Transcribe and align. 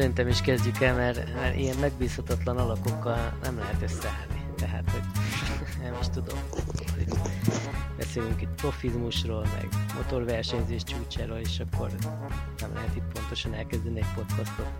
Szerintem 0.00 0.28
is 0.28 0.40
kezdjük 0.40 0.80
el, 0.80 0.94
mert, 0.94 1.34
mert 1.34 1.56
ilyen 1.56 1.76
megbízhatatlan 1.76 2.56
alakokkal 2.56 3.38
nem 3.42 3.58
lehet 3.58 3.82
összeállni. 3.82 4.44
Tehát, 4.56 4.90
hogy 4.90 5.02
nem 5.82 5.94
is 6.00 6.08
tudom. 6.08 6.38
Beszélünk 7.96 8.42
itt 8.42 8.54
profizmusról, 8.56 9.46
meg 9.54 9.68
motorversenyzés 9.94 10.82
csúcsáról, 10.82 11.38
és 11.38 11.60
akkor 11.60 11.90
nem 12.60 12.74
lehet 12.74 12.96
itt 12.96 13.12
pontosan 13.12 13.54
elkezdeni 13.54 13.98
egy 13.98 14.14
podcastot. 14.14 14.70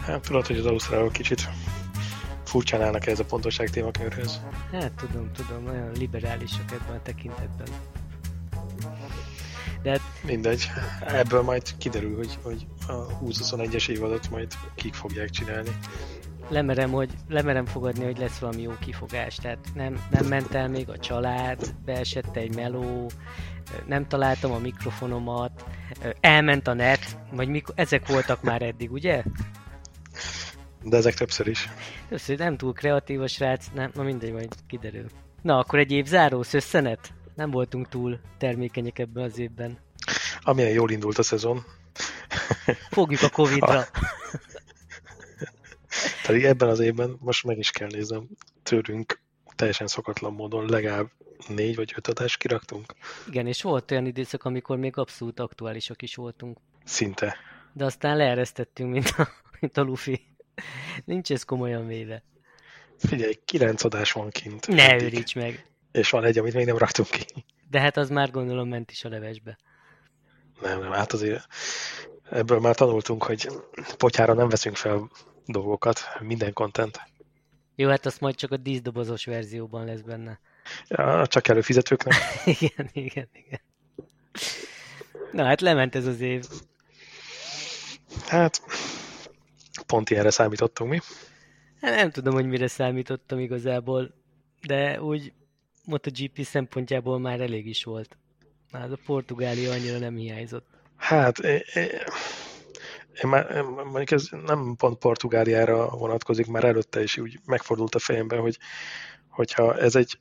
Hát 0.00 0.20
tudod, 0.20 0.46
hogy 0.46 0.56
az 0.56 0.66
Ausztrálok 0.66 1.12
kicsit 1.12 1.48
furcsán 2.44 2.82
állnak 2.82 3.06
ez 3.06 3.18
a 3.18 3.24
pontosság 3.24 3.70
témakörhöz. 3.70 4.40
Hát 4.72 4.92
tudom, 4.92 5.32
tudom, 5.32 5.62
nagyon 5.62 5.92
liberálisak 5.92 6.72
ebben 6.72 6.96
a 6.96 7.02
tekintetben. 7.02 7.68
De 9.82 9.90
hát... 9.90 10.00
Mindegy, 10.24 10.70
ebből 11.06 11.42
majd 11.42 11.76
kiderül, 11.78 12.16
hogy, 12.16 12.38
hogy 12.42 12.66
a 12.86 13.18
20-21-es 13.24 13.88
évadot 13.88 14.30
majd 14.30 14.52
kik 14.74 14.94
fogják 14.94 15.30
csinálni. 15.30 15.70
Lemerem, 16.48 16.90
hogy, 16.90 17.10
lemerem 17.28 17.66
fogadni, 17.66 18.04
hogy 18.04 18.18
lesz 18.18 18.38
valami 18.38 18.62
jó 18.62 18.72
kifogás, 18.80 19.34
tehát 19.36 19.58
nem, 19.74 20.06
nem 20.10 20.26
ment 20.26 20.54
el 20.54 20.68
még 20.68 20.88
a 20.88 20.98
család, 20.98 21.74
beesett 21.84 22.36
egy 22.36 22.54
meló, 22.54 23.10
nem 23.86 24.06
találtam 24.06 24.52
a 24.52 24.58
mikrofonomat, 24.58 25.64
elment 26.20 26.66
a 26.66 26.74
net, 26.74 27.18
vagy 27.32 27.48
mikor, 27.48 27.74
ezek 27.76 28.06
voltak 28.06 28.42
már 28.42 28.62
eddig, 28.62 28.92
ugye? 28.92 29.22
De 30.82 30.96
ezek 30.96 31.14
többször 31.14 31.46
is. 31.46 31.68
Többször 32.08 32.38
nem 32.38 32.56
túl 32.56 32.72
kreatív 32.72 33.20
a 33.20 33.26
srác, 33.26 33.66
nem, 33.74 33.90
na 33.94 34.02
mindegy, 34.02 34.32
majd 34.32 34.54
kiderül. 34.66 35.06
Na, 35.42 35.58
akkor 35.58 35.78
egy 35.78 35.92
év 35.92 36.06
záró, 36.06 36.42
szösszenet? 36.42 37.12
Nem 37.38 37.50
voltunk 37.50 37.88
túl 37.88 38.20
termékenyek 38.38 38.98
ebben 38.98 39.22
az 39.22 39.38
évben. 39.38 39.78
Amilyen 40.40 40.70
jól 40.70 40.90
indult 40.90 41.18
a 41.18 41.22
szezon. 41.22 41.64
Fogjuk 42.90 43.22
a 43.22 43.28
Covid-ra. 43.28 43.84
Pedig 46.26 46.44
ebben 46.44 46.68
az 46.68 46.80
évben, 46.80 47.16
most 47.20 47.44
meg 47.44 47.58
is 47.58 47.70
kell 47.70 47.88
néznem, 47.88 48.28
tőlünk 48.62 49.20
teljesen 49.54 49.86
szokatlan 49.86 50.32
módon 50.32 50.68
legalább 50.68 51.10
négy 51.48 51.76
vagy 51.76 51.92
öt 51.96 52.06
adást 52.06 52.38
kiraktunk. 52.38 52.94
Igen, 53.28 53.46
és 53.46 53.62
volt 53.62 53.90
olyan 53.90 54.06
időszak, 54.06 54.44
amikor 54.44 54.76
még 54.76 54.96
abszolút 54.96 55.40
aktuálisak 55.40 56.02
is 56.02 56.14
voltunk. 56.14 56.58
Szinte. 56.84 57.36
De 57.72 57.84
aztán 57.84 58.16
leeresztettünk, 58.16 58.92
mint 58.92 59.08
a, 59.16 59.28
mint 59.60 59.76
a 59.76 59.82
Luffy. 59.82 60.26
Nincs 61.04 61.32
ez 61.32 61.42
komolyan 61.42 61.86
véve. 61.86 62.22
Figyelj, 62.98 63.34
kilenc 63.44 63.84
adás 63.84 64.12
van 64.12 64.30
kint. 64.30 64.66
Ne 64.66 65.02
őríts 65.02 65.34
meg. 65.34 65.66
És 65.92 66.10
van 66.10 66.24
egy, 66.24 66.38
amit 66.38 66.54
még 66.54 66.66
nem 66.66 66.78
raktunk 66.78 67.08
ki. 67.08 67.44
De 67.70 67.80
hát 67.80 67.96
az 67.96 68.10
már 68.10 68.30
gondolom 68.30 68.68
ment 68.68 68.90
is 68.90 69.04
a 69.04 69.08
levesbe. 69.08 69.58
Nem, 70.60 70.80
nem, 70.80 70.92
hát 70.92 71.12
azért 71.12 71.46
ebből 72.30 72.60
már 72.60 72.74
tanultunk, 72.74 73.22
hogy 73.22 73.48
potyára 73.96 74.34
nem 74.34 74.48
veszünk 74.48 74.76
fel 74.76 75.10
dolgokat, 75.46 76.00
minden 76.20 76.52
content. 76.52 77.00
Jó, 77.74 77.88
hát 77.88 78.06
azt 78.06 78.20
majd 78.20 78.34
csak 78.34 78.50
a 78.50 78.56
díszdobozos 78.56 79.24
verzióban 79.24 79.84
lesz 79.84 80.00
benne. 80.00 80.40
Ja, 80.88 81.26
csak 81.26 81.48
előfizetőknek. 81.48 82.14
igen, 82.60 82.90
igen, 82.92 83.28
igen. 83.32 83.60
Na 85.32 85.44
hát 85.44 85.60
lement 85.60 85.94
ez 85.94 86.06
az 86.06 86.20
év. 86.20 86.44
Hát, 88.26 88.62
pont 89.86 90.10
ilyenre 90.10 90.30
számítottunk 90.30 90.90
mi. 90.90 91.00
Hát 91.80 91.94
nem 91.94 92.10
tudom, 92.10 92.34
hogy 92.34 92.46
mire 92.46 92.66
számítottam 92.66 93.38
igazából, 93.38 94.14
de 94.66 95.02
úgy 95.02 95.32
MotoGP 95.88 96.42
szempontjából 96.42 97.18
már 97.18 97.40
elég 97.40 97.66
is 97.66 97.84
volt. 97.84 98.16
Már 98.72 98.92
a 98.92 98.98
Portugália 99.06 99.70
annyira 99.70 99.98
nem 99.98 100.16
hiányzott. 100.16 100.66
Hát, 100.96 101.38
én, 101.38 101.60
én 103.22 103.30
már, 103.30 103.62
mondjuk 103.62 104.10
ez 104.10 104.28
nem 104.44 104.74
pont 104.76 104.98
Portugáliára 104.98 105.88
vonatkozik, 105.88 106.46
már 106.46 106.64
előtte 106.64 107.02
is 107.02 107.18
úgy 107.18 107.40
megfordult 107.44 107.94
a 107.94 107.98
fejemben, 107.98 108.40
hogy 108.40 108.58
hogyha 109.28 109.78
ez 109.78 109.94
egy 109.94 110.18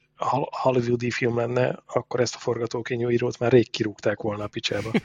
hollywoodi 0.49 1.11
film 1.11 1.37
lenne, 1.37 1.79
akkor 1.85 2.19
ezt 2.19 2.35
a 2.35 2.39
forgatókönyvírót 2.39 3.39
már 3.39 3.51
rég 3.51 3.69
kirúgták 3.69 4.21
volna 4.21 4.43
a 4.43 4.47
picsába. 4.47 4.91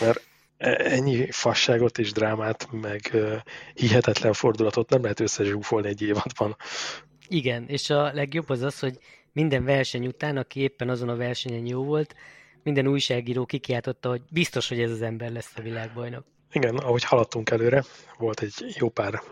Mert 0.00 0.26
e, 0.56 0.68
ennyi 0.68 1.30
fasságot 1.30 1.98
és 1.98 2.12
drámát, 2.12 2.68
meg 2.70 3.16
hihetetlen 3.74 4.32
fordulatot 4.32 4.90
nem 4.90 5.02
lehet 5.02 5.20
összezsúfolni 5.20 5.88
egy 5.88 6.02
évadban. 6.02 6.56
Igen, 7.28 7.64
és 7.68 7.90
a 7.90 8.12
legjobb 8.12 8.48
az 8.48 8.62
az, 8.62 8.78
hogy 8.78 8.98
minden 9.32 9.64
verseny 9.64 10.06
után, 10.06 10.36
aki 10.36 10.60
éppen 10.60 10.88
azon 10.88 11.08
a 11.08 11.16
versenyen 11.16 11.66
jó 11.66 11.84
volt, 11.84 12.14
minden 12.62 12.86
újságíró 12.86 13.46
kikiáltotta, 13.46 14.08
hogy 14.08 14.22
biztos, 14.30 14.68
hogy 14.68 14.80
ez 14.80 14.90
az 14.90 15.02
ember 15.02 15.32
lesz 15.32 15.52
a 15.56 15.62
világbajnok. 15.62 16.24
Igen, 16.52 16.76
ahogy 16.76 17.04
haladtunk 17.04 17.50
előre, 17.50 17.84
volt 18.18 18.40
egy 18.40 18.74
jó 18.78 18.88
pár 18.88 19.22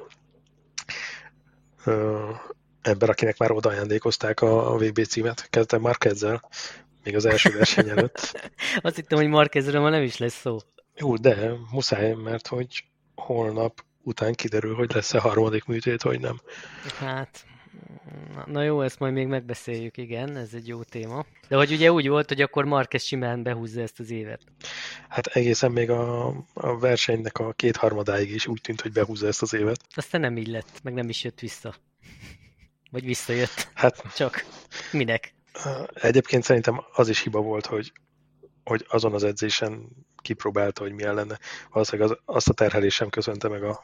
ö, 1.84 2.30
ember, 2.82 3.08
akinek 3.08 3.38
már 3.38 3.50
odaajándékozták 3.50 4.40
a, 4.40 4.72
a 4.72 4.76
VB 4.76 5.04
címet. 5.06 5.46
Kezdtem 5.50 5.80
már 5.80 5.96
ezzel, 5.98 6.48
még 7.04 7.16
az 7.16 7.24
első 7.24 7.50
verseny 7.50 7.88
előtt. 7.88 8.50
Azt 8.82 8.96
hittem, 8.96 9.18
hogy 9.18 9.28
Marquezről 9.28 9.80
ma 9.80 9.88
nem 9.88 10.02
is 10.02 10.16
lesz 10.16 10.40
szó. 10.40 10.58
Jó, 10.96 11.16
de 11.16 11.52
muszáj, 11.70 12.12
mert 12.12 12.46
hogy 12.46 12.84
holnap 13.14 13.84
után 14.02 14.32
kiderül, 14.32 14.74
hogy 14.74 14.92
lesz-e 14.94 15.18
harmadik 15.18 15.64
műtét, 15.64 16.02
vagy 16.02 16.20
nem. 16.20 16.40
Hát, 16.98 17.44
Na, 18.34 18.44
na 18.46 18.62
jó, 18.62 18.80
ezt 18.80 18.98
majd 18.98 19.12
még 19.12 19.26
megbeszéljük, 19.26 19.96
igen, 19.96 20.36
ez 20.36 20.54
egy 20.54 20.68
jó 20.68 20.82
téma. 20.82 21.24
De 21.48 21.56
hogy 21.56 21.72
ugye 21.72 21.92
úgy 21.92 22.08
volt, 22.08 22.28
hogy 22.28 22.40
akkor 22.40 22.64
Marquez 22.64 23.02
simán 23.02 23.42
behúzza 23.42 23.80
ezt 23.80 24.00
az 24.00 24.10
évet. 24.10 24.40
Hát 25.08 25.26
egészen 25.26 25.72
még 25.72 25.90
a, 25.90 26.26
a 26.54 26.78
versenynek 26.78 27.38
a 27.38 27.52
kétharmadáig 27.52 28.30
is 28.30 28.46
úgy 28.46 28.60
tűnt, 28.60 28.80
hogy 28.80 28.92
behúzza 28.92 29.26
ezt 29.26 29.42
az 29.42 29.54
évet. 29.54 29.80
Aztán 29.94 30.20
nem 30.20 30.36
így 30.36 30.48
lett, 30.48 30.80
meg 30.82 30.94
nem 30.94 31.08
is 31.08 31.24
jött 31.24 31.40
vissza. 31.40 31.74
Vagy 32.90 33.04
visszajött. 33.04 33.68
Hát, 33.74 34.14
Csak 34.16 34.44
minek? 34.92 35.34
Egyébként 35.94 36.42
szerintem 36.42 36.84
az 36.92 37.08
is 37.08 37.22
hiba 37.22 37.40
volt, 37.40 37.66
hogy, 37.66 37.92
hogy 38.64 38.84
azon 38.88 39.14
az 39.14 39.24
edzésen 39.24 39.88
kipróbálta, 40.16 40.82
hogy 40.82 40.92
milyen 40.92 41.14
lenne. 41.14 41.38
Valószínűleg 41.70 42.10
az, 42.10 42.18
azt 42.24 42.48
a 42.48 42.52
terhelés 42.52 42.94
sem 42.94 43.08
köszönte 43.08 43.48
meg 43.48 43.62
a, 43.62 43.80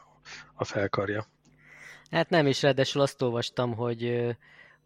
a 0.53 0.63
felkarja. 0.63 1.27
Hát 2.13 2.29
nem, 2.29 2.47
is 2.47 2.61
ráadásul 2.61 3.01
azt 3.01 3.21
olvastam, 3.21 3.75
hogy, 3.75 4.27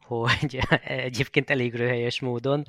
hogy 0.06 0.60
egyébként 0.84 1.50
elég 1.50 1.76
röhelyes 1.76 2.20
módon 2.20 2.64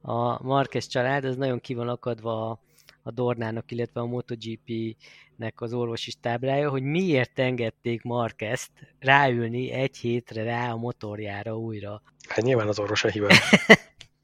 a 0.00 0.42
Marquez 0.42 0.86
család 0.86 1.24
az 1.24 1.36
nagyon 1.36 1.60
ki 1.60 1.74
van 1.74 1.88
akadva 1.88 2.60
a 3.02 3.10
Dornának, 3.10 3.70
illetve 3.70 4.00
a 4.00 4.06
MotoGP-nek 4.06 5.60
az 5.60 5.72
orvosi 5.72 6.12
táblája, 6.20 6.70
hogy 6.70 6.82
miért 6.82 7.38
engedték 7.38 8.02
Marquezt 8.02 8.70
ráülni 8.98 9.70
egy 9.70 9.96
hétre 9.96 10.42
rá 10.42 10.72
a 10.72 10.76
motorjára 10.76 11.56
újra. 11.56 12.02
Hát 12.28 12.44
nyilván 12.44 12.68
az 12.68 12.78
orvos 12.78 13.04
a 13.04 13.08
hibás. 13.08 13.40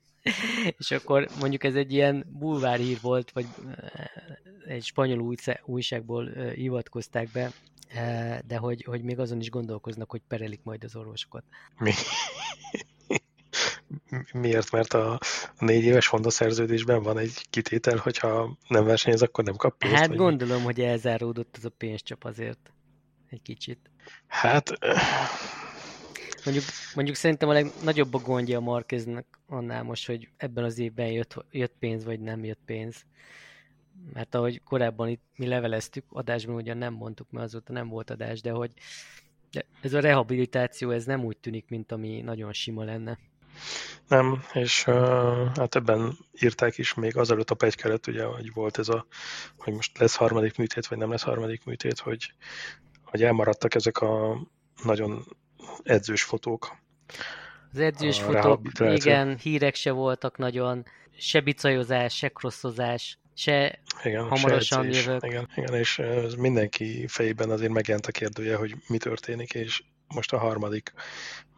és 0.79 0.91
akkor 0.91 1.29
mondjuk 1.41 1.65
ez 1.65 1.75
egy 1.75 1.93
ilyen 1.93 2.27
bulvárhír 2.39 2.99
volt, 3.01 3.31
vagy 3.31 3.47
egy 4.67 4.85
spanyol 4.85 5.35
újságból 5.65 6.31
hivatkozták 6.55 7.29
be, 7.33 7.51
de 8.47 8.57
hogy, 8.57 8.85
hogy 8.85 9.03
még 9.03 9.19
azon 9.19 9.41
is 9.41 9.51
gondolkoznak, 9.51 10.11
hogy 10.11 10.23
perelik 10.29 10.61
majd 10.63 10.85
az 10.85 10.97
orvosokat. 10.97 11.45
Mi? 11.79 11.93
Miért? 14.33 14.71
Mert 14.71 14.93
a 14.93 15.19
négy 15.59 15.85
éves 15.85 16.07
Honda 16.07 16.31
szerződésben 16.31 17.03
van 17.03 17.19
egy 17.19 17.47
kitétel, 17.51 17.97
hogyha 17.97 18.57
nem 18.69 18.85
versenyez, 18.85 19.23
akkor 19.23 19.45
nem 19.45 19.57
kap 19.57 19.79
pénzt? 19.79 19.97
Hát 19.97 20.17
gondolom, 20.17 20.59
mi? 20.59 20.65
hogy 20.65 20.81
elzáródott 20.81 21.57
ez 21.57 21.65
a 21.65 21.71
pénzcsap 21.71 22.25
azért 22.25 22.73
egy 23.31 23.43
kicsit. 23.43 23.91
Hát... 24.27 24.71
Mondjuk, 26.45 26.67
mondjuk 26.95 27.17
szerintem 27.17 27.49
a 27.49 27.53
legnagyobb 27.53 28.15
a 28.15 28.19
gondja 28.19 28.59
a 28.59 28.61
Marqueznek 28.61 29.27
annál 29.47 29.83
most, 29.83 30.07
hogy 30.07 30.29
ebben 30.37 30.65
az 30.65 30.79
évben 30.79 31.07
jött, 31.07 31.45
jött 31.51 31.75
pénz, 31.79 32.05
vagy 32.05 32.21
nem 32.21 32.45
jött 32.45 32.61
pénz 32.65 33.05
mert 34.13 34.35
ahogy 34.35 34.63
korábban 34.63 35.09
itt 35.09 35.23
mi 35.37 35.47
leveleztük, 35.47 36.05
adásban 36.09 36.55
ugyan 36.55 36.77
nem 36.77 36.95
mondtuk, 36.95 37.31
mert 37.31 37.45
azóta 37.45 37.73
nem 37.73 37.89
volt 37.89 38.11
adás, 38.11 38.41
de 38.41 38.51
hogy 38.51 38.71
ez 39.81 39.93
a 39.93 40.01
rehabilitáció, 40.01 40.91
ez 40.91 41.05
nem 41.05 41.25
úgy 41.25 41.37
tűnik, 41.37 41.69
mint 41.69 41.93
ami 41.93 42.21
nagyon 42.21 42.53
sima 42.53 42.85
lenne. 42.85 43.19
Nem, 44.09 44.43
és 44.53 44.87
uh, 44.87 44.95
hát 45.57 45.75
ebben 45.75 46.17
írták 46.41 46.79
is 46.79 46.95
még 46.95 47.17
azelőtt 47.17 47.51
a 47.51 47.55
pegykelet, 47.55 48.07
ugye, 48.07 48.25
hogy 48.25 48.53
volt 48.53 48.79
ez 48.79 48.89
a, 48.89 49.07
hogy 49.57 49.73
most 49.73 49.99
lesz 49.99 50.17
harmadik 50.17 50.57
műtét, 50.57 50.87
vagy 50.87 50.99
nem 50.99 51.11
lesz 51.11 51.23
harmadik 51.23 51.65
műtét, 51.65 51.99
hogy, 51.99 52.33
hogy 53.05 53.23
elmaradtak 53.23 53.75
ezek 53.75 53.99
a 53.99 54.41
nagyon 54.85 55.25
edzős 55.83 56.23
fotók. 56.23 56.77
Az 57.73 57.79
edzős 57.79 58.21
fotók, 58.21 58.61
igen, 58.79 59.37
hírek 59.37 59.75
se 59.75 59.91
voltak 59.91 60.37
nagyon, 60.37 60.85
se 61.17 61.41
bicajozás, 61.41 62.17
se 62.17 62.29
crosszozás, 62.29 63.19
se 63.37 63.79
igen, 64.05 64.23
hamarosan 64.23 64.93
se 64.93 65.01
jövök. 65.01 65.25
Igen, 65.25 65.49
igen, 65.57 65.75
és 65.75 65.99
ez 65.99 66.35
mindenki 66.35 67.07
fejében 67.07 67.51
azért 67.51 67.73
megjelent 67.73 68.07
a 68.07 68.13
kérdője, 68.13 68.57
hogy 68.57 68.75
mi 68.87 68.97
történik, 68.97 69.55
és 69.55 69.83
most 70.15 70.33
a 70.33 70.39
harmadik 70.39 70.93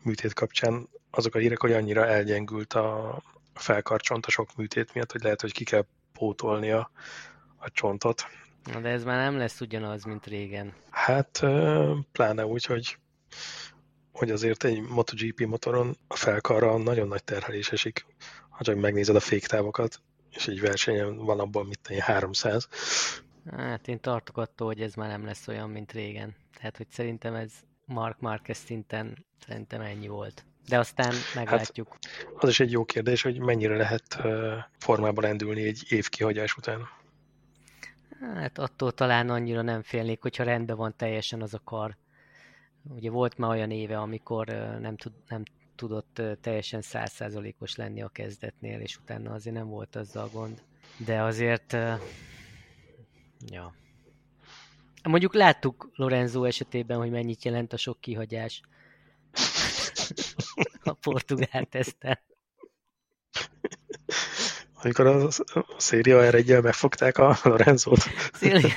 műtét 0.02 0.32
kapcsán 0.32 0.88
azok 1.10 1.34
a 1.34 1.38
hírek, 1.38 1.60
hogy 1.60 1.72
annyira 1.72 2.06
elgyengült 2.06 2.72
a 2.72 3.22
felkarcsont 3.54 4.26
a 4.26 4.30
sok 4.30 4.56
műtét 4.56 4.94
miatt, 4.94 5.12
hogy 5.12 5.22
lehet, 5.22 5.40
hogy 5.40 5.52
ki 5.52 5.64
kell 5.64 5.86
pótolni 6.12 6.70
a, 6.70 6.90
a 7.56 7.70
csontot. 7.70 8.26
Na 8.72 8.80
de 8.80 8.88
ez 8.88 9.04
már 9.04 9.16
nem 9.16 9.38
lesz 9.38 9.60
ugyanaz, 9.60 10.04
mint 10.04 10.26
régen. 10.26 10.72
Hát 10.90 11.40
pláne 12.12 12.46
úgy, 12.46 12.64
hogy 12.64 12.98
hogy 14.12 14.30
azért 14.30 14.64
egy 14.64 14.80
MotoGP 14.80 15.40
motoron 15.40 15.96
a 16.08 16.16
felkarra 16.16 16.76
nagyon 16.76 17.08
nagy 17.08 17.24
terhelés 17.24 17.72
esik, 17.72 18.06
ha 18.48 18.64
csak 18.64 18.76
megnézed 18.76 19.16
a 19.16 19.20
féktávokat, 19.20 20.00
és 20.30 20.48
egy 20.48 20.60
versenyen 20.60 21.16
van 21.16 21.40
abban, 21.40 21.66
mit 21.66 21.80
tenni, 21.80 22.00
300. 22.00 22.68
Hát 23.50 23.88
én 23.88 24.00
tartok 24.00 24.36
attól, 24.36 24.66
hogy 24.66 24.80
ez 24.80 24.94
már 24.94 25.08
nem 25.08 25.24
lesz 25.24 25.48
olyan, 25.48 25.70
mint 25.70 25.92
régen. 25.92 26.34
Tehát, 26.56 26.76
hogy 26.76 26.90
szerintem 26.90 27.34
ez 27.34 27.52
Mark 27.84 28.20
Marquez 28.20 28.58
szinten 28.58 29.26
szerintem 29.46 29.80
ennyi 29.80 30.08
volt. 30.08 30.44
De 30.68 30.78
aztán 30.78 31.14
meglátjuk. 31.34 31.88
Hát, 31.90 32.42
az 32.42 32.48
is 32.48 32.60
egy 32.60 32.70
jó 32.70 32.84
kérdés, 32.84 33.22
hogy 33.22 33.38
mennyire 33.38 33.76
lehet 33.76 34.18
formában 34.78 35.24
rendülni 35.24 35.62
egy 35.62 35.84
év 35.88 36.08
kihagyás 36.08 36.56
után. 36.56 36.88
Hát 38.20 38.58
attól 38.58 38.92
talán 38.92 39.30
annyira 39.30 39.62
nem 39.62 39.82
félnék, 39.82 40.22
hogyha 40.22 40.44
rendben 40.44 40.76
van 40.76 40.94
teljesen 40.96 41.42
az 41.42 41.54
a 41.54 41.60
kar. 41.64 41.96
Ugye 42.82 43.10
volt 43.10 43.38
már 43.38 43.50
olyan 43.50 43.70
éve, 43.70 43.98
amikor 43.98 44.46
nem, 44.80 44.96
tud, 44.96 45.12
nem 45.28 45.42
tudott 45.78 46.22
teljesen 46.40 46.82
százszázalékos 46.82 47.76
lenni 47.76 48.02
a 48.02 48.08
kezdetnél, 48.08 48.80
és 48.80 48.96
utána 48.96 49.32
azért 49.32 49.56
nem 49.56 49.68
volt 49.68 49.96
azzal 49.96 50.28
gond. 50.32 50.62
De 50.96 51.22
azért, 51.22 51.72
ja. 53.46 53.74
Mondjuk 55.02 55.34
láttuk 55.34 55.90
Lorenzo 55.94 56.44
esetében, 56.44 56.98
hogy 56.98 57.10
mennyit 57.10 57.44
jelent 57.44 57.72
a 57.72 57.76
sok 57.76 58.00
kihagyás 58.00 58.60
a 60.82 60.92
portugál 60.92 61.64
teszten 61.64 62.18
amikor 64.82 65.06
a 65.06 65.28
Széria 65.76 66.30
r 66.30 66.34
1 66.34 66.62
megfogták 66.62 67.18
a 67.18 67.36
Lorenzót. 67.42 67.98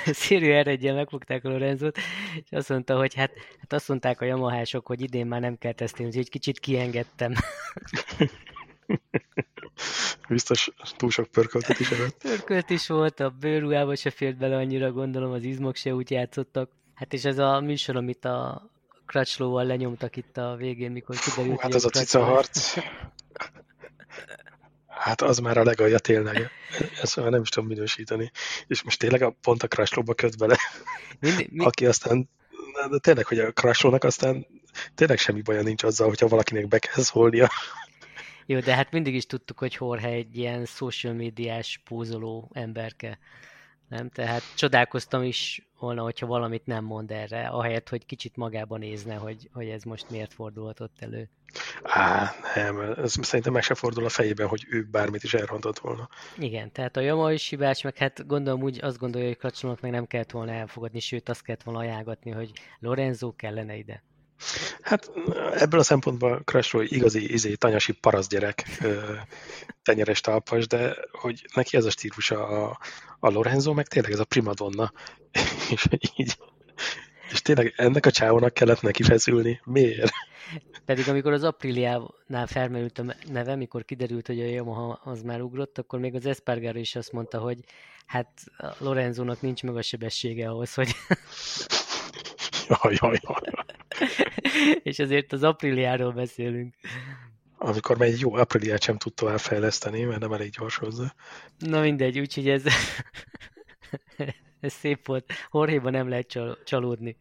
Széria 0.06 0.62
r 0.62 0.68
1 0.68 0.94
megfogták 0.94 1.46
a 1.46 1.50
Lorenzót, 1.50 1.98
és 2.36 2.52
azt 2.52 2.70
mondta, 2.70 2.98
hogy 2.98 3.14
hát, 3.14 3.32
hát 3.60 3.74
azt 3.74 3.88
mondták 3.88 4.22
a 4.22 4.26
Yamahások, 4.26 4.88
hogy 4.88 5.02
idén 5.02 5.26
már 5.26 5.42
nem 5.42 5.58
kell 5.58 5.74
tesztelni, 5.74 6.12
úgyhogy 6.12 6.30
kicsit 6.30 6.60
kiengedtem. 6.60 7.34
Biztos 10.30 10.70
túl 10.98 11.10
sok 11.10 11.28
pörköltet 11.28 11.80
is 11.80 11.92
előtt. 11.92 12.18
Pörkölt 12.22 12.70
is 12.70 12.88
volt, 12.88 13.20
a 13.20 13.30
bőrruhába 13.30 13.96
se 13.96 14.10
fért 14.10 14.38
bele 14.38 14.56
annyira, 14.56 14.92
gondolom 14.92 15.32
az 15.32 15.44
izmok 15.44 15.76
se 15.76 15.94
úgy 15.94 16.12
játszottak. 16.12 16.70
Hát 16.94 17.14
és 17.14 17.26
ez 17.26 17.38
a 17.38 17.60
műsor, 17.60 17.96
amit 17.96 18.26
a 18.26 18.70
Crutchlóval 19.06 19.66
lenyomtak 19.66 20.16
itt 20.16 20.38
a 20.38 20.56
végén, 20.56 20.92
mikor 20.92 21.16
kiderült, 21.16 21.56
Hú, 21.56 21.62
hát 21.62 21.76
ez 21.76 21.86
a 21.86 21.90
cica 21.90 22.24
harc. 22.24 22.78
Hát 25.02 25.22
az 25.22 25.38
már 25.38 25.58
a 25.58 25.64
legalja 25.64 26.00
tényleg. 26.00 26.50
Ezt 27.02 27.16
már 27.16 27.30
nem 27.30 27.42
is 27.42 27.50
tudom 27.50 27.70
minősíteni. 27.70 28.32
És 28.68 28.84
most 28.84 29.00
tényleg 29.00 29.22
a, 29.22 29.36
pont 29.42 29.64
a 29.64 29.68
Crashlow-ba 29.68 30.14
köt 30.14 30.38
bele. 30.38 30.58
Mindig, 31.20 31.50
mi... 31.52 31.66
Aki 31.66 31.86
aztán, 31.86 32.30
de 32.90 32.98
tényleg, 32.98 33.26
hogy 33.26 33.40
a 33.40 33.52
Crashlow-nak 33.52 34.04
aztán 34.04 34.48
tényleg 34.96 35.18
semmi 35.18 35.42
baja 35.42 35.62
nincs 35.62 35.84
azzal, 35.84 36.08
hogyha 36.08 36.28
valakinek 36.28 36.68
be 36.68 36.80
kell 36.80 37.04
szólnia. 37.04 37.50
Jó, 38.46 38.60
de 38.60 38.76
hát 38.76 38.92
mindig 38.92 39.16
is 39.16 39.26
tudtuk, 39.26 39.60
hogy 39.60 39.76
Jorge 39.80 40.08
egy 40.08 40.38
ilyen 40.38 40.66
social 40.66 41.14
médiás 41.14 41.82
pózoló 41.84 42.52
emberke. 42.54 43.20
Nem? 43.92 44.10
Tehát 44.10 44.42
csodálkoztam 44.56 45.24
is 45.24 45.68
volna, 45.80 46.02
hogyha 46.02 46.26
valamit 46.26 46.66
nem 46.66 46.84
mond 46.84 47.12
erre, 47.12 47.48
ahelyett, 47.48 47.90
hogy 47.90 48.06
kicsit 48.06 48.36
magában 48.36 48.80
nézne, 48.80 49.16
hogy, 49.16 49.50
hogy 49.54 49.68
ez 49.68 49.84
most 49.84 50.10
miért 50.10 50.34
fordulhatott 50.34 50.96
elő. 51.00 51.30
Á, 51.84 52.32
nem, 52.56 52.80
ez 52.80 53.14
szerintem 53.22 53.54
meg 53.54 53.64
se 53.64 53.74
fordul 53.74 54.06
a 54.06 54.10
fejében, 54.10 54.48
hogy 54.48 54.66
ő 54.70 54.88
bármit 54.92 55.24
is 55.24 55.34
elrontott 55.34 55.80
volna. 55.80 56.10
Igen, 56.38 56.72
tehát 56.72 56.98
a 56.98 57.02
Yama 57.02 57.32
is 57.32 57.50
hibás, 57.50 57.82
meg 57.82 57.98
hát 57.98 58.28
gondolom 58.28 58.62
úgy 58.62 58.80
azt 58.82 58.98
gondolja, 58.98 59.28
hogy 59.28 59.38
Kracsonok 59.38 59.82
meg 59.82 59.92
nem 59.92 60.08
kellett 60.08 60.32
volna 60.32 60.52
elfogadni, 60.52 61.00
sőt 61.00 61.30
azt 61.30 61.44
kellett 61.44 61.64
volna 61.64 61.80
ajánlatni, 61.80 62.32
hogy 62.32 62.52
Lorenzo 62.80 63.36
kellene 63.36 63.76
ide. 63.76 64.04
Hát 64.82 65.12
ebből 65.54 65.80
a 65.80 65.84
szempontból 65.84 66.42
Crashroy 66.46 66.88
igazi 66.90 67.32
izé, 67.32 67.54
tanyasi 67.54 67.92
paraszgyerek, 67.92 68.64
tenyeres 69.84 70.22
talpas, 70.22 70.68
de 70.68 70.96
hogy 71.12 71.46
neki 71.54 71.78
ez 71.78 71.86
a 71.86 71.90
stílusa 71.90 72.48
a, 72.48 72.80
a 73.20 73.30
Lorenzo, 73.30 73.74
meg 73.74 73.88
tényleg 73.88 74.12
ez 74.12 74.20
a 74.20 74.26
primadonna. 74.26 74.92
és 75.74 75.88
így 76.16 76.38
és 77.32 77.42
tényleg 77.42 77.74
ennek 77.76 78.06
a 78.06 78.12
csávónak 78.12 78.54
kellett 78.54 78.82
neki 78.82 79.04
feszülni. 79.04 79.62
Miért? 79.64 80.12
Pedig 80.86 81.10
amikor 81.10 81.34
az 81.34 81.44
Apriliánál 81.44 82.48
felmerült 82.48 83.00
a 83.00 83.16
neve, 83.28 83.56
mikor 83.56 83.86
kiderült, 83.86 84.28
hogy 84.28 84.40
a 84.40 84.46
Yamaha 84.46 85.00
az 85.04 85.22
már 85.22 85.42
ugrott, 85.42 85.78
akkor 85.78 86.00
még 86.00 86.16
az 86.16 86.26
Espargaro 86.26 86.80
is 86.80 86.96
azt 86.96 87.12
mondta, 87.12 87.40
hogy 87.40 87.60
hát 88.06 88.28
Lorenzónak 88.78 89.42
nincs 89.42 89.64
meg 89.64 89.76
a 89.76 89.82
sebessége 89.82 90.50
ahhoz, 90.50 90.74
hogy... 90.74 90.96
jaj, 92.68 92.98
jaj, 93.02 93.20
jaj. 93.22 93.66
És 94.84 95.00
azért 95.00 95.34
az 95.34 95.44
Apriliáról 95.44 96.12
beszélünk. 96.12 96.76
Amikor 97.64 97.98
még 97.98 98.12
egy 98.12 98.20
jó 98.20 98.34
Apriliát 98.34 98.82
sem 98.82 98.98
tud 98.98 99.14
tovább 99.14 99.40
fejleszteni, 99.40 100.04
mert 100.04 100.20
nem 100.20 100.34
elég 100.34 100.50
gyors 100.50 100.78
hozzá. 100.78 101.14
Na 101.58 101.82
mindegy, 101.82 102.20
úgyhogy 102.20 102.50
ez... 102.50 102.64
ez 104.60 104.74
szép 104.74 105.06
volt. 105.06 105.32
Horhéba 105.50 105.90
nem 105.90 106.10
lehet 106.10 106.28
csal- 106.28 106.64
csalódni. 106.64 107.18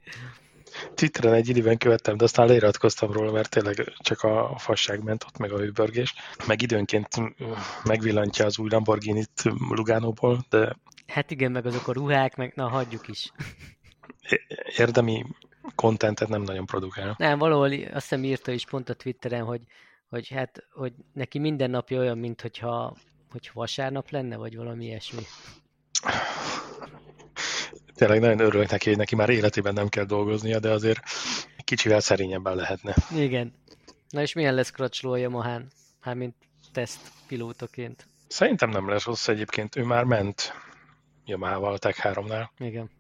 Twitteren 0.94 1.34
egy 1.34 1.48
időben 1.48 1.78
követtem, 1.78 2.16
de 2.16 2.25
aztán 2.25 2.46
leiratkoztam 2.46 3.12
róla, 3.12 3.32
mert 3.32 3.50
tényleg 3.50 3.92
csak 3.98 4.22
a 4.22 4.54
fasság 4.58 5.02
ment 5.02 5.25
ott, 5.25 5.38
meg 5.38 5.52
a 5.52 5.58
hőbörgés. 5.58 6.14
Meg 6.46 6.62
időnként 6.62 7.08
megvillantja 7.84 8.44
az 8.44 8.58
új 8.58 8.69
Lamborghini-t 8.70 9.43
Lugánóból, 9.69 10.44
de... 10.50 10.76
Hát 11.06 11.31
igen, 11.31 11.52
meg 11.52 11.66
azok 11.66 11.88
a 11.88 11.93
ruhák, 11.93 12.36
meg 12.36 12.52
na, 12.54 12.69
hagyjuk 12.69 13.08
is. 13.08 13.32
Érdemi 14.76 15.25
kontentet 15.75 16.28
nem 16.28 16.43
nagyon 16.43 16.66
produkál. 16.66 17.14
Nem, 17.19 17.38
valahol 17.38 17.72
azt 17.72 17.93
hiszem 17.93 18.25
írta 18.25 18.52
is 18.52 18.66
pont 18.66 18.88
a 18.88 18.94
Twitteren, 18.94 19.44
hogy, 19.44 19.60
hogy 20.10 20.29
hát, 20.29 20.67
hogy 20.72 20.93
neki 21.12 21.38
minden 21.38 21.70
napja 21.70 21.98
olyan, 21.98 22.19
mint 22.19 22.40
hogyha, 22.40 22.96
hogy 23.31 23.50
vasárnap 23.52 24.10
lenne, 24.10 24.36
vagy 24.36 24.56
valami 24.56 24.84
ilyesmi 24.84 25.22
tényleg 28.00 28.20
nagyon 28.20 28.40
örülök 28.40 28.70
neki, 28.70 28.88
hogy 28.88 28.98
neki 28.98 29.14
már 29.14 29.29
életében 29.29 29.74
nem 29.74 29.88
kell 29.88 30.05
dolgoznia, 30.05 30.58
de 30.58 30.70
azért 30.70 31.00
kicsivel 31.64 32.00
szerényebben 32.00 32.56
lehetne. 32.56 32.94
Igen. 33.14 33.55
Na 34.08 34.20
és 34.20 34.32
milyen 34.32 34.55
lesz 34.55 34.70
Crutchlow 34.70 35.12
a 35.12 35.17
Yamahán? 35.17 35.67
Hát, 36.00 36.14
mint 36.14 36.34
teszt 36.72 37.00
pilótaként. 37.26 38.06
Szerintem 38.29 38.70
nem 38.70 38.88
lesz 38.88 39.05
rossz 39.05 39.29
egyébként. 39.29 39.76
Ő 39.76 39.84
már 39.84 40.05
ment 40.05 40.52
Yamaha-val 41.24 41.72
a 41.72 41.79
Tech 41.79 42.00
3-nál. 42.02 42.48
Igen. 42.58 42.90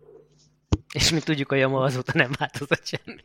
És 0.92 1.10
mint 1.10 1.24
tudjuk, 1.24 1.52
a 1.52 1.54
Yamaha 1.56 1.84
azóta 1.84 2.12
nem 2.14 2.30
változott 2.38 2.86
semmi. 2.86 3.20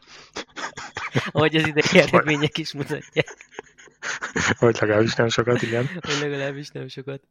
Ahogy 1.32 1.56
az 1.56 1.68
idei 1.68 2.00
eredmények 2.02 2.58
is 2.58 2.74
mutatják. 2.74 3.28
Vagy 4.60 4.78
legalábbis 4.80 5.16
nem 5.16 5.28
sokat, 5.28 5.62
igen. 5.62 5.90
Vagy 6.08 6.20
legalábbis 6.20 6.70
nem 6.70 6.88
sokat. 6.88 7.22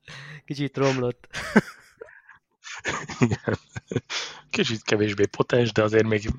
Kicsit 0.44 0.76
romlott. 0.76 1.28
Igen. 3.20 3.58
Kicsit 4.50 4.82
kevésbé 4.82 5.26
potens, 5.26 5.72
de 5.72 5.82
azért 5.82 6.06
még 6.06 6.30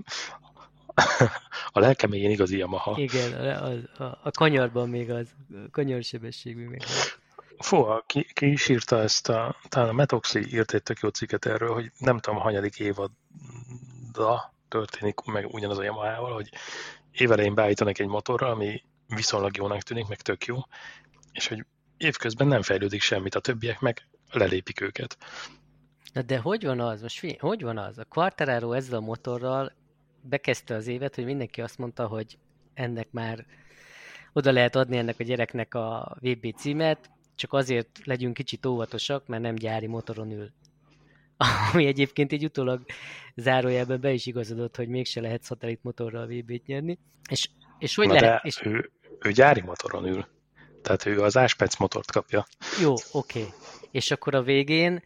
a 1.72 1.80
lelkeményén 1.80 2.30
igazi 2.30 2.58
Yamaha. 2.58 2.96
Igen, 2.98 3.34
a, 3.34 4.04
a, 4.04 4.20
a 4.24 4.32
kanyarban 4.32 4.90
még 4.90 5.12
az, 5.12 5.28
a 5.50 5.70
kanyarsebességű 5.72 6.68
még. 6.68 6.84
Fú, 7.58 7.86
ki, 8.06 8.28
ki 8.34 8.52
is 8.52 8.70
írta 8.70 9.02
ezt, 9.02 9.30
a, 9.30 9.56
talán 9.70 9.90
a 9.90 9.94
Metoxi 9.94 10.54
írt 10.54 10.74
egy 10.74 10.84
tök 10.84 11.00
jó 11.00 11.10
cikket 11.10 11.46
erről, 11.46 11.74
hogy 11.74 11.92
nem 11.98 12.20
tudom, 12.20 12.40
hanyadik 12.40 12.80
évadda 12.80 14.54
történik 14.68 15.20
meg 15.26 15.54
ugyanaz 15.54 15.78
a 15.78 15.84
Yamaha-val, 15.84 16.34
hogy 16.34 16.50
évelején 17.12 17.56
beállítanak 17.56 18.00
egy 18.00 18.08
motorra, 18.08 18.48
ami 18.48 18.84
viszonylag 19.16 19.58
jónak 19.58 19.82
tűnik, 19.82 20.08
meg 20.08 20.22
tök 20.22 20.46
jó, 20.46 20.58
és 21.32 21.48
hogy 21.48 21.66
évközben 21.98 22.48
nem 22.48 22.62
fejlődik 22.62 23.02
semmit, 23.02 23.36
a 23.36 23.40
többiek 23.40 23.80
meg 23.80 24.08
lelépik 24.32 24.82
őket. 24.82 25.18
Na 26.14 26.22
de 26.22 26.38
hogy 26.38 26.66
van 26.66 26.80
az? 26.80 27.02
Most 27.02 27.38
hogy 27.40 27.62
van 27.62 27.78
az? 27.78 27.98
A 27.98 28.06
Quartararo 28.06 28.72
ezzel 28.72 28.98
a 28.98 29.02
motorral 29.02 29.72
bekezdte 30.22 30.76
az 30.76 30.88
évet, 30.88 31.16
hogy 31.16 31.26
mindenki 31.26 31.62
azt 31.62 31.78
mondta, 31.78 32.08
hogy 32.08 32.38
ennek 32.74 33.12
már 33.12 33.46
oda 34.34 34.52
lehet 34.52 34.76
adni 34.76 34.98
ennek 34.98 35.20
a 35.20 35.24
gyereknek 35.24 35.74
a 35.74 36.18
VB 36.20 36.56
címet, 36.56 37.10
csak 37.36 37.54
azért 37.54 38.00
legyünk 38.04 38.34
kicsit 38.34 38.66
óvatosak, 38.66 39.28
mert 39.28 39.42
nem 39.42 39.56
gyári 39.56 39.88
motoron 39.88 40.32
ül. 40.32 40.52
Ami 41.74 41.86
egyébként 41.86 42.32
egy 42.32 42.44
utólag 42.44 42.86
zárójelben 43.36 44.00
be 44.00 44.12
is 44.12 44.26
igazodott, 44.26 44.76
hogy 44.76 44.88
mégse 44.88 45.22
lehet 45.22 45.44
szatellit 45.44 45.84
motorral 45.84 46.28
VB-t 46.28 46.66
nyerni. 46.66 47.00
És, 47.30 47.50
és 47.86 47.96
hogy 47.96 48.08
Na 48.08 48.14
lehet? 48.14 48.42
De 48.42 48.42
és... 48.44 48.62
ő, 48.64 48.92
ő 49.20 49.32
gyári 49.32 49.62
motoron 49.62 50.06
ül. 50.06 50.28
Tehát 50.82 51.06
ő 51.06 51.22
az 51.22 51.38
Áspec 51.38 51.76
motort 51.78 52.12
kapja. 52.12 52.46
Jó, 52.82 52.94
oké. 53.12 53.40
Okay. 53.40 53.54
És 53.92 54.12
akkor 54.12 54.36
a 54.36 54.42
végén 54.42 55.04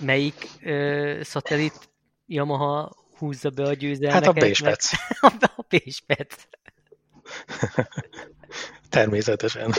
melyik 0.00 0.48
ö, 0.62 1.20
szatellit 1.22 1.88
Yamaha 2.26 2.96
húzza 3.18 3.50
be 3.50 3.62
a 3.62 3.72
győzelmeket? 3.72 4.24
Hát 4.24 4.36
a 4.36 4.40
Béspec. 4.40 4.90
a 5.56 5.64
Béspec. 5.68 6.34
Természetesen. 8.88 9.74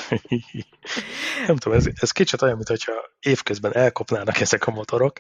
Nem 1.48 1.56
tudom, 1.56 1.78
ez, 1.78 1.86
ez 1.94 2.12
kicsit 2.12 2.42
olyan, 2.42 2.56
mintha 2.56 3.12
évközben 3.20 3.76
elkopnának 3.76 4.40
ezek 4.40 4.68
a 4.68 4.72
motorok, 4.72 5.20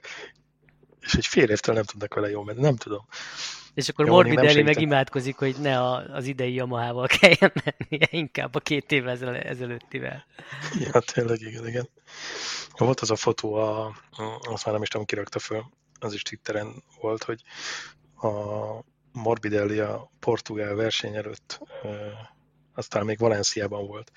és 1.01 1.13
egy 1.13 1.25
fél 1.25 1.49
évtől 1.49 1.75
nem 1.75 1.83
tudnak 1.83 2.13
vele 2.13 2.29
jól 2.29 2.43
menni, 2.43 2.61
nem 2.61 2.75
tudom. 2.75 3.05
És 3.73 3.89
akkor 3.89 4.05
Jó, 4.05 4.13
Morbidelli 4.13 4.61
meg 4.61 4.81
imádkozik, 4.81 5.37
hogy 5.37 5.55
ne 5.61 5.79
a, 5.79 6.13
az 6.13 6.25
idei 6.25 6.53
Yamaha-val 6.53 7.07
kelljen 7.19 7.51
mennie, 7.53 8.07
inkább 8.09 8.55
a 8.55 8.59
két 8.59 8.91
évvel 8.91 9.35
ezelőttivel. 9.35 10.25
Ja, 10.79 10.99
tényleg, 10.99 11.41
igen, 11.41 11.67
igen. 11.67 11.89
Volt 12.77 12.99
az 12.99 13.11
a 13.11 13.15
fotó, 13.15 13.53
a, 13.53 13.95
azt 14.41 14.65
már 14.65 14.73
nem 14.73 14.81
is 14.81 14.87
tudom, 14.87 15.05
ki 15.05 15.15
rakta 15.15 15.39
föl, 15.39 15.63
az 15.99 16.13
is 16.13 16.21
Twitteren 16.21 16.83
volt, 17.01 17.23
hogy 17.23 17.41
a 18.21 18.29
Morbidelli 19.11 19.79
a 19.79 20.11
portugál 20.19 20.75
verseny 20.75 21.15
előtt, 21.15 21.59
aztán 22.73 23.05
még 23.05 23.19
Valenciában 23.19 23.87
volt, 23.87 24.11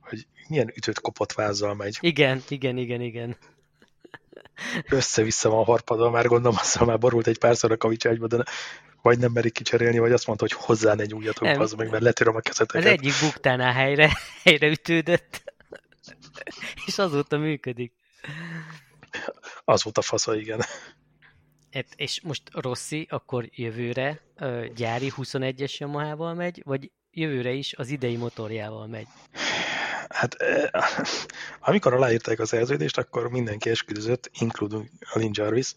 hogy 0.00 0.26
milyen 0.48 0.72
ütött 0.74 1.00
kopott 1.00 1.32
vázzal 1.32 1.74
megy. 1.74 1.98
Igen, 2.00 2.42
igen, 2.48 2.76
igen, 2.76 3.00
igen. 3.00 3.36
Össze-vissza 4.88 5.48
van 5.48 5.64
harpadva, 5.64 6.10
már 6.10 6.26
gondolom, 6.26 6.56
azzal 6.60 6.86
már 6.86 6.98
borult 6.98 7.26
egy 7.26 7.38
párszor 7.38 7.72
a 7.72 7.76
kavicságyba, 7.76 8.26
de 8.26 8.44
vagy 9.02 9.18
nem 9.18 9.32
merik 9.32 9.52
kicserélni, 9.52 9.98
vagy 9.98 10.12
azt 10.12 10.26
mondta, 10.26 10.46
hogy 10.50 10.64
hozzá 10.66 10.94
egy 10.94 11.14
újat, 11.14 11.38
az 11.38 11.72
meg, 11.72 11.90
mert 11.90 12.02
letérem 12.02 12.36
a 12.36 12.40
kezeteket. 12.40 12.84
Az 12.84 12.90
egyik 12.90 13.12
buktánál 13.20 13.72
helyre, 13.72 14.10
helyre 14.44 14.66
ütődött, 14.66 15.42
és 16.86 16.98
azóta 16.98 17.38
működik. 17.38 17.92
Az 19.64 19.82
volt 19.82 19.98
a 19.98 20.02
fasza, 20.02 20.36
igen. 20.36 20.60
Et, 21.70 21.86
és 21.96 22.20
most 22.20 22.42
Rossi 22.52 23.06
akkor 23.10 23.48
jövőre 23.50 24.20
gyári 24.74 25.12
21-es 25.16 25.76
Yamaha-val 25.76 26.34
megy, 26.34 26.62
vagy 26.64 26.90
jövőre 27.10 27.50
is 27.50 27.74
az 27.74 27.88
idei 27.88 28.16
motorjával 28.16 28.86
megy? 28.86 29.06
Hát 30.14 30.36
amikor 31.60 31.94
aláírták 31.94 32.38
a 32.38 32.46
szerződést, 32.46 32.98
akkor 32.98 33.30
mindenki 33.30 33.70
esküdözött, 33.70 34.30
including 34.32 34.88
Alin 35.12 35.30
Jarvis, 35.32 35.74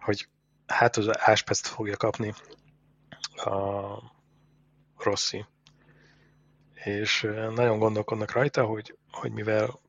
hogy 0.00 0.28
hát 0.66 0.96
az 0.96 1.18
áspeszt 1.18 1.66
fogja 1.66 1.96
kapni 1.96 2.34
a 3.34 3.50
Rossi. 4.96 5.44
És 6.74 7.28
nagyon 7.54 7.78
gondolkodnak 7.78 8.32
rajta, 8.32 8.64
hogy, 8.64 8.96
hogy 9.10 9.32
mivel 9.32 9.80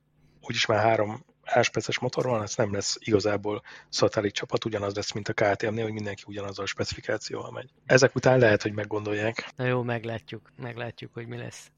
úgyis 0.42 0.66
már 0.66 0.84
három 0.84 1.26
ásperces 1.44 2.00
motor 2.00 2.26
van, 2.26 2.42
ez 2.42 2.56
nem 2.56 2.74
lesz 2.74 2.98
igazából 3.00 3.62
szatellit 3.90 4.34
csapat, 4.34 4.66
ugyanaz 4.66 4.96
lesz, 4.96 5.12
mint 5.12 5.28
a 5.28 5.34
KTM-nél, 5.34 5.84
hogy 5.84 5.94
mindenki 5.94 6.24
ugyanazzal 6.26 6.64
a 6.64 6.68
specifikációval 6.68 7.52
megy. 7.52 7.70
Ezek 7.86 8.16
után 8.16 8.40
lehet, 8.40 8.62
hogy 8.62 8.74
meggondolják. 8.74 9.52
Na 9.56 9.66
jó, 9.66 9.82
meglátjuk, 9.82 10.52
meglátjuk, 10.56 11.14
hogy 11.14 11.28
mi 11.28 11.38
lesz. 11.38 11.72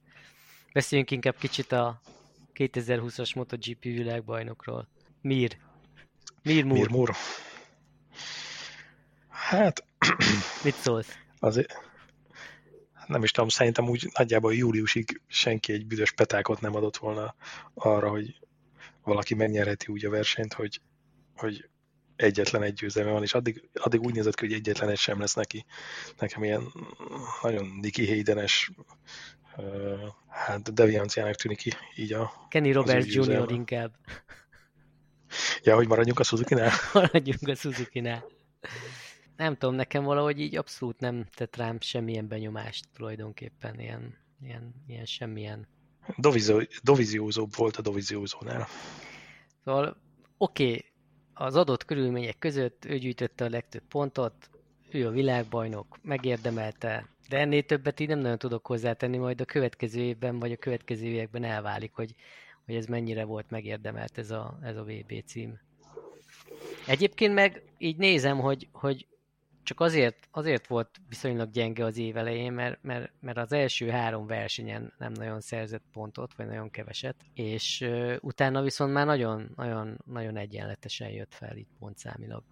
Beszéljünk 0.75 1.11
inkább 1.11 1.37
kicsit 1.37 1.71
a 1.71 2.01
2020-as 2.53 3.35
MotoGP 3.35 3.83
világbajnokról. 3.83 4.87
Mir. 5.21 5.57
Mir 6.43 6.63
Múr. 6.63 6.77
Mir 6.77 6.89
Múr. 6.89 7.09
Hát... 9.29 9.85
Mit 10.63 10.75
szólsz? 10.75 11.17
Azért, 11.39 11.73
nem 13.07 13.23
is 13.23 13.31
tudom, 13.31 13.49
szerintem 13.49 13.89
úgy 13.89 14.09
nagyjából 14.17 14.55
júliusig 14.55 15.21
senki 15.27 15.73
egy 15.73 15.85
büdös 15.85 16.11
petákot 16.11 16.61
nem 16.61 16.75
adott 16.75 16.97
volna 16.97 17.35
arra, 17.73 18.09
hogy 18.09 18.39
valaki 19.03 19.33
megnyerheti 19.33 19.91
úgy 19.91 20.05
a 20.05 20.09
versenyt, 20.09 20.53
hogy, 20.53 20.81
hogy 21.35 21.69
egyetlen 22.15 22.63
egy 22.63 22.73
győzelme 22.73 23.11
van, 23.11 23.23
és 23.23 23.33
addig, 23.33 23.69
addig 23.73 24.01
úgy 24.01 24.13
nézett 24.13 24.35
ki, 24.35 24.45
hogy 24.45 24.55
egyetlen 24.55 24.89
egy 24.89 24.97
sem 24.97 25.19
lesz 25.19 25.33
neki. 25.33 25.65
Nekem 26.19 26.43
ilyen 26.43 26.63
nagyon 27.41 27.79
Nicky 27.81 28.07
Haydenes, 28.07 28.71
hát 30.27 30.73
devianciának 30.73 31.35
tűnik 31.35 31.57
ki 31.57 31.71
így 31.95 32.13
a... 32.13 32.31
Kenny 32.49 32.71
Roberts 32.71 33.13
Jr. 33.13 33.51
inkább. 33.51 33.95
Ja, 35.63 35.75
hogy 35.75 35.87
maradjunk 35.87 36.19
a 36.19 36.23
Suzuki-nál? 36.23 36.71
Maradjunk 36.93 37.47
a 37.47 37.55
Suzuki-nál. 37.55 38.25
Nem 39.35 39.57
tudom, 39.57 39.75
nekem 39.75 40.03
valahogy 40.03 40.39
így 40.39 40.55
abszolút 40.55 40.99
nem 40.99 41.25
tett 41.35 41.55
rám 41.55 41.77
semmilyen 41.79 42.27
benyomást 42.27 42.85
tulajdonképpen, 42.93 43.79
ilyen, 43.79 44.17
ilyen, 44.41 44.83
ilyen 44.87 45.05
semmilyen 45.05 45.67
doviziózóbb 46.83 47.55
volt 47.55 47.75
a 47.75 47.81
doviziózónál. 47.81 48.67
Szóval 49.63 49.97
oké, 50.37 50.65
okay, 50.65 50.85
az 51.33 51.55
adott 51.55 51.85
körülmények 51.85 52.37
között 52.37 52.85
ő 52.85 52.97
gyűjtötte 52.97 53.45
a 53.45 53.49
legtöbb 53.49 53.83
pontot, 53.87 54.49
ő 54.95 55.07
a 55.07 55.11
világbajnok, 55.11 55.97
megérdemelte, 56.01 57.07
de 57.29 57.37
ennél 57.37 57.63
többet 57.63 57.99
így 57.99 58.07
nem 58.07 58.19
nagyon 58.19 58.37
tudok 58.37 58.65
hozzátenni, 58.65 59.17
majd 59.17 59.41
a 59.41 59.45
következő 59.45 60.01
évben, 60.01 60.39
vagy 60.39 60.51
a 60.51 60.57
következő 60.57 61.05
években 61.05 61.43
elválik, 61.43 61.91
hogy, 61.93 62.15
hogy 62.65 62.75
ez 62.75 62.85
mennyire 62.85 63.23
volt 63.23 63.49
megérdemelt 63.49 64.17
ez 64.17 64.31
a, 64.31 64.59
ez 64.61 64.77
a 64.77 64.83
VB 64.83 65.23
cím. 65.25 65.59
Egyébként 66.87 67.33
meg 67.33 67.63
így 67.77 67.97
nézem, 67.97 68.39
hogy, 68.39 68.67
hogy 68.71 69.07
csak 69.63 69.79
azért, 69.79 70.27
azért 70.31 70.67
volt 70.67 70.89
viszonylag 71.09 71.51
gyenge 71.51 71.85
az 71.85 71.97
év 71.97 72.17
elején, 72.17 72.53
mert, 72.53 72.77
mert, 72.81 73.11
mert 73.19 73.37
az 73.37 73.51
első 73.51 73.89
három 73.89 74.27
versenyen 74.27 74.93
nem 74.97 75.11
nagyon 75.11 75.41
szerzett 75.41 75.83
pontot, 75.93 76.33
vagy 76.35 76.45
nagyon 76.45 76.69
keveset, 76.69 77.15
és 77.33 77.89
utána 78.19 78.61
viszont 78.61 78.93
már 78.93 79.05
nagyon, 79.05 79.51
nagyon, 79.55 80.01
nagyon 80.05 80.37
egyenletesen 80.37 81.09
jött 81.09 81.33
fel 81.33 81.57
itt 81.57 81.69
pontszámilag. 81.79 82.43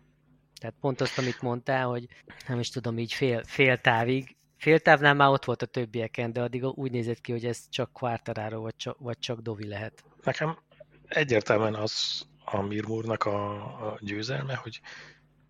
Tehát 0.64 0.78
pont 0.80 1.02
azt, 1.02 1.18
amit 1.18 1.42
mondtál, 1.42 1.88
hogy 1.88 2.08
nem 2.48 2.60
is 2.60 2.70
tudom, 2.70 3.00
így 3.00 3.14
fél, 3.14 3.44
fél 3.44 3.78
távig, 3.78 4.36
fél 4.58 4.80
távnál 4.80 5.14
már 5.14 5.30
ott 5.30 5.46
volt 5.46 5.62
a 5.62 5.66
többieken, 5.66 6.34
de 6.34 6.42
addig 6.42 6.64
úgy 6.66 6.92
nézett 6.92 7.22
ki, 7.22 7.32
hogy 7.32 7.46
ez 7.46 7.70
csak 7.70 7.92
Quartararo, 7.92 8.62
vagy 8.62 8.76
csak, 8.76 8.98
vagy 9.00 9.20
csak 9.20 9.40
Dovi 9.40 9.68
lehet. 9.68 10.04
Nekem 10.24 10.58
egyértelműen 11.08 11.74
az 11.74 12.22
a 12.46 12.62
Mirmurnak 12.62 13.26
a, 13.26 13.54
a 13.88 13.98
győzelme, 14.02 14.56
hogy 14.56 14.82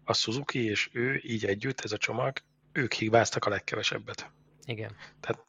a 0.04 0.14
Suzuki 0.14 0.66
és 0.66 0.90
ő 0.94 1.22
így 1.24 1.46
együtt, 1.46 1.82
ez 1.82 1.92
a 1.92 1.98
csomag, 1.98 2.38
ők 2.72 2.94
hibáztak 2.94 3.46
a 3.46 3.50
legkevesebbet. 3.50 4.32
Igen. 4.66 4.96
Tehát 5.20 5.44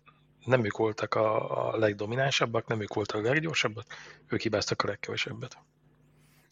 nem 0.45 0.65
ők 0.65 0.77
voltak 0.77 1.15
a, 1.15 1.69
a 1.69 1.77
legdominánsabbak, 1.77 2.67
nem 2.67 2.81
ők 2.81 2.95
voltak 2.95 3.25
a 3.25 3.29
leggyorsabbak, 3.29 3.87
ők 4.29 4.41
hibáztak 4.41 4.83
a 4.83 4.87
legkevesebbet. 4.87 5.59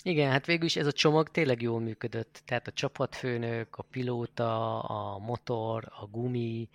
Igen, 0.04 0.30
hát 0.30 0.46
végül 0.46 0.64
is 0.64 0.76
ez 0.76 0.86
a 0.86 0.92
csomag 0.92 1.28
tényleg 1.28 1.62
jól 1.62 1.80
működött. 1.80 2.42
Tehát 2.44 2.66
a 2.66 2.72
csapatfőnök, 2.72 3.76
a 3.76 3.82
pilóta, 3.82 4.80
a 4.80 5.18
motor, 5.18 5.84
a 6.00 6.06
gumi, 6.06 6.68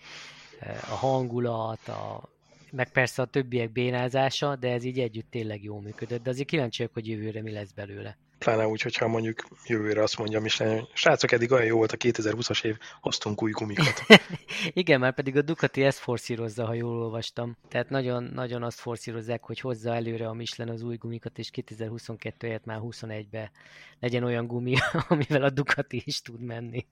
a 0.90 0.96
hangulat, 0.96 1.88
a, 1.88 2.30
meg 2.72 2.92
persze 2.92 3.22
a 3.22 3.26
többiek 3.26 3.72
bénázása, 3.72 4.56
de 4.56 4.72
ez 4.72 4.84
így 4.84 5.00
együtt 5.00 5.32
tényleg 5.32 5.64
jól 5.64 5.82
működött. 5.82 6.24
De 6.24 6.30
azért 6.30 6.48
kíváncsiak, 6.48 6.94
hogy 6.94 7.08
jövőre 7.08 7.42
mi 7.42 7.52
lesz 7.52 7.72
belőle. 7.72 8.18
Pláne 8.40 8.68
úgy, 8.68 8.82
hogyha 8.82 9.08
mondjuk 9.08 9.44
jövőre 9.66 10.04
azt 10.04 10.18
mondja 10.18 10.40
Michelin, 10.40 10.88
srácok, 10.94 11.32
eddig 11.32 11.52
olyan 11.52 11.66
jó 11.66 11.78
volt 11.78 11.92
a 11.92 11.98
2020-as 11.98 12.64
év, 12.64 12.78
hoztunk 13.02 13.44
új 13.44 13.52
gumikat. 13.52 14.06
Igen, 14.74 15.00
már 15.00 15.14
pedig 15.14 15.38
a 15.38 15.42
Ducati 15.42 15.84
ezt 15.84 15.98
forszírozza, 15.98 16.66
ha 16.66 16.74
jól 16.74 17.02
olvastam. 17.02 17.58
Tehát 17.70 17.90
nagyon, 17.90 18.24
nagyon 18.24 18.64
azt 18.64 18.80
forszírozzák, 18.80 19.44
hogy 19.44 19.60
hozza 19.60 19.94
előre 19.96 20.28
a 20.28 20.34
Michelin 20.34 20.74
az 20.74 20.82
új 20.82 20.96
gumikat, 20.96 21.38
és 21.38 21.50
2022 21.50 22.52
et 22.52 22.66
már 22.66 22.80
21-be 22.82 23.52
legyen 24.00 24.24
olyan 24.24 24.48
gumi, 24.48 24.76
amivel 25.10 25.44
a 25.44 25.50
Ducati 25.50 26.02
is 26.06 26.22
tud 26.22 26.42
menni. 26.42 26.86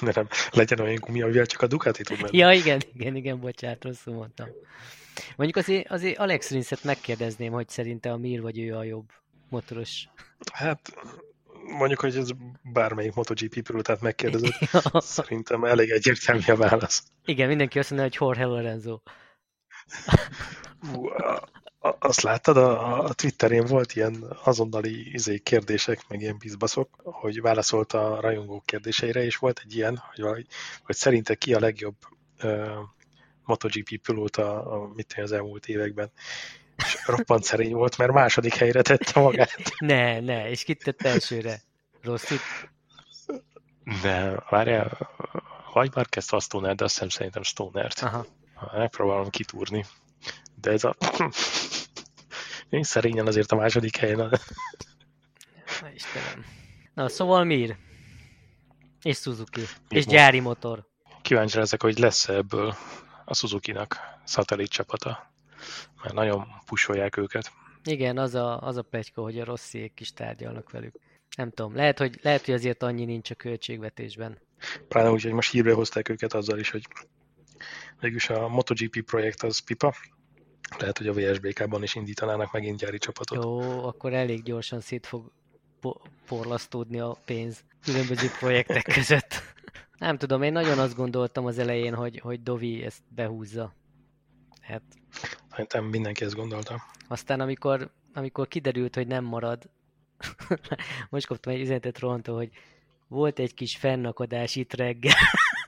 De 0.00 0.12
nem, 0.14 0.28
legyen 0.50 0.80
olyan 0.80 0.98
gumi, 1.00 1.22
amivel 1.22 1.46
csak 1.46 1.62
a 1.62 1.66
Ducati 1.66 2.02
tud 2.02 2.20
menni. 2.20 2.36
Ja, 2.36 2.52
igen, 2.52 2.80
igen, 2.94 3.16
igen, 3.16 3.40
bocsánat, 3.40 3.84
rosszul 3.84 4.14
mondtam. 4.14 4.48
Mondjuk 5.36 5.58
azért, 5.64 5.90
azért 5.90 6.18
Alex 6.18 6.50
Rinset 6.50 6.84
megkérdezném, 6.84 7.52
hogy 7.52 7.68
szerinte 7.68 8.10
a 8.10 8.16
Mir 8.16 8.40
vagy 8.40 8.58
ő 8.58 8.76
a 8.76 8.84
jobb 8.84 9.10
motoros. 9.50 10.08
Hát 10.52 10.92
mondjuk, 11.64 12.00
hogy 12.00 12.16
ez 12.16 12.28
bármelyik 12.62 13.14
MotoGP 13.14 13.62
pilótát 13.62 14.00
megkérdezett, 14.00 14.54
szerintem 15.18 15.64
elég 15.64 15.90
egyértelmű 15.90 16.42
a 16.46 16.56
válasz. 16.56 17.02
Igen, 17.24 17.48
mindenki 17.48 17.78
azt 17.78 17.90
mondja, 17.90 18.08
hogy 18.08 18.18
Jorge 18.20 18.44
Lorenzo. 18.44 19.00
azt 21.98 22.20
láttad, 22.20 22.56
a, 22.56 23.04
a 23.04 23.12
Twitterén 23.12 23.64
volt 23.64 23.94
ilyen 23.94 24.24
azonnali 24.44 25.12
izé, 25.12 25.38
kérdések, 25.38 26.08
meg 26.08 26.20
ilyen 26.20 26.38
bizbaszok, 26.38 26.88
hogy 27.02 27.40
válaszolt 27.40 27.92
a 27.92 28.20
rajongók 28.20 28.66
kérdéseire, 28.66 29.24
és 29.24 29.36
volt 29.36 29.60
egy 29.64 29.76
ilyen, 29.76 30.02
hogy, 30.14 30.46
hogy 30.82 30.96
szerinte 30.96 31.34
ki 31.34 31.54
a 31.54 31.60
legjobb 31.60 31.96
uh, 32.42 32.78
MotoGP 33.44 34.00
pilóta 34.02 34.64
a, 34.64 34.90
mit 34.94 35.14
az 35.22 35.32
elmúlt 35.32 35.66
években 35.66 36.10
és 36.84 36.98
roppant 37.06 37.44
szerény 37.44 37.72
volt, 37.72 37.98
mert 37.98 38.12
második 38.12 38.54
helyre 38.54 38.82
tette 38.82 39.20
magát. 39.20 39.54
Ne, 39.78 40.20
ne, 40.20 40.50
és 40.50 40.62
kit 40.62 40.84
tett 40.84 41.02
elsőre? 41.02 41.60
Rosszit? 42.02 42.40
De, 44.02 44.44
várjál, 44.50 45.10
vagy 45.72 45.90
már 45.94 46.08
kezdte 46.08 46.36
a 46.36 46.40
Stoner, 46.40 46.74
de 46.74 46.84
azt 46.84 46.92
hiszem 46.92 47.08
szerintem 47.08 47.42
Stonert. 47.42 47.98
Aha. 47.98 48.26
Megpróbálom 48.72 49.30
kitúrni. 49.30 49.84
De 50.54 50.70
ez 50.70 50.84
a... 50.84 50.96
Én 52.68 52.82
szerényen 52.82 53.26
azért 53.26 53.52
a 53.52 53.56
második 53.56 53.96
helyen. 53.96 54.16
Na, 54.16 54.30
Istenem. 55.94 56.44
Na, 56.94 57.08
szóval 57.08 57.44
Mir. 57.44 57.76
És 59.02 59.18
Suzuki. 59.18 59.60
Mi 59.88 59.96
és 59.96 60.06
gyári 60.06 60.40
motor. 60.40 60.88
Kíváncsi 61.22 61.58
ezek, 61.58 61.82
hogy 61.82 61.98
lesz 61.98 62.28
-e 62.28 62.34
ebből 62.34 62.74
a 63.24 63.34
Suzuki-nak 63.34 63.96
szatellit 64.24 64.70
csapata 64.70 65.29
mert 66.02 66.14
nagyon 66.14 66.46
pusolják 66.66 67.16
őket. 67.16 67.52
Igen, 67.84 68.18
az 68.18 68.34
a, 68.34 68.60
az 68.60 68.76
a 68.76 68.82
plegyka, 68.82 69.22
hogy 69.22 69.40
a 69.40 69.44
rossziék 69.44 70.00
is 70.00 70.12
tárgyalnak 70.12 70.70
velük. 70.70 70.94
Nem 71.36 71.50
tudom, 71.50 71.74
lehet, 71.74 71.98
hogy, 71.98 72.18
lehet, 72.22 72.44
hogy 72.44 72.54
azért 72.54 72.82
annyi 72.82 73.04
nincs 73.04 73.30
a 73.30 73.34
költségvetésben. 73.34 74.38
Pláne 74.88 75.10
úgy, 75.10 75.22
hogy 75.22 75.32
most 75.32 75.50
hírbe 75.50 75.72
hozták 75.72 76.08
őket 76.08 76.32
azzal 76.32 76.58
is, 76.58 76.70
hogy 76.70 76.86
végülis 78.00 78.30
a 78.30 78.48
MotoGP 78.48 79.02
projekt 79.04 79.42
az 79.42 79.58
pipa, 79.58 79.94
lehet, 80.78 80.98
hogy 80.98 81.06
a 81.06 81.12
VSBK-ban 81.12 81.82
is 81.82 81.94
indítanának 81.94 82.52
megint 82.52 82.78
gyári 82.78 82.98
csapatot. 82.98 83.44
Jó, 83.44 83.84
akkor 83.84 84.12
elég 84.12 84.42
gyorsan 84.42 84.80
szét 84.80 85.06
fog 85.06 85.32
porlasztódni 86.26 87.00
a 87.00 87.16
pénz 87.24 87.64
különböző 87.84 88.28
projektek 88.38 88.82
között. 88.94 89.42
Nem 89.98 90.16
tudom, 90.16 90.42
én 90.42 90.52
nagyon 90.52 90.78
azt 90.78 90.96
gondoltam 90.96 91.46
az 91.46 91.58
elején, 91.58 91.94
hogy, 91.94 92.18
hogy 92.18 92.42
Dovi 92.42 92.82
ezt 92.82 93.02
behúzza. 93.08 93.74
Hát... 94.60 94.82
Szerintem 95.60 95.90
mindenki 95.90 96.24
ezt 96.24 96.34
gondolta. 96.34 96.82
Aztán 97.08 97.40
amikor, 97.40 97.90
amikor 98.14 98.48
kiderült, 98.48 98.94
hogy 98.94 99.06
nem 99.06 99.24
marad, 99.24 99.68
most 101.10 101.26
kaptam 101.26 101.52
egy 101.52 101.60
üzenetet 101.60 101.98
Rontól, 101.98 102.36
hogy 102.36 102.50
volt 103.08 103.38
egy 103.38 103.54
kis 103.54 103.76
fennakadás 103.76 104.56
itt 104.56 104.74
reggel, 104.74 105.14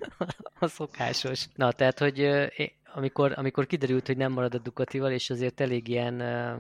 a 0.59 0.67
szokásos. 0.67 1.47
Na, 1.55 1.73
tehát, 1.73 1.99
hogy 1.99 2.29
amikor, 2.95 3.33
amikor 3.37 3.67
kiderült, 3.67 4.07
hogy 4.07 4.17
nem 4.17 4.33
marad 4.33 4.55
a 4.55 4.59
Ducatival, 4.59 5.11
és 5.11 5.31
azért 5.31 5.61
elég 5.61 5.89
ilyen 5.89 6.21
ö, 6.21 6.55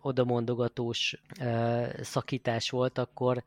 odamondogatós 0.00 1.22
ö, 1.40 1.84
szakítás 2.00 2.70
volt, 2.70 2.98
akkor, 2.98 3.42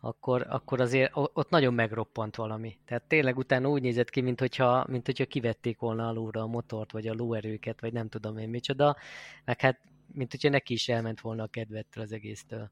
akkor, 0.00 0.46
akkor 0.48 0.80
azért 0.80 1.10
ott 1.14 1.50
nagyon 1.50 1.74
megroppant 1.74 2.36
valami. 2.36 2.78
Tehát 2.84 3.02
tényleg 3.02 3.38
utána 3.38 3.68
úgy 3.68 3.82
nézett 3.82 4.10
ki, 4.10 4.20
mint 4.20 4.40
hogyha, 4.40 4.84
mint 4.88 5.06
hogyha 5.06 5.24
kivették 5.26 5.78
volna 5.78 6.08
alulra 6.08 6.40
a 6.40 6.46
motort, 6.46 6.92
vagy 6.92 7.06
a 7.06 7.14
lóerőket, 7.14 7.80
vagy 7.80 7.92
nem 7.92 8.08
tudom 8.08 8.38
én 8.38 8.48
micsoda, 8.48 8.96
meg 9.44 9.60
hát, 9.60 9.80
mint 10.12 10.30
hogyha 10.30 10.48
neki 10.48 10.72
is 10.72 10.88
elment 10.88 11.20
volna 11.20 11.42
a 11.42 11.46
kedvettől 11.46 12.04
az 12.04 12.12
egésztől. 12.12 12.70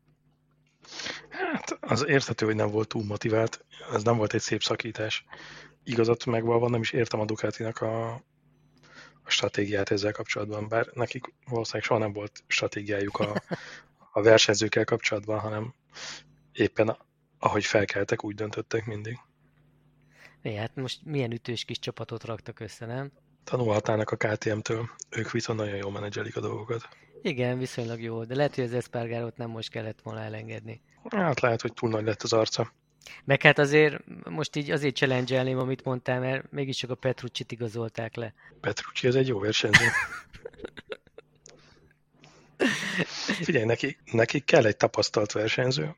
Hát 1.28 1.78
az 1.80 2.06
érthető, 2.06 2.46
hogy 2.46 2.54
nem 2.54 2.70
volt 2.70 2.88
túl 2.88 3.04
motivált, 3.04 3.64
ez 3.92 4.02
nem 4.02 4.16
volt 4.16 4.34
egy 4.34 4.40
szép 4.40 4.62
szakítás. 4.62 5.24
Igazat 5.84 6.26
megvalva 6.26 6.68
nem 6.68 6.80
is 6.80 6.92
értem 6.92 7.20
a 7.20 7.24
Ducatinak 7.24 7.80
a, 7.80 8.12
a 9.22 9.30
stratégiát 9.30 9.90
ezzel 9.90 10.12
kapcsolatban, 10.12 10.68
bár 10.68 10.86
nekik 10.92 11.34
valószínűleg 11.48 11.86
soha 11.86 12.00
nem 12.00 12.12
volt 12.12 12.44
stratégiájuk 12.46 13.18
a, 13.18 13.42
a 14.12 14.22
versenyzőkkel 14.22 14.84
kapcsolatban, 14.84 15.38
hanem 15.38 15.74
éppen 16.52 16.96
ahogy 17.38 17.64
felkeltek, 17.64 18.24
úgy 18.24 18.34
döntöttek 18.34 18.84
mindig. 18.84 19.18
É, 20.42 20.54
hát 20.54 20.74
most 20.74 21.00
milyen 21.04 21.32
ütős 21.32 21.64
kis 21.64 21.78
csapatot 21.78 22.24
raktak 22.24 22.60
össze, 22.60 22.86
nem? 22.86 23.12
Tanulhatnának 23.44 24.10
a 24.10 24.16
KTM-től, 24.16 24.88
ők 25.10 25.30
viszont 25.30 25.58
nagyon 25.58 25.76
jól 25.76 25.90
menedzselik 25.90 26.36
a 26.36 26.40
dolgokat. 26.40 26.88
Igen, 27.22 27.58
viszonylag 27.58 28.00
jó, 28.00 28.24
de 28.24 28.34
lehet, 28.34 28.54
hogy 28.54 28.64
az 28.64 28.74
Espargarót 28.74 29.36
nem 29.36 29.50
most 29.50 29.70
kellett 29.70 30.00
volna 30.02 30.20
elengedni. 30.20 30.80
Hát 31.10 31.40
lehet, 31.40 31.60
hogy 31.60 31.72
túl 31.72 31.90
nagy 31.90 32.04
lett 32.04 32.22
az 32.22 32.32
arca. 32.32 32.72
Meg 33.24 33.42
hát 33.42 33.58
azért 33.58 34.04
most 34.24 34.56
így 34.56 34.70
azért 34.70 34.96
challenge 34.96 35.40
amit 35.40 35.84
mondtál, 35.84 36.20
mert 36.20 36.50
mégiscsak 36.50 36.90
a 36.90 36.94
Petrucci-t 36.94 37.52
igazolták 37.52 38.14
le. 38.14 38.34
Petrucci 38.60 39.06
ez 39.06 39.14
egy 39.14 39.28
jó 39.28 39.38
versenyző. 39.38 39.84
Figyelj, 43.44 43.64
neki, 43.64 43.96
neki 44.12 44.40
kell 44.40 44.66
egy 44.66 44.76
tapasztalt 44.76 45.32
versenyző, 45.32 45.96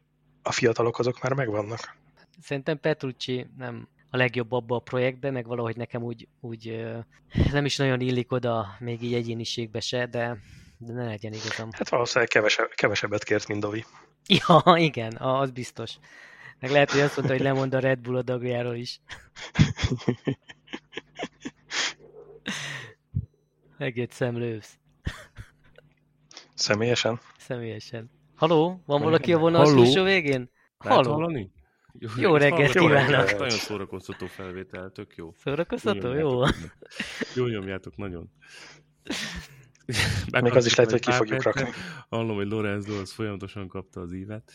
a 0.48 0.52
fiatalok 0.52 0.98
azok 0.98 1.22
már 1.22 1.32
megvannak. 1.32 1.96
Szerintem 2.40 2.80
Petrucci 2.80 3.46
nem 3.56 3.88
a 4.10 4.16
legjobb 4.16 4.52
abba 4.52 4.76
a 4.76 4.80
projektbe, 4.80 5.30
meg 5.30 5.46
valahogy 5.46 5.76
nekem 5.76 6.02
úgy, 6.02 6.28
úgy 6.40 6.86
nem 7.52 7.64
is 7.64 7.76
nagyon 7.76 8.00
illik 8.00 8.32
oda 8.32 8.76
még 8.78 9.02
így 9.02 9.14
egyéniségbe 9.14 9.80
se, 9.80 10.06
de, 10.06 10.38
de 10.78 10.92
ne 10.92 11.04
legyen 11.04 11.32
igazam. 11.32 11.68
Hát 11.72 11.88
valószínűleg 11.88 12.28
kevesebb, 12.28 12.68
kevesebbet 12.68 13.24
kért, 13.24 13.48
mint 13.48 13.60
Dovi. 13.60 13.84
Ja, 14.46 14.62
igen, 14.76 15.16
az 15.16 15.50
biztos. 15.50 15.94
Meg 16.60 16.70
lehet, 16.70 16.90
hogy 16.90 17.00
azt 17.00 17.16
mondta, 17.16 17.34
hogy 17.34 17.42
lemond 17.42 17.74
a 17.74 17.78
Red 17.78 17.98
Bull 17.98 18.16
a 18.16 18.22
dagjáról 18.22 18.74
is. 18.74 19.00
Megét 23.78 24.12
szemlővsz. 24.12 24.78
Személyesen? 26.54 27.20
Személyesen. 27.38 28.10
Haló, 28.38 28.82
van 28.86 29.02
valaki 29.02 29.32
a 29.32 29.38
vonal 29.38 29.64
túlsó 29.64 30.02
végén? 30.02 30.50
Haló. 30.78 31.12
Hallani? 31.12 31.50
Jó, 31.98 32.08
jó 32.16 32.36
reggelt 32.36 32.72
kívánok! 32.72 33.38
Nagyon 33.38 33.48
szórakoztató 33.48 34.26
felvétel, 34.26 34.90
tök 34.90 35.16
jó. 35.16 35.32
Szórakoztató? 35.36 36.12
Jó. 36.12 36.42
Jó 37.34 37.46
nyomjátok, 37.46 37.96
nagyon. 37.96 38.30
Még 40.42 40.54
az 40.54 40.66
is 40.66 40.74
lehet, 40.74 40.92
hogy 40.92 41.00
ki 41.00 41.12
fogjuk 41.12 41.42
rakni. 41.42 41.68
Hallom, 42.08 42.36
hogy 42.36 42.48
Lorenzo 42.48 43.00
az 43.00 43.12
folyamatosan 43.12 43.68
kapta 43.68 44.00
az 44.00 44.12
ívet. 44.12 44.52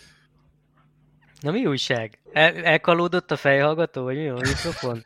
Na 1.42 1.52
mi 1.52 1.66
újság? 1.66 2.20
El, 2.32 2.56
elkalódott 2.56 3.32
a 3.32 3.36
fejhallgató, 3.36 4.04
vagy 4.04 4.16
mi 4.16 4.28
a 4.28 4.34
mikrofon? 4.34 5.06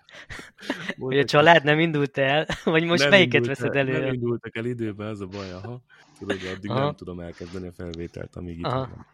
Vagy 0.97 1.19
a 1.19 1.25
család 1.25 1.63
nem 1.63 1.79
indult 1.79 2.17
el? 2.17 2.45
Vagy 2.63 2.83
most 2.83 3.01
nem 3.01 3.09
melyiket 3.09 3.45
veszed 3.45 3.75
elő? 3.75 3.99
Nem 3.99 4.13
indultak 4.13 4.57
el 4.57 4.65
időben, 4.65 5.07
az 5.07 5.21
a 5.21 5.25
baj, 5.25 5.51
aha. 5.51 5.81
Tudod, 6.19 6.37
addig 6.55 6.69
aha. 6.69 6.79
nem 6.79 6.95
tudom 6.95 7.19
elkezdeni 7.19 7.67
a 7.67 7.71
felvételt, 7.71 8.35
amíg 8.35 8.57
itt 8.57 8.65
van. 8.65 9.05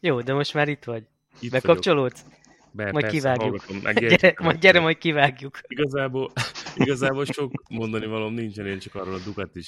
Jó, 0.00 0.20
de 0.20 0.32
most 0.32 0.54
már 0.54 0.68
itt 0.68 0.84
vagy. 0.84 1.06
Itt 1.40 1.50
Bekapcsolódsz? 1.50 2.24
Be, 2.72 2.92
majd 2.92 3.04
persze, 3.04 3.16
kivágjuk. 3.16 3.66
gyere, 4.08 4.34
majd 4.38 4.58
gyere, 4.58 4.80
majd 4.80 4.98
kivágjuk. 4.98 5.58
Igazából, 5.66 6.32
igazából 6.74 7.24
sok 7.24 7.52
mondani 7.70 8.06
valóm 8.06 8.34
nincsen, 8.34 8.66
én 8.66 8.78
csak 8.78 8.94
arról 8.94 9.14
a 9.14 9.18
Ducati 9.24 9.62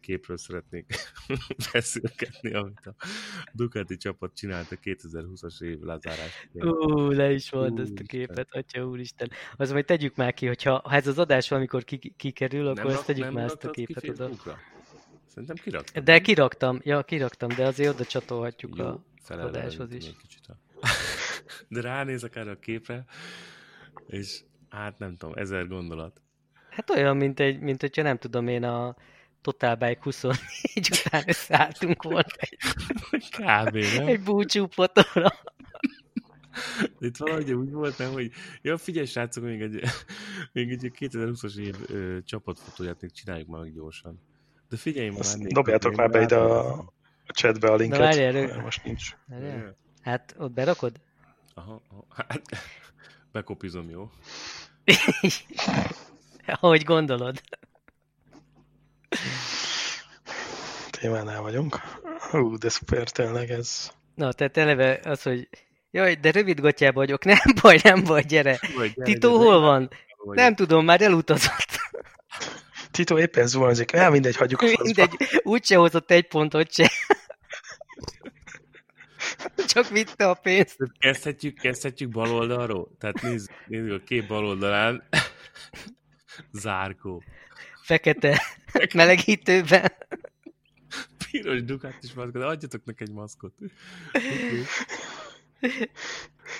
képről 0.00 0.36
szeretnék 0.36 0.94
beszélgetni, 1.72 2.54
amit 2.54 2.86
a 2.86 2.94
Ducati 3.52 3.96
csapat 3.96 4.34
csinált 4.34 4.72
a 4.72 4.76
2020-as 4.76 5.62
év 5.62 5.78
lezárás. 5.80 6.48
Ú, 6.52 7.10
le 7.10 7.32
is 7.32 7.50
volt 7.50 7.80
ezt 7.80 7.98
a 7.98 8.02
képet, 8.06 8.48
atya 8.50 8.84
úristen. 8.84 9.30
Az 9.56 9.72
majd 9.72 9.84
tegyük 9.84 10.16
már 10.16 10.34
ki, 10.34 10.46
hogyha 10.46 10.80
ha 10.84 10.94
ez 10.94 11.06
az 11.06 11.18
adás 11.18 11.48
valamikor 11.48 11.84
kikerül, 12.16 12.66
akkor 12.66 12.84
nem 12.84 12.92
ezt 12.92 13.06
tegyük 13.06 13.32
már 13.32 13.44
ezt 13.44 13.64
a 13.64 13.70
képet 13.70 14.08
oda. 14.08 14.30
Szerintem 15.38 15.64
kiraktam. 15.64 16.04
De 16.04 16.20
kiraktam, 16.20 16.80
ja, 16.82 17.02
kiraktam, 17.02 17.48
de 17.48 17.66
azért 17.66 17.94
oda 17.94 18.04
csatolhatjuk 18.04 18.76
Jó, 18.76 18.84
a 18.84 19.00
adáshoz 19.28 19.92
is. 19.92 20.04
Kicsit 20.20 20.46
a 20.46 20.56
de 21.74 21.80
ránézek 21.80 22.36
erre 22.36 22.50
a 22.50 22.58
képre, 22.58 23.04
és 24.06 24.40
hát 24.68 24.98
nem 24.98 25.16
tudom, 25.16 25.34
ezer 25.36 25.68
gondolat. 25.68 26.20
Hát 26.70 26.90
olyan, 26.90 27.16
mint, 27.16 27.40
egy, 27.40 27.60
mint 27.60 27.80
hogyha 27.80 28.02
nem 28.02 28.18
tudom 28.18 28.48
én 28.48 28.64
a 28.64 28.96
Total 29.40 29.74
Bike 29.74 30.00
24 30.02 30.38
után 31.04 31.22
összeálltunk 31.26 32.02
volna 32.02 32.26
egy, 32.36 32.58
Kb, 33.38 33.76
nem? 33.96 34.06
egy 34.06 34.22
búcsú 34.22 34.66
fotóra. 34.66 35.32
Itt 36.98 37.16
valahogy 37.16 37.52
úgy 37.52 37.70
volt, 37.70 37.98
nem, 37.98 38.12
hogy 38.12 38.32
jó, 38.62 38.76
figyelj 38.76 39.06
srácok, 39.06 39.44
még 39.44 39.60
egy, 39.60 39.80
még 40.52 40.70
egy 40.70 40.92
2020-as 40.98 41.58
év 41.58 41.76
ö, 41.86 42.18
csapatfotóját 42.24 43.00
még 43.00 43.12
csináljuk 43.12 43.48
meg 43.48 43.74
gyorsan. 43.74 44.20
De 44.68 44.76
figyelj 44.76 45.08
már. 45.08 45.36
Dobjátok 45.38 45.94
már 45.94 46.10
be 46.10 46.22
ide 46.22 46.36
a, 46.36 46.78
a 47.26 47.32
chatbe 47.32 47.70
a 47.70 47.74
linket. 47.74 47.98
Na 47.98 48.04
várjál, 48.04 48.60
most 48.60 48.84
nincs. 48.84 49.16
Várjál. 49.26 49.76
Hát 50.02 50.34
ott 50.38 50.52
berakod? 50.52 51.00
Aha, 51.54 51.82
hát 52.08 52.42
bekopizom, 53.32 53.90
jó? 53.90 54.10
Ahogy 56.60 56.84
gondolod. 56.84 57.40
Témánál 60.90 61.40
vagyunk. 61.42 61.80
Hú, 62.30 62.56
de 62.56 62.68
szuper, 62.68 63.10
tényleg 63.10 63.50
ez. 63.50 63.90
Na, 64.14 64.32
tehát 64.32 64.56
eleve 64.56 65.00
az, 65.04 65.22
hogy 65.22 65.48
jaj, 65.90 66.14
de 66.14 66.30
rövid 66.30 66.60
gatyában 66.60 66.94
vagyok, 66.94 67.24
nem 67.34 67.38
baj, 67.62 67.78
nem 67.82 68.04
baj, 68.04 68.22
gyere. 68.22 68.58
Vagy, 68.76 68.92
gyere 68.92 69.12
Tito 69.12 69.28
gyere, 69.28 69.44
hol 69.44 69.60
van? 69.60 69.90
Vagy. 70.24 70.36
Nem 70.36 70.54
tudom, 70.54 70.84
már 70.84 71.00
elutazott. 71.02 71.67
Tito 72.98 73.18
éppen 73.18 73.46
zuhanzik, 73.46 73.92
el 73.92 74.10
mindegy, 74.10 74.36
hagyjuk 74.36 74.62
a 74.62 74.66
Mindegy, 74.82 75.16
úgyse 75.42 75.76
hozott 75.76 76.10
egy 76.10 76.26
pontot 76.26 76.72
se. 76.72 76.90
Csak 79.72 79.88
vitte 79.88 80.28
a 80.28 80.34
pénzt. 80.34 80.76
Kezdhetjük, 80.98 81.58
kezdhetjük 81.58 82.10
bal 82.10 82.30
oldalról? 82.30 82.90
Tehát 82.98 83.22
nézd, 83.22 83.50
nézd 83.66 83.90
a 83.90 84.02
két 84.04 84.26
bal 84.26 84.44
oldalán. 84.44 85.08
Zárkó. 86.62 87.22
Fekete. 87.82 88.42
Melegítőben. 88.94 89.92
Piros 91.30 91.60
is 92.00 92.14
maszkot, 92.14 92.32
de 92.32 92.44
adjatok 92.44 92.84
neki 92.84 93.02
egy 93.02 93.12
maszkot. 93.12 93.54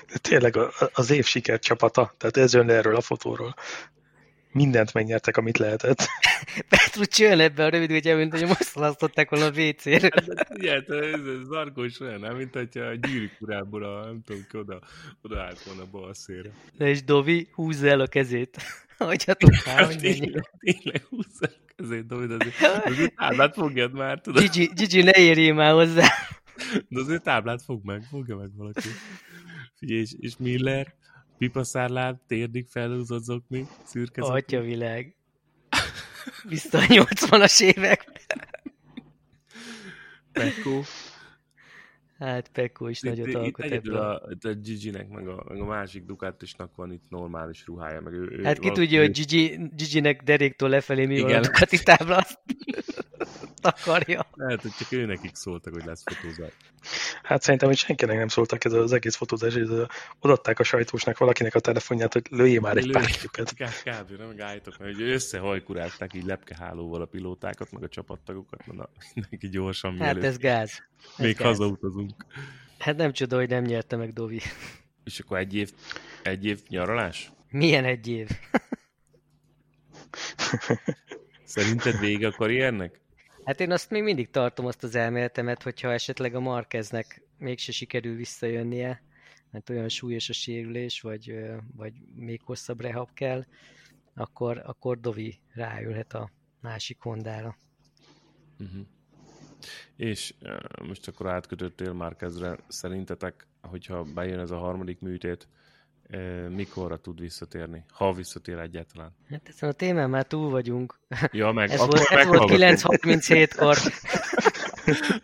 De 0.09 0.19
tényleg 0.21 0.57
az 0.93 1.11
év 1.11 1.27
sikercsapata, 1.27 2.15
tehát 2.17 2.37
ez 2.37 2.55
jön 2.55 2.71
erről 2.71 2.97
a 2.97 3.01
fotóról 3.01 3.55
mindent 4.53 4.95
megnyertek, 4.95 5.37
amit 5.37 5.59
lehetett. 5.59 6.07
Petrucci 6.69 7.25
olyan 7.25 7.41
ebbe 7.41 7.65
a 7.65 7.69
rövid 7.69 7.91
ugye, 7.91 8.15
mint 8.15 8.33
hogy 8.33 8.47
most 8.47 8.63
szalasztották 8.63 9.31
volna 9.31 9.47
a 9.47 9.49
WC-re. 9.49 10.11
Igen, 10.55 10.85
ez, 10.89 11.27
ez 11.27 11.47
zargós 11.47 12.01
olyan, 12.01 12.21
nem? 12.21 12.37
Mint 12.37 12.55
hogyha 12.55 12.81
a 12.81 12.95
gyűrűk 12.95 13.37
urából 13.41 13.85
a, 13.85 14.05
nem 14.05 14.23
tudom 14.25 14.43
ki, 14.51 14.57
oda, 14.57 14.81
oda 15.23 15.43
állt 15.43 15.63
volna 15.63 15.85
bal 15.91 16.15
szélre. 16.15 16.51
Na 16.77 16.87
és 16.87 17.05
Dovi 17.05 17.49
húzza 17.53 17.89
el 17.89 18.01
a 18.01 18.07
kezét. 18.07 18.57
Hogy 18.99 19.25
tényleg, 20.01 20.51
tényleg 20.59 21.05
húzza 21.09 21.41
el 21.41 21.55
a 21.67 21.73
kezét, 21.77 22.07
Dovi, 22.07 22.27
de 22.27 22.35
azért, 22.35 22.87
azért 22.87 23.15
táblát 23.21 23.55
fogjad 23.55 23.93
már, 23.93 24.21
tudod. 24.21 24.43
Gigi, 24.43 24.71
Gigi 24.75 25.03
ne 25.03 25.13
érjél 25.17 25.55
már 25.55 25.73
hozzá. 25.73 26.09
De 26.89 27.01
azért 27.01 27.23
táblát 27.23 27.63
fog 27.63 27.85
meg, 27.85 28.03
fogja 28.03 28.37
meg 28.37 28.57
valaki. 28.57 28.89
Figyelj, 29.75 30.01
és, 30.01 30.11
és 30.19 30.37
Miller, 30.39 30.95
pipaszárláb, 31.39 32.19
térdig 32.27 32.67
felhúzott 32.69 33.23
zokni, 33.23 33.67
szürke 33.85 34.23
zokni. 34.23 34.37
Atya 34.39 34.61
világ. 34.61 35.15
Vissza 36.49 36.79
a 36.79 36.83
80-as 36.83 37.63
évek. 37.63 38.05
Pekko. 40.33 40.81
Hát 42.19 42.49
Pekko 42.49 42.89
is 42.89 43.01
nagyot 43.01 43.27
Itt, 43.27 43.33
itt 43.33 43.39
alkot 43.39 43.65
egyedül 43.65 43.97
ebből. 43.97 44.07
a, 44.43 44.49
a 44.49 44.53
Gigi-nek, 44.55 45.09
meg 45.09 45.29
a, 45.29 45.45
meg 45.49 45.61
a 45.61 45.65
másik 45.65 46.05
Ducatisnak 46.05 46.77
van 46.77 46.93
itt 46.93 47.05
normális 47.09 47.67
ruhája, 47.67 48.01
meg 48.01 48.13
ő, 48.13 48.23
ő 48.31 48.43
Hát 48.43 48.59
ki 48.59 48.61
valaki- 48.69 48.81
tudja, 48.81 49.01
hogy 49.01 49.11
Gigi, 49.11 49.71
Gigi-nek 49.77 50.23
deréktől 50.23 50.69
lefelé 50.69 51.07
mi 51.07 51.15
van 51.21 51.25
a 51.25 51.29
Igen. 51.29 51.43
Ducati 51.43 51.83
tábla, 51.83 52.25
azt 53.63 53.77
takarja. 53.77 54.27
Lehet, 54.35 54.63
hogy 54.63 54.71
csak 54.79 54.93
ő 54.93 55.05
nekik 55.07 55.35
szóltak, 55.35 55.73
hogy 55.73 55.85
lesz 55.85 56.03
fotózás. 56.05 56.53
Hát 57.23 57.43
szerintem, 57.43 57.69
hogy 57.69 57.79
senkinek 57.79 58.17
nem 58.17 58.29
szóltak 58.29 58.65
ez 58.65 58.73
az 58.73 58.93
egész 58.93 59.17
fotózás, 59.17 59.55
és 59.55 59.69
odaadták 60.21 60.59
a 60.59 60.63
sajtósnak 60.63 61.19
valakinek 61.19 61.55
a 61.55 61.61
telefonját, 61.61 62.13
hogy 62.13 62.27
lőjél 62.31 62.61
már 62.61 62.77
egy 62.77 62.85
Lő- 62.85 62.93
pár 62.93 63.05
képet. 63.07 63.55
Kb. 63.55 64.19
nem 64.19 64.35
gállítok, 64.37 64.79
mert 64.79 64.95
hogy 64.95 65.03
összehajkurálták 65.09 66.15
így 66.15 66.25
lepkehálóval 66.25 67.01
a 67.03 67.07
pilótákat, 67.07 67.71
meg 67.73 67.83
a 67.83 67.89
csapattagokat, 67.89 68.67
mert 68.67 68.79
na, 68.79 68.89
mindenki 69.15 69.49
gyorsan 69.49 69.91
Hát 69.91 70.01
mielőtt. 70.01 70.25
ez 70.25 70.39
gáz. 70.39 70.71
Ez 71.19 71.25
Még 71.25 71.37
gáz. 71.37 71.47
hazautazunk. 71.47 72.27
Hát 72.79 72.97
nem 72.97 73.13
csoda, 73.13 73.37
hogy 73.37 73.49
nem 73.49 73.63
nyerte 73.65 73.97
meg 73.97 74.13
Dovi. 74.13 74.41
És 75.05 75.19
akkor 75.21 75.39
egy 75.39 75.55
év, 75.55 75.73
egy 76.23 76.45
év 76.45 76.61
nyaralás? 76.69 77.31
Milyen 77.51 77.85
egy 77.85 78.09
év? 78.09 78.29
Szerinted 81.45 81.99
vége 82.01 82.27
a 82.27 82.31
karriernek? 82.33 83.01
Hát 83.49 83.61
én 83.61 83.73
azt 83.73 83.91
még 83.91 84.03
mindig 84.03 84.31
tartom 84.31 84.67
azt 84.67 84.85
az 84.85 84.95
elméletemet, 84.95 85.63
hogyha 85.63 85.93
esetleg 85.93 86.35
a 86.35 86.41
Marqueznek 86.41 87.23
mégse 87.39 87.73
sikerül 87.73 88.17
visszajönnie, 88.17 89.03
mert 89.51 89.71
olyan 89.71 89.89
súlyos 89.89 90.29
a 90.29 90.33
sérülés, 90.33 91.01
vagy, 91.01 91.35
vagy 91.77 91.93
még 92.15 92.43
hosszabb 92.43 92.81
rehab 92.81 93.13
kell, 93.13 93.45
akkor, 94.15 94.63
akkor 94.65 95.01
Dovi 95.01 95.41
ráülhet 95.55 96.15
a 96.15 96.31
másik 96.61 97.01
Hondára. 97.01 97.57
Uh-huh. 98.59 98.87
És 99.97 100.35
most 100.87 101.09
akkor 101.09 101.29
átkötöttél 101.29 101.93
már 101.93 102.17
kezdre. 102.17 102.59
Szerintetek, 102.67 103.47
hogyha 103.61 104.03
bejön 104.03 104.39
ez 104.39 104.51
a 104.51 104.59
harmadik 104.59 105.01
műtét, 105.01 105.49
mikorra 106.49 106.97
tud 106.97 107.21
visszatérni? 107.21 107.85
Ha 107.93 108.13
visszatér 108.13 108.59
egyáltalán. 108.59 109.17
Hát 109.31 109.49
ezen 109.49 109.69
a 109.69 109.73
témán 109.73 110.11
már 110.11 110.27
túl 110.27 110.51
vagyunk. 110.51 110.99
Ja, 111.33 111.53
meg 111.53 111.71
Ez 111.71 111.81
akkor 111.81 111.99
volt, 111.99 112.11
ez 112.11 112.27
volt 112.27 112.51
meghallgatom. 112.51 112.57
9.37-kor. 112.57 113.77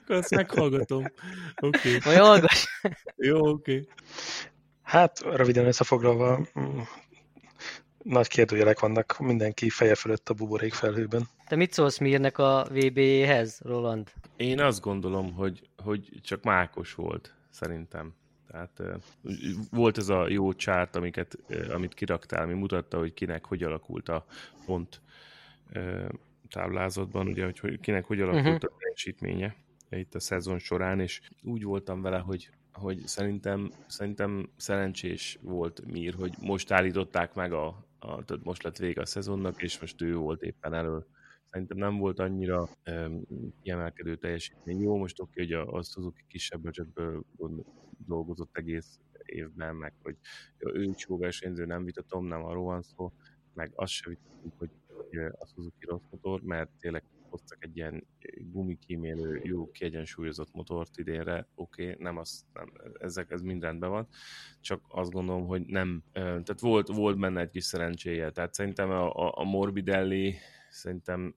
Akkor 0.03 0.17
azt 0.17 0.35
meghallgatom. 0.35 1.05
Oké. 1.61 1.97
Okay. 1.97 1.99
Majd 2.05 2.19
hallgass. 2.19 2.67
Jó, 3.17 3.49
oké. 3.49 3.73
Okay. 3.73 3.89
Hát, 4.83 5.21
röviden 5.21 5.67
összefoglalva, 5.67 6.47
mm, 6.61 6.81
nagy 7.99 8.29
kérdőjelek 8.29 8.81
vannak 8.81 9.19
mindenki 9.19 9.71
feje 9.71 9.95
fölött 9.95 10.29
a 10.29 10.35
buborék 10.35 10.75
felhőben. 10.75 11.29
Te 11.49 11.57
mit 11.57 11.73
szólsz 11.73 11.99
Mirnek 11.99 12.39
a 12.39 12.67
VB-hez, 12.71 13.61
Roland? 13.63 14.13
Én 14.37 14.61
azt 14.61 14.81
gondolom, 14.81 15.33
hogy, 15.33 15.69
hogy 15.83 16.09
csak 16.23 16.43
mákos 16.43 16.95
volt, 16.95 17.35
szerintem. 17.51 18.15
Tehát 18.55 19.03
volt 19.71 19.99
ez 19.99 20.09
a 20.09 20.29
jó 20.29 20.53
csárt, 20.53 20.97
amiket, 20.97 21.39
amit 21.73 21.95
kiraktál, 21.95 22.43
ami 22.43 22.55
mutatta, 22.55 22.99
hogy 22.99 23.15
kinek 23.15 23.45
hogy 23.45 23.63
alakult 23.63 24.09
a 24.09 24.25
pont 24.67 25.01
táblázatban, 26.49 27.29
ugye, 27.29 27.45
hogy, 27.45 27.81
kinek 27.81 28.05
hogy 28.05 28.21
alakult 28.21 28.47
uh-huh. 28.47 28.73
a 28.73 28.77
teljesítménye 28.79 29.57
itt 29.91 30.15
a 30.15 30.21
szezon 30.21 30.59
során, 30.59 31.01
és 31.01 31.21
úgy 31.43 31.63
voltam 31.63 32.03
vele, 32.03 32.19
hogy 32.19 32.51
hogy 32.73 33.07
szerintem, 33.07 33.71
szerintem 33.87 34.49
szerencsés 34.57 35.39
volt 35.43 35.83
Mir, 35.87 36.15
hogy 36.15 36.35
most 36.41 36.71
állították 36.71 37.35
meg 37.35 37.53
a, 37.53 37.67
a 37.99 38.25
tehát 38.25 38.45
most 38.45 38.63
lett 38.63 38.77
vége 38.77 39.01
a 39.01 39.07
szezonnak, 39.07 39.63
és 39.63 39.81
most 39.81 40.03
ő 40.03 40.17
volt 40.17 40.43
éppen 40.43 40.75
elől. 40.75 41.07
Szerintem 41.51 41.77
nem 41.77 41.99
volt 41.99 42.19
annyira 42.19 42.69
um, 42.87 43.23
kiemelkedő 43.63 44.17
teljesítmény. 44.17 44.81
Jó, 44.81 44.97
most 44.97 45.21
oké, 45.21 45.41
hogy 45.41 45.53
a, 45.53 45.73
a 45.73 45.83
Suzuki 45.83 46.25
kisebb 46.29 46.61
budgetből 46.61 47.25
dolgozott 47.99 48.57
egész 48.57 48.99
évben, 49.25 49.75
meg 49.75 49.93
hogy 50.03 50.17
ő 50.59 50.83
is 50.83 51.07
jó 51.09 51.19
versenyző, 51.19 51.65
nem 51.65 51.85
vitatom, 51.85 52.27
nem 52.27 52.45
arról 52.45 52.65
van 52.65 52.83
szó, 52.83 53.13
meg 53.53 53.73
azt 53.75 53.93
sem 53.93 54.11
vitatom, 54.13 54.53
hogy 54.59 54.71
a 55.39 55.47
Suzuki 55.47 55.87
rossz 55.87 56.07
motor, 56.11 56.41
mert 56.43 56.71
tényleg 56.81 57.03
hoztak 57.35 57.65
egy 57.65 57.77
ilyen 57.77 58.07
gumikímélő, 58.39 59.41
jó 59.43 59.71
kiegyensúlyozott 59.71 60.53
motort 60.53 60.99
idénre, 60.99 61.49
oké, 61.55 61.91
okay, 61.91 62.03
nem 62.03 62.17
az, 62.19 62.45
nem, 62.53 62.73
ezek, 62.99 63.31
ez 63.31 63.43
mind 63.43 63.63
rendben 63.63 63.91
van, 63.91 64.09
csak 64.61 64.83
azt 64.89 65.11
gondolom, 65.11 65.47
hogy 65.47 65.67
nem, 65.67 66.03
tehát 66.13 66.61
volt, 66.61 66.89
volt 66.89 67.19
benne 67.19 67.41
egy 67.41 67.51
kis 67.51 67.65
szerencséje, 67.65 68.31
tehát 68.31 68.55
szerintem 68.55 68.91
a, 68.91 69.15
a, 69.15 69.33
a 69.37 69.45
Morbidelli 69.45 70.35
szerintem 70.71 71.35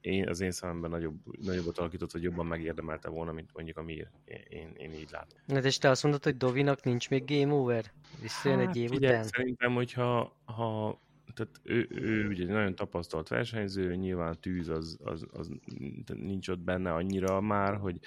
én, 0.00 0.28
az 0.28 0.40
én 0.40 0.50
szememben 0.50 0.90
nagyobb, 0.90 1.16
nagyobbat 1.40 1.78
alakított, 1.78 2.12
vagy 2.12 2.22
jobban 2.22 2.46
megérdemelte 2.46 3.08
volna, 3.08 3.32
mint 3.32 3.50
mondjuk 3.54 3.76
a 3.76 3.82
Mir. 3.82 4.08
Én, 4.48 4.72
én, 4.76 4.92
így 4.92 5.08
látom. 5.10 5.38
Na, 5.46 5.58
és 5.58 5.78
te 5.78 5.88
azt 5.88 6.02
mondod, 6.02 6.24
hogy 6.24 6.36
Dovinak 6.36 6.82
nincs 6.82 7.10
még 7.10 7.24
game 7.24 7.52
over? 7.52 7.92
Visszajön 8.20 8.58
Hát, 8.58 8.68
egy 8.68 8.76
év 8.76 8.90
figyelj, 8.90 9.14
után? 9.14 9.28
Szerintem, 9.28 9.74
hogyha 9.74 10.36
ha, 10.44 11.00
tehát 11.34 11.60
ő, 11.62 11.88
ő 11.90 12.28
ugye 12.28 12.42
egy 12.42 12.48
nagyon 12.48 12.74
tapasztalt 12.74 13.28
versenyző, 13.28 13.94
nyilván 13.94 14.28
a 14.28 14.34
tűz 14.34 14.68
az, 14.68 14.98
az, 15.04 15.26
az 15.32 15.50
nincs 16.14 16.48
ott 16.48 16.60
benne 16.60 16.92
annyira 16.92 17.40
már, 17.40 17.76
hogy 17.76 17.98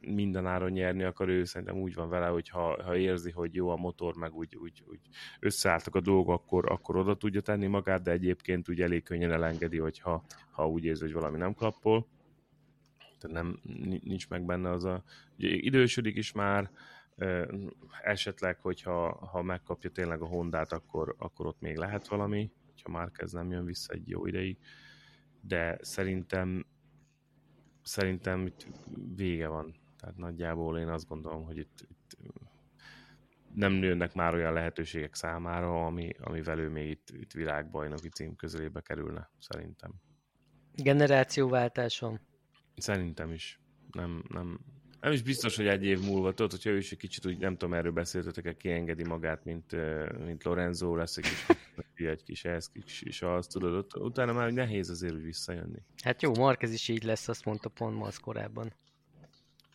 minden 0.00 0.46
áron 0.46 0.70
nyerni 0.70 1.02
akar 1.02 1.28
ő, 1.28 1.44
szerintem 1.44 1.76
úgy 1.76 1.94
van 1.94 2.08
vele, 2.08 2.26
hogy 2.26 2.48
ha, 2.48 2.82
ha 2.82 2.96
érzi, 2.96 3.30
hogy 3.30 3.54
jó 3.54 3.68
a 3.68 3.76
motor, 3.76 4.16
meg 4.16 4.34
úgy, 4.34 4.56
úgy, 4.56 4.82
úgy 4.86 5.00
összeálltak 5.40 5.94
a 5.94 6.00
dolgok, 6.00 6.34
akkor, 6.34 6.70
akkor 6.70 6.96
oda 6.96 7.16
tudja 7.16 7.40
tenni 7.40 7.66
magát, 7.66 8.02
de 8.02 8.10
egyébként 8.10 8.68
úgy 8.68 8.80
elég 8.80 9.02
könnyen 9.02 9.32
elengedi, 9.32 9.78
hogyha 9.78 10.24
ha 10.50 10.68
úgy 10.68 10.84
érzi, 10.84 11.02
hogy 11.02 11.12
valami 11.12 11.38
nem 11.38 11.54
klappol. 11.54 12.06
Tehát 13.18 13.36
nem, 13.36 13.60
nincs 14.02 14.28
meg 14.28 14.44
benne 14.44 14.70
az 14.70 14.84
a... 14.84 15.02
Ugye 15.38 15.48
idősödik 15.48 16.16
is 16.16 16.32
már, 16.32 16.70
esetleg, 18.02 18.58
hogyha 18.60 19.26
ha 19.26 19.42
megkapja 19.42 19.90
tényleg 19.90 20.20
a 20.20 20.26
Hondát, 20.26 20.72
akkor, 20.72 21.14
akkor 21.18 21.46
ott 21.46 21.60
még 21.60 21.76
lehet 21.76 22.08
valami, 22.08 22.50
ha 22.82 22.90
már 22.90 23.10
kezd 23.10 23.34
nem 23.34 23.50
jön 23.50 23.64
vissza 23.64 23.92
egy 23.92 24.08
jó 24.08 24.26
ideig, 24.26 24.58
de 25.40 25.78
szerintem 25.80 26.66
szerintem 27.82 28.46
itt 28.46 28.66
vége 29.16 29.48
van. 29.48 29.74
Tehát 29.98 30.16
nagyjából 30.16 30.78
én 30.78 30.88
azt 30.88 31.08
gondolom, 31.08 31.44
hogy 31.44 31.58
itt, 31.58 31.86
itt 31.88 32.18
nem 33.54 33.72
nőnek 33.72 34.14
már 34.14 34.34
olyan 34.34 34.52
lehetőségek 34.52 35.14
számára, 35.14 35.86
ami, 35.86 36.10
amivel 36.20 36.58
ő 36.58 36.68
még 36.68 36.90
itt, 36.90 37.10
itt 37.10 37.32
világbajnoki 37.32 38.08
cím 38.08 38.36
közelébe 38.36 38.80
kerülne, 38.80 39.30
szerintem. 39.38 39.92
Generációváltáson? 40.74 42.20
Szerintem 42.76 43.32
is. 43.32 43.60
Nem, 43.90 44.24
nem, 44.28 44.60
nem 45.02 45.12
is 45.12 45.22
biztos, 45.22 45.56
hogy 45.56 45.66
egy 45.66 45.84
év 45.84 46.00
múlva, 46.00 46.32
tudod, 46.32 46.50
hogyha 46.50 46.70
ő 46.70 46.76
is 46.76 46.92
egy 46.92 46.98
kicsit 46.98 47.26
úgy, 47.26 47.38
nem 47.38 47.56
tudom, 47.56 47.74
erről 47.74 47.92
beszéltetek 47.92 48.56
kiengedi 48.56 49.04
magát, 49.04 49.44
mint, 49.44 49.76
mint 50.24 50.44
Lorenzo, 50.44 50.96
lesz 50.96 51.16
egy 51.16 51.24
kis, 51.24 51.46
egy 52.06 52.22
kis 52.22 52.44
ez, 52.44 52.68
kis, 52.68 53.02
és 53.02 53.22
azt 53.22 53.50
tudod, 53.50 53.74
ott, 53.74 53.96
utána 53.96 54.32
már 54.32 54.52
nehéz 54.52 54.90
azért 54.90 55.14
úgy 55.14 55.22
visszajönni. 55.22 55.82
Hát 56.02 56.22
jó, 56.22 56.34
Marquez 56.34 56.72
is 56.72 56.88
így 56.88 57.02
lesz, 57.02 57.28
azt 57.28 57.44
mondta 57.44 57.68
pont 57.68 57.96
Malsz 57.96 58.18
korábban. 58.18 58.72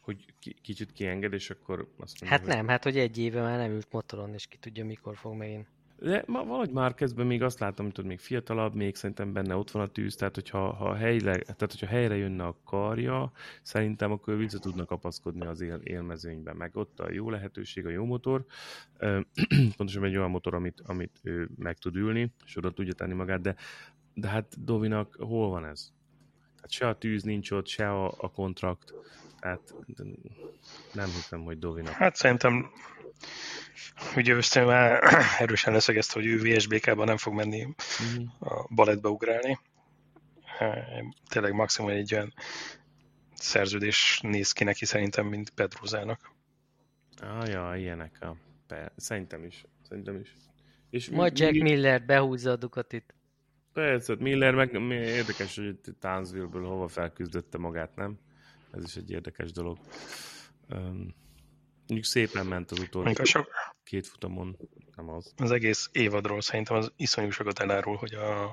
Hogy 0.02 0.26
ki, 0.40 0.56
kicsit 0.62 0.92
kienged, 0.92 1.34
és 1.34 1.50
akkor 1.50 1.80
azt 1.98 2.20
mondja, 2.20 2.38
Hát 2.38 2.46
hogy... 2.46 2.56
nem, 2.56 2.68
hát 2.68 2.84
hogy 2.84 2.98
egy 2.98 3.18
éve 3.18 3.42
már 3.42 3.58
nem 3.58 3.72
ült 3.72 3.92
motoron, 3.92 4.34
és 4.34 4.48
ki 4.48 4.58
tudja, 4.58 4.86
mikor 4.86 5.18
fog 5.18 5.36
megint. 5.36 5.68
De 6.00 6.24
ma, 6.28 6.44
valahogy 6.44 6.72
már 6.72 6.94
kezdben 6.94 7.26
még 7.26 7.44
azt 7.44 7.60
látom, 7.60 7.90
hogy 7.96 8.06
még 8.06 8.20
fiatalabb, 8.20 8.76
még 8.76 8.96
szerintem 8.96 9.34
benne 9.34 9.56
ott 9.56 9.72
van 9.72 9.84
a 9.84 9.88
tűz, 9.88 10.16
tehát 10.16 10.36
hogyha, 10.36 10.74
ha 10.74 10.96
helyre, 10.96 11.38
tehát 11.38 11.60
hogyha 11.60 11.86
helyre 11.86 12.16
jönne 12.16 12.44
a 12.44 12.58
karja, 12.66 13.32
szerintem 13.62 14.12
akkor 14.12 14.38
vissza 14.38 14.60
tudna 14.60 14.86
kapaszkodni 14.86 15.46
az 15.46 15.62
él, 15.62 15.80
élmezőnyben, 15.84 16.56
meg 16.56 16.76
ott 16.76 17.00
a 17.00 17.12
jó 17.12 17.30
lehetőség, 17.30 17.86
a 17.86 17.90
jó 17.90 18.06
motor, 18.06 18.46
pontosan 19.78 20.04
egy 20.04 20.18
olyan 20.18 20.30
motor, 20.30 20.54
amit, 20.54 20.82
amit 20.86 21.20
ő 21.24 21.50
meg 21.56 21.78
tud 21.78 21.96
ülni, 21.96 22.34
és 22.46 22.58
oda 22.58 22.72
tudja 22.72 22.94
tenni 22.94 23.14
magát, 23.14 23.42
de, 23.42 23.56
de 24.14 24.28
hát 24.28 24.64
Dovinak 24.64 25.16
hol 25.20 25.50
van 25.50 25.66
ez? 25.66 25.92
Tehát 26.56 26.72
se 26.72 26.88
a 26.88 26.98
tűz 26.98 27.24
nincs 27.24 27.52
ott, 27.52 27.68
se 27.68 27.90
a, 27.92 28.14
a 28.18 28.32
kontrakt, 28.32 28.94
tehát 29.40 29.74
nem 30.94 31.06
hiszem, 31.06 31.44
hogy 31.44 31.60
Dovinak. 31.60 31.94
Hát 31.94 32.16
szerintem 32.16 32.70
ugye 34.16 34.34
össze 34.34 34.64
már 34.64 35.04
erősen 35.40 35.74
leszögezte, 35.74 36.14
hogy 36.14 36.26
ő 36.26 36.38
VSBK-ban 36.38 37.06
nem 37.06 37.18
fog 37.18 37.34
menni 37.34 37.64
mm-hmm. 37.64 38.26
a 38.40 38.68
balettbe 38.76 39.10
ugrálni. 39.10 39.60
Tényleg 41.30 41.54
maximum 41.54 41.90
egy 41.90 42.14
olyan 42.14 42.34
szerződés 43.34 44.20
néz 44.24 44.52
ki 44.52 44.64
neki 44.64 44.86
szerintem, 44.86 45.26
mint 45.26 45.50
Pedrozának. 45.50 46.32
Ah, 47.22 47.50
ja, 47.50 47.76
ilyenek 47.76 48.18
a... 48.22 48.36
Szerintem 48.96 49.44
is. 49.44 49.66
Szerintem 49.88 50.20
is. 50.20 50.36
És 50.90 51.10
Majd 51.10 51.40
Jack 51.40 51.52
mi... 51.52 51.62
Miller 51.62 52.06
behúzza 52.06 52.52
a 52.52 52.56
Ducatit. 52.56 53.14
Persze, 53.74 54.16
Miller 54.20 54.56
meg 54.56 54.74
érdekes, 54.92 55.56
hogy 55.56 55.80
Townsville-ből 56.00 56.66
hova 56.66 56.88
felküzdötte 56.88 57.58
magát, 57.58 57.96
nem? 57.96 58.20
Ez 58.72 58.84
is 58.84 58.96
egy 58.96 59.12
érdekes 59.12 59.52
dolog. 59.52 59.78
Um, 60.70 61.16
Mondjuk 61.88 62.04
szépen 62.04 62.46
ment 62.46 62.72
az 62.72 62.80
utolsó. 62.80 63.08
Még 63.08 63.20
a, 63.20 63.26
sok, 63.26 63.50
két 63.84 64.08
futamon 64.08 64.58
nem 64.96 65.10
az. 65.10 65.34
Az 65.38 65.52
egész 65.52 65.90
évadról 65.92 66.42
szerintem 66.42 66.76
az 66.76 66.92
iszonyú 66.96 67.30
sokat 67.30 67.60
elárul, 67.60 67.96
hogy 67.96 68.14
a, 68.14 68.44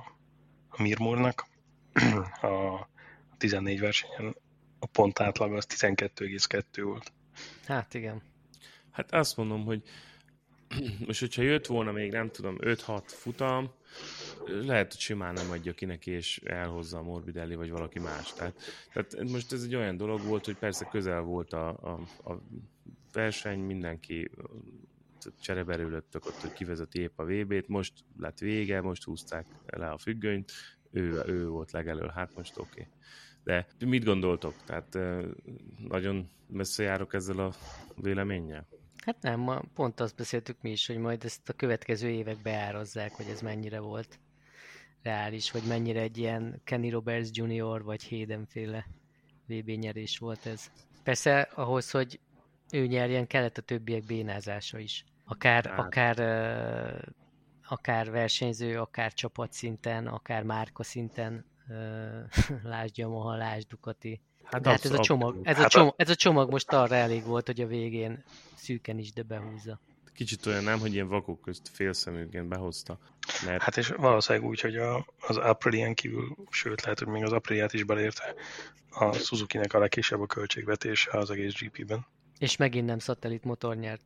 a 0.69 0.83
Mirmurnak 0.83 1.47
a 2.43 2.89
14 3.39 3.81
versenyen 3.81 4.37
a 4.79 4.87
pont 4.87 5.21
átlag 5.21 5.55
az 5.55 5.67
12,2 5.69 6.81
volt. 6.83 7.13
Hát 7.67 7.95
igen. 7.95 8.23
Hát 8.91 9.13
azt 9.13 9.37
mondom, 9.37 9.65
hogy 9.65 9.83
most, 11.07 11.21
hogyha 11.21 11.43
jött 11.43 11.67
volna 11.67 11.93
még, 11.93 12.11
nem 12.11 12.31
tudom, 12.31 12.57
5-6 12.61 13.03
futam, 13.07 13.71
lehet, 14.47 14.93
hogy 14.93 15.01
simán 15.01 15.33
nem 15.33 15.51
adja 15.51 15.73
ki 15.73 15.85
neki, 15.85 16.11
és 16.11 16.41
elhozza 16.45 16.99
a 16.99 17.03
Morbidelli, 17.03 17.55
vagy 17.55 17.71
valaki 17.71 17.99
más. 17.99 18.33
Tehát, 18.33 18.55
tehát 18.93 19.31
most 19.31 19.53
ez 19.53 19.63
egy 19.63 19.75
olyan 19.75 19.97
dolog 19.97 20.21
volt, 20.21 20.45
hogy 20.45 20.57
persze 20.57 20.85
közel 20.85 21.21
volt 21.21 21.53
a, 21.53 21.69
a, 21.69 22.01
a 22.31 22.43
verseny, 23.13 23.61
mindenki 23.61 24.31
csereberülöttek 25.41 26.27
ott, 26.27 26.41
hogy 26.41 26.53
kivezeti 26.53 27.01
épp 27.01 27.19
a 27.19 27.25
VB-t, 27.25 27.69
most 27.69 27.93
lett 28.19 28.39
vége, 28.39 28.81
most 28.81 29.05
húzták 29.05 29.47
le 29.67 29.91
a 29.91 29.99
függönyt, 29.99 30.53
ő, 30.91 31.23
ő 31.27 31.49
volt 31.49 31.71
legelől, 31.71 32.09
hát 32.09 32.35
most 32.37 32.59
oké. 32.59 32.69
Okay. 32.71 32.87
De 33.79 33.87
mit 33.87 34.05
gondoltok? 34.05 34.55
Tehát 34.65 34.99
nagyon 35.89 36.31
messze 36.47 36.83
járok 36.83 37.15
ezzel 37.15 37.39
a 37.39 37.53
véleménnyel? 37.97 38.67
Hát 39.05 39.23
nem, 39.23 39.41
ma 39.41 39.63
pont 39.75 40.01
azt 40.01 40.17
beszéltük 40.17 40.57
mi 40.61 40.71
is, 40.71 40.87
hogy 40.87 40.97
majd 40.97 41.25
ezt 41.25 41.49
a 41.49 41.53
következő 41.53 42.09
évek 42.09 42.37
beárazzák, 42.43 43.13
hogy 43.13 43.27
ez 43.27 43.41
mennyire 43.41 43.81
volt 43.81 44.19
reális, 45.03 45.51
vagy 45.51 45.63
mennyire 45.69 46.01
egy 46.01 46.19
ilyen 46.19 46.61
Kenny 46.65 46.91
Roberts 46.91 47.29
Jr. 47.33 47.83
vagy 47.83 48.09
Hayden 48.09 48.47
féle 48.47 48.87
VB 49.47 49.69
nyerés 49.69 50.19
volt 50.19 50.47
ez. 50.47 50.71
Persze 51.03 51.41
ahhoz, 51.41 51.91
hogy 51.91 52.21
ő 52.73 52.87
nyerjen, 52.87 53.27
kellett 53.27 53.59
a 53.59 53.63
többiek 53.63 54.05
bénázása 54.05 54.79
is. 54.79 55.05
Akár, 55.25 55.67
hát. 55.67 55.79
akár, 55.79 56.19
akár 57.69 58.11
versenyző, 58.11 58.81
akár 58.81 59.13
csapatszinten, 59.13 60.07
akár 60.07 60.43
márka 60.43 60.83
szinten, 60.83 61.45
lásd 62.63 62.99
Yamaha, 62.99 63.37
lásd 63.37 63.69
Ducati. 63.69 64.21
Hát, 64.43 64.63
De 64.63 64.71
hát 64.71 64.85
ez, 64.85 64.93
a 64.93 64.99
csomag, 64.99 65.41
ez, 65.43 65.57
hát 65.57 65.65
a 65.65 65.69
csomag, 65.69 65.95
ez 65.97 66.11
a 66.11 66.15
csomag 66.15 66.51
most 66.51 66.73
arra 66.73 66.95
elég 66.95 67.25
volt, 67.25 67.47
hogy 67.47 67.61
a 67.61 67.67
végén 67.67 68.25
szűken 68.55 68.99
is, 68.99 69.13
de 69.13 69.23
behúzza. 69.23 69.81
Kicsit 70.13 70.47
olyan 70.47 70.65
nem, 70.65 70.79
hogy 70.79 70.93
ilyen 70.93 71.09
vakok 71.09 71.41
közt 71.41 71.69
félszeműként 71.69 72.49
behozta. 72.49 72.99
Mert... 73.47 73.63
Hát 73.63 73.77
és 73.77 73.89
valószínűleg 73.89 74.49
úgy, 74.49 74.61
hogy 74.61 74.77
a, 74.77 75.07
az 75.21 75.37
Aprilien 75.37 75.95
kívül, 75.95 76.37
sőt 76.51 76.83
lehet, 76.83 76.99
hogy 76.99 77.09
még 77.09 77.23
az 77.23 77.33
Apriliát 77.33 77.73
is 77.73 77.85
belérte, 77.85 78.35
a 78.91 79.13
Suzuki-nek 79.13 79.73
a 79.75 79.79
legkisebb 79.79 80.21
a 80.21 80.27
költségvetése 80.27 81.19
az 81.19 81.31
egész 81.31 81.53
GP-ben. 81.53 82.07
És 82.39 82.57
megint 82.57 82.87
nem 82.87 82.99
szatellit 82.99 83.45
motor 83.45 83.77
nyert. 83.77 84.03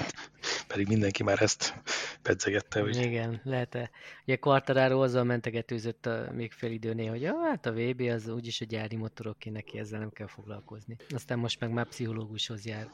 Pedig 0.66 0.88
mindenki 0.88 1.22
már 1.22 1.42
ezt 1.42 1.74
pedzegette. 2.22 2.80
Hogy... 2.80 2.96
Igen, 2.96 3.40
lehet-e. 3.44 3.90
Ugye 4.22 4.36
Quartararo 4.36 5.02
azzal 5.02 5.24
mentegetőzött 5.24 6.06
a, 6.06 6.30
még 6.32 6.52
fél 6.52 6.70
időnél, 6.70 7.10
hogy 7.10 7.20
ja, 7.20 7.34
hát 7.42 7.66
a 7.66 7.72
VB 7.72 8.00
az 8.00 8.28
úgyis 8.28 8.60
a 8.60 8.64
gyári 8.64 8.96
motorok 8.96 9.38
ki 9.38 9.50
neki, 9.50 9.78
ezzel 9.78 9.98
nem 9.98 10.10
kell 10.10 10.26
foglalkozni. 10.26 10.96
Aztán 11.08 11.38
most 11.38 11.60
meg 11.60 11.70
már 11.70 11.86
pszichológushoz 11.86 12.64
jár. 12.64 12.90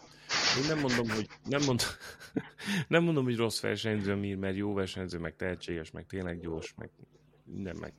Én 0.60 0.66
nem 0.68 0.78
mondom, 0.78 1.08
hogy 1.08 1.28
nem 1.44 1.62
mondom, 1.66 1.86
nem 2.88 3.02
mondom, 3.02 3.24
hogy 3.24 3.36
rossz 3.36 3.60
versenyző, 3.60 4.36
mert 4.36 4.56
jó 4.56 4.74
versenyző, 4.74 5.18
meg 5.18 5.36
tehetséges, 5.36 5.90
meg 5.90 6.06
tényleg 6.06 6.40
gyors, 6.40 6.74
meg 6.76 6.90
minden, 7.44 7.76
meg 7.80 7.92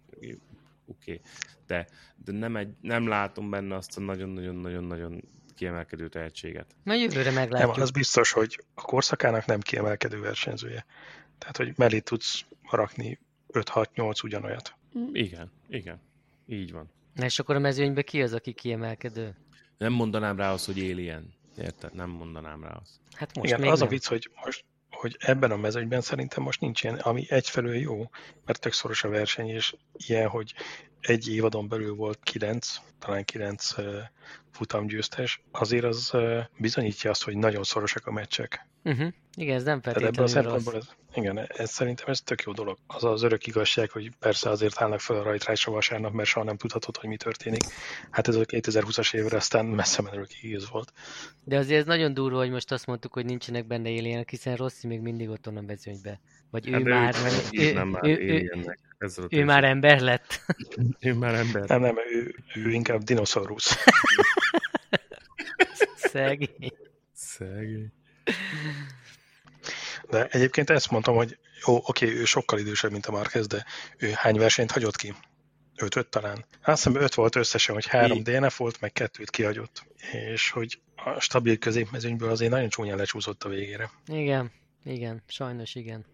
oké. 0.85 1.11
Okay. 1.11 1.21
De, 1.67 1.87
de 2.23 2.31
nem, 2.31 2.55
egy, 2.55 2.73
nem 2.81 3.07
látom 3.07 3.49
benne 3.49 3.75
azt 3.75 3.97
a 3.97 4.01
nagyon-nagyon-nagyon-nagyon 4.01 5.23
kiemelkedő 5.53 6.09
tehetséget. 6.09 6.75
Na 6.83 6.93
jövőre 6.93 7.31
meglátjuk. 7.31 7.71
Nem, 7.71 7.81
az 7.81 7.91
biztos, 7.91 8.31
hogy 8.31 8.63
a 8.73 8.81
korszakának 8.81 9.45
nem 9.45 9.59
kiemelkedő 9.59 10.19
versenyzője. 10.19 10.85
Tehát, 11.37 11.57
hogy 11.57 11.73
mellé 11.75 11.99
tudsz 11.99 12.45
rakni 12.69 13.19
5-6-8 13.53 14.23
ugyanolyat. 14.23 14.75
Igen, 15.11 15.51
igen. 15.69 16.01
Így 16.47 16.71
van. 16.71 16.91
Na 17.13 17.25
és 17.25 17.39
akkor 17.39 17.55
a 17.55 17.59
mezőnyben 17.59 18.03
ki 18.03 18.21
az, 18.21 18.33
aki 18.33 18.53
kiemelkedő? 18.53 19.35
Nem 19.77 19.93
mondanám 19.93 20.37
rá 20.37 20.51
azt, 20.51 20.65
hogy 20.65 20.79
Alien. 20.79 21.33
Érted? 21.57 21.93
Nem 21.93 22.09
mondanám 22.09 22.63
rá 22.63 22.71
azt. 22.81 22.91
Hát 23.11 23.35
most 23.35 23.47
Igen, 23.47 23.59
még 23.59 23.69
az 23.69 23.79
nem. 23.79 23.87
a 23.87 23.91
vicc, 23.91 24.07
hogy 24.07 24.29
most 24.43 24.65
hogy 24.89 25.15
ebben 25.19 25.51
a 25.51 25.57
mezőnyben 25.57 26.01
szerintem 26.01 26.43
most 26.43 26.61
nincs 26.61 26.83
ilyen, 26.83 26.95
ami 26.95 27.25
egyfelől 27.29 27.75
jó, 27.75 28.09
mert 28.45 28.59
tök 28.59 28.73
szoros 28.73 29.03
a 29.03 29.09
verseny, 29.09 29.47
és 29.47 29.75
ilyen, 29.93 30.27
hogy 30.27 30.53
egy 30.99 31.29
évadon 31.29 31.67
belül 31.67 31.95
volt 31.95 32.19
kilenc, 32.23 32.75
talán 32.99 33.25
kilenc 33.25 33.75
futamgyőztes, 34.53 35.41
azért 35.51 35.83
az 35.83 36.13
bizonyítja 36.57 37.09
azt, 37.09 37.23
hogy 37.23 37.37
nagyon 37.37 37.63
szorosak 37.63 38.07
a 38.07 38.11
meccsek. 38.11 38.67
Uh-huh. 38.83 39.07
Igen, 39.35 39.55
ez 39.55 39.63
nem 39.63 39.81
feltétlenül 39.81 40.51
rossz. 40.51 40.73
Ez, 40.73 40.87
igen, 41.13 41.39
ez 41.47 41.71
szerintem 41.71 42.05
ez 42.07 42.21
tök 42.21 42.41
jó 42.41 42.51
dolog. 42.51 42.77
Az 42.87 43.03
az 43.03 43.23
örök 43.23 43.47
igazság, 43.47 43.89
hogy 43.89 44.11
persze 44.19 44.49
azért 44.49 44.81
állnak 44.81 44.99
fel 44.99 45.15
a 45.15 45.23
rajtrácsra 45.23 45.71
vasárnap, 45.71 46.13
mert 46.13 46.29
soha 46.29 46.45
nem 46.45 46.57
tudhatod, 46.57 46.97
hogy 46.97 47.09
mi 47.09 47.17
történik. 47.17 47.61
Hát 48.09 48.27
ez 48.27 48.35
a 48.35 48.45
2020-as 48.45 49.15
évre 49.15 49.37
aztán 49.37 49.65
messze 49.65 50.01
menőleg 50.01 50.27
igaz 50.41 50.69
volt. 50.69 50.93
De 51.43 51.57
azért 51.57 51.79
ez 51.79 51.85
nagyon 51.85 52.13
durva, 52.13 52.37
hogy 52.37 52.49
most 52.49 52.71
azt 52.71 52.85
mondtuk, 52.85 53.13
hogy 53.13 53.25
nincsenek 53.25 53.67
benne 53.67 53.89
éljenek, 53.89 54.29
hiszen 54.29 54.55
Rossi 54.55 54.87
még 54.87 54.99
mindig 54.99 55.29
ott 55.29 55.45
van 55.45 55.57
a 55.57 55.61
mezőnybe. 55.61 56.19
Vagy 56.51 56.69
hát 56.69 56.79
ő, 56.79 56.83
már, 56.83 57.15
ő, 57.51 57.61
ő, 57.61 57.73
nem 57.73 57.87
már 57.87 58.05
ő, 58.05 58.17
ő, 58.17 58.49
ő 59.29 59.43
már 59.43 59.63
ember 59.63 59.99
lett. 59.99 60.45
ő 60.99 61.13
már 61.13 61.33
ember. 61.33 61.67
Nem, 61.67 61.81
nem, 61.81 61.95
ő, 62.11 62.35
ő 62.55 62.71
inkább 62.71 63.01
dinoszaurusz. 63.01 63.75
Szegény. 66.13 66.73
Szegény. 67.13 67.93
De 70.09 70.27
egyébként 70.27 70.69
ezt 70.69 70.91
mondtam, 70.91 71.15
hogy 71.15 71.37
jó, 71.65 71.81
oké, 71.83 72.05
ő 72.05 72.25
sokkal 72.25 72.59
idősebb, 72.59 72.91
mint 72.91 73.05
a 73.05 73.11
Marquez, 73.11 73.47
de 73.47 73.65
ő 73.97 74.11
hány 74.15 74.37
versenyt 74.37 74.71
hagyott 74.71 74.95
ki? 74.95 75.13
Öt, 75.75 75.95
öt 75.95 76.07
talán. 76.07 76.45
Azt 76.63 76.83
hiszem 76.83 77.01
öt 77.01 77.13
volt 77.13 77.35
összesen, 77.35 77.75
hogy 77.75 77.85
három 77.85 78.23
DNF 78.23 78.57
volt, 78.57 78.81
meg 78.81 78.91
kettőt 78.91 79.29
kihagyott. 79.29 79.85
És 80.11 80.49
hogy 80.49 80.81
a 80.95 81.19
stabil 81.19 81.57
középmezőnyből 81.57 82.29
azért 82.29 82.51
nagyon 82.51 82.69
csúnyán 82.69 82.97
lecsúszott 82.97 83.43
a 83.43 83.49
végére. 83.49 83.91
Igen, 84.07 84.51
igen, 84.83 85.23
sajnos 85.27 85.75
igen. 85.75 86.05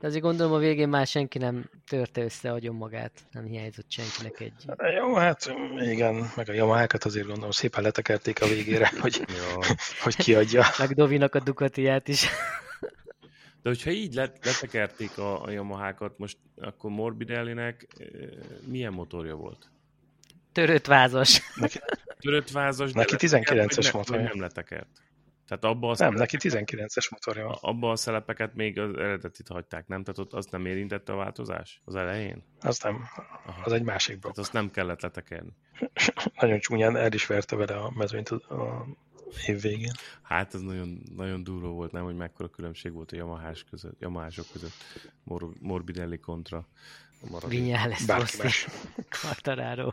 De 0.00 0.06
azért 0.06 0.22
gondolom 0.22 0.52
a 0.52 0.58
végén 0.58 0.88
már 0.88 1.06
senki 1.06 1.38
nem 1.38 1.70
törte 1.86 2.22
össze 2.22 2.52
agyon 2.52 2.74
magát, 2.74 3.12
nem 3.32 3.44
hiányzott 3.44 3.90
senkinek 3.90 4.40
egy... 4.40 4.52
Jó, 4.96 5.14
hát 5.14 5.54
igen, 5.78 6.30
meg 6.36 6.48
a 6.48 6.52
Yamahákat 6.52 7.04
azért 7.04 7.26
gondolom 7.26 7.50
szépen 7.50 7.82
letekerték 7.82 8.42
a 8.42 8.46
végére, 8.46 8.90
hogy, 9.00 9.24
hogy 10.04 10.16
kiadja. 10.16 10.64
Meg 10.78 10.94
Dovinak 10.94 11.34
a 11.34 11.40
Ducatiát 11.40 12.08
is. 12.08 12.28
De 13.62 13.68
hogyha 13.68 13.90
így 13.90 14.14
let, 14.14 14.44
letekerték 14.44 15.18
a, 15.18 15.42
a 15.42 15.50
Yamahákat, 15.50 16.18
most 16.18 16.36
akkor 16.56 16.90
Morbidellinek 16.90 17.86
milyen 18.64 18.92
motorja 18.92 19.34
volt? 19.34 19.70
Törött 20.52 20.86
vázas. 20.86 21.42
Neki, 21.54 21.78
Törött 22.18 22.50
vázas, 22.50 22.92
neki 22.92 23.14
19-es 23.18 23.92
motorja. 23.92 24.22
Nem 24.22 24.40
letekert. 24.40 24.88
Tehát 25.48 25.64
abba 25.64 25.94
nem, 25.98 26.14
neki 26.14 26.36
19-es 26.40 27.10
motorja 27.10 27.44
van. 27.44 27.56
Abba 27.60 27.90
a 27.90 27.96
szelepeket 27.96 28.54
még 28.54 28.78
az 28.78 28.96
eredetit 28.96 29.48
hagyták, 29.48 29.86
nem? 29.86 30.02
Tehát 30.02 30.18
ott 30.18 30.32
azt 30.32 30.50
nem 30.50 30.66
érintette 30.66 31.12
a 31.12 31.16
változás 31.16 31.80
az 31.84 31.94
elején? 31.94 32.44
Az 32.60 32.78
nem. 32.78 33.04
Aha. 33.46 33.62
Az 33.64 33.72
egy 33.72 33.82
másik 33.82 34.18
blokk. 34.18 34.34
Tehát 34.34 34.38
azt 34.38 34.52
nem 34.52 34.70
kellett 34.70 35.00
letekerni. 35.00 35.52
nagyon 36.40 36.58
csúnyán 36.58 36.96
el 36.96 37.12
is 37.12 37.26
verte 37.26 37.56
vele 37.56 37.76
a 37.76 37.92
mezőnyt 37.94 38.28
a 38.28 38.86
év 39.46 39.60
végén. 39.60 39.92
Hát 40.22 40.54
ez 40.54 40.60
nagyon, 40.60 41.02
nagyon 41.16 41.42
durva 41.42 41.68
volt, 41.68 41.92
nem, 41.92 42.04
hogy 42.04 42.16
mekkora 42.16 42.48
különbség 42.48 42.92
volt 42.92 43.12
a 43.12 43.16
Yamahás 43.16 43.64
között, 43.70 44.00
Yamahások 44.00 44.46
között, 44.52 44.72
Mor- 45.24 45.60
Morbidelli 45.60 46.18
kontra 46.18 46.68
Vinyales, 47.48 48.04
Bárki 48.04 48.36
más. 48.42 48.66
Quartararo. 49.22 49.90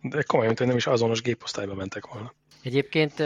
De 0.00 0.22
komolyan, 0.22 0.54
hogy 0.56 0.66
nem 0.66 0.76
is 0.76 0.86
azonos 0.86 1.22
géposztályba 1.22 1.74
mentek 1.74 2.06
volna. 2.06 2.34
Egyébként 2.62 3.22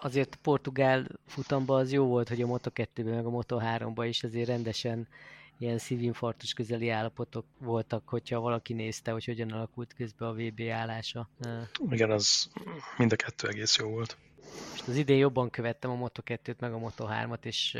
azért 0.00 0.34
a 0.34 0.38
portugál 0.42 1.06
futamba 1.26 1.76
az 1.76 1.92
jó 1.92 2.06
volt, 2.06 2.28
hogy 2.28 2.42
a 2.42 2.46
Moto2-ben 2.46 3.14
meg 3.14 3.26
a 3.26 3.30
Moto3-ban 3.30 4.04
is 4.08 4.24
azért 4.24 4.48
rendesen 4.48 5.08
ilyen 5.58 5.78
szívinfarktus 5.78 6.52
közeli 6.52 6.88
állapotok 6.88 7.44
voltak, 7.58 8.08
hogyha 8.08 8.40
valaki 8.40 8.72
nézte, 8.72 9.10
hogy 9.10 9.24
hogyan 9.24 9.50
alakult 9.50 9.94
közben 9.94 10.28
a 10.28 10.32
VB 10.32 10.60
állása. 10.70 11.28
Igen, 11.90 12.10
az 12.10 12.50
mind 12.98 13.12
a 13.12 13.16
kettő 13.16 13.48
egész 13.48 13.76
jó 13.76 13.88
volt. 13.88 14.16
Most 14.70 14.88
az 14.88 14.96
idén 14.96 15.16
jobban 15.16 15.50
követtem 15.50 15.90
a 15.90 16.08
Moto2-t, 16.08 16.58
meg 16.58 16.72
a 16.72 16.78
Moto3-at, 16.78 17.44
és, 17.44 17.78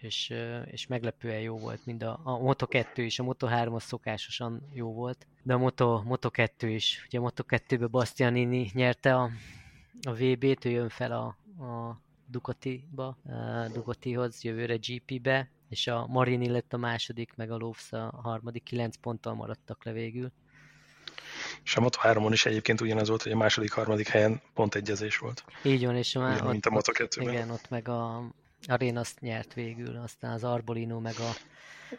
és, 0.00 0.34
és 0.70 0.86
meglepően 0.86 1.40
jó 1.40 1.58
volt, 1.58 1.86
mind 1.86 2.02
a, 2.02 2.20
a 2.22 2.38
Moto2 2.38 2.86
is, 2.94 3.18
a 3.18 3.24
Moto3 3.24 3.72
az 3.72 3.82
szokásosan 3.82 4.68
jó 4.72 4.92
volt, 4.92 5.26
de 5.42 5.54
a 5.54 5.58
Moto, 5.58 6.02
Moto2 6.08 6.50
is. 6.62 7.04
Ugye 7.06 7.18
a 7.18 7.30
Moto2-ben 7.30 7.90
Bastianini 7.90 8.70
nyerte 8.74 9.14
a, 9.14 9.30
a 10.02 10.12
VB-t, 10.12 10.64
ő 10.64 10.70
jön 10.70 10.88
fel 10.88 11.12
a, 11.12 11.26
a 11.64 12.00
Ducati-ba, 12.26 13.06
a 13.06 13.68
Ducatihoz, 13.72 14.42
jövőre 14.42 14.76
GP-be, 14.76 15.50
és 15.68 15.86
a 15.86 16.06
Marini 16.06 16.48
lett 16.48 16.72
a 16.72 16.76
második, 16.76 17.32
meg 17.36 17.50
a 17.50 17.56
Lofs 17.56 17.92
a 17.92 18.20
harmadik, 18.22 18.62
kilenc 18.62 18.96
ponttal 18.96 19.34
maradtak 19.34 19.84
le 19.84 19.92
végül. 19.92 20.32
És 21.64 21.76
a 21.76 21.80
Moto3-on 21.80 22.28
is 22.32 22.46
egyébként 22.46 22.80
ugyanaz 22.80 23.08
volt, 23.08 23.22
hogy 23.22 23.32
a 23.32 23.36
második, 23.36 23.72
harmadik 23.72 24.08
helyen 24.08 24.40
pont 24.54 24.74
egyezés 24.74 25.18
volt. 25.18 25.44
Így 25.62 25.84
van, 25.84 25.96
és 25.96 26.14
a, 26.14 26.20
Ugyan, 26.20 26.46
ott, 26.46 26.52
mint 26.52 26.66
a 26.66 26.70
Moto2-ben. 26.70 27.28
Igen, 27.28 27.50
ott 27.50 27.68
meg 27.70 27.88
a, 27.88 28.30
Arénaszt 28.66 29.20
nyert 29.20 29.54
végül, 29.54 29.96
aztán 29.96 30.32
az 30.32 30.44
Arbolino 30.44 31.00
meg 31.00 31.14
a 31.18 31.30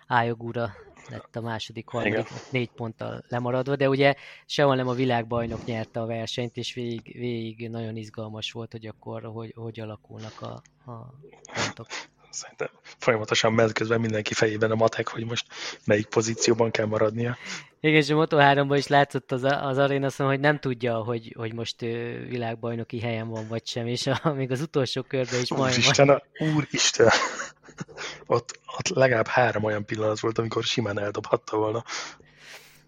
Ájogura 0.07 0.73
lett 1.09 1.35
a 1.35 1.41
második, 1.41 1.87
harmadik, 1.87 2.27
négy 2.51 2.69
ponttal 2.69 3.23
lemaradva, 3.27 3.75
de 3.75 3.89
ugye 3.89 4.13
sehol 4.45 4.75
nem 4.75 4.87
a 4.87 4.93
világbajnok 4.93 5.65
nyerte 5.65 6.01
a 6.01 6.05
versenyt, 6.05 6.57
és 6.57 6.73
végig, 6.73 7.13
végig 7.13 7.69
nagyon 7.69 7.95
izgalmas 7.95 8.51
volt, 8.51 8.71
hogy 8.71 8.85
akkor 8.85 9.23
hogy, 9.23 9.53
hogy 9.55 9.79
alakulnak 9.79 10.41
a, 10.41 10.61
a 10.91 11.13
pontok. 11.53 11.87
Szerintem 12.29 12.67
folyamatosan 12.97 13.53
ment 13.53 13.73
közben 13.73 13.99
mindenki 13.99 14.33
fejében 14.33 14.71
a 14.71 14.75
matek, 14.75 15.07
hogy 15.07 15.25
most 15.25 15.45
melyik 15.85 16.05
pozícióban 16.05 16.71
kell 16.71 16.85
maradnia. 16.85 17.37
Igen, 17.79 17.95
és 17.95 18.09
a 18.09 18.15
Moto3-ban 18.15 18.75
is 18.77 18.87
látszott 18.87 19.31
az, 19.31 19.43
az 19.43 19.77
aréna, 19.77 20.09
szóval, 20.09 20.33
hogy 20.33 20.41
nem 20.41 20.59
tudja, 20.59 20.97
hogy, 20.97 21.33
hogy 21.37 21.53
most 21.53 21.79
világbajnoki 22.29 22.99
helyen 22.99 23.27
van, 23.27 23.47
vagy 23.47 23.67
sem, 23.67 23.87
és 23.87 24.07
a, 24.07 24.33
még 24.33 24.51
az 24.51 24.61
utolsó 24.61 25.01
körben 25.01 25.41
is 25.41 25.49
majd... 25.49 25.73
Úristen, 25.73 26.09
a, 26.09 26.21
úristen! 26.55 27.09
ott, 28.25 28.59
ott 28.77 28.89
legalább 28.89 29.27
három 29.27 29.63
olyan 29.63 29.85
pillanat 29.85 30.19
volt, 30.19 30.37
amikor 30.37 30.63
simán 30.63 30.99
eldobhatta 30.99 31.57
volna. 31.57 31.83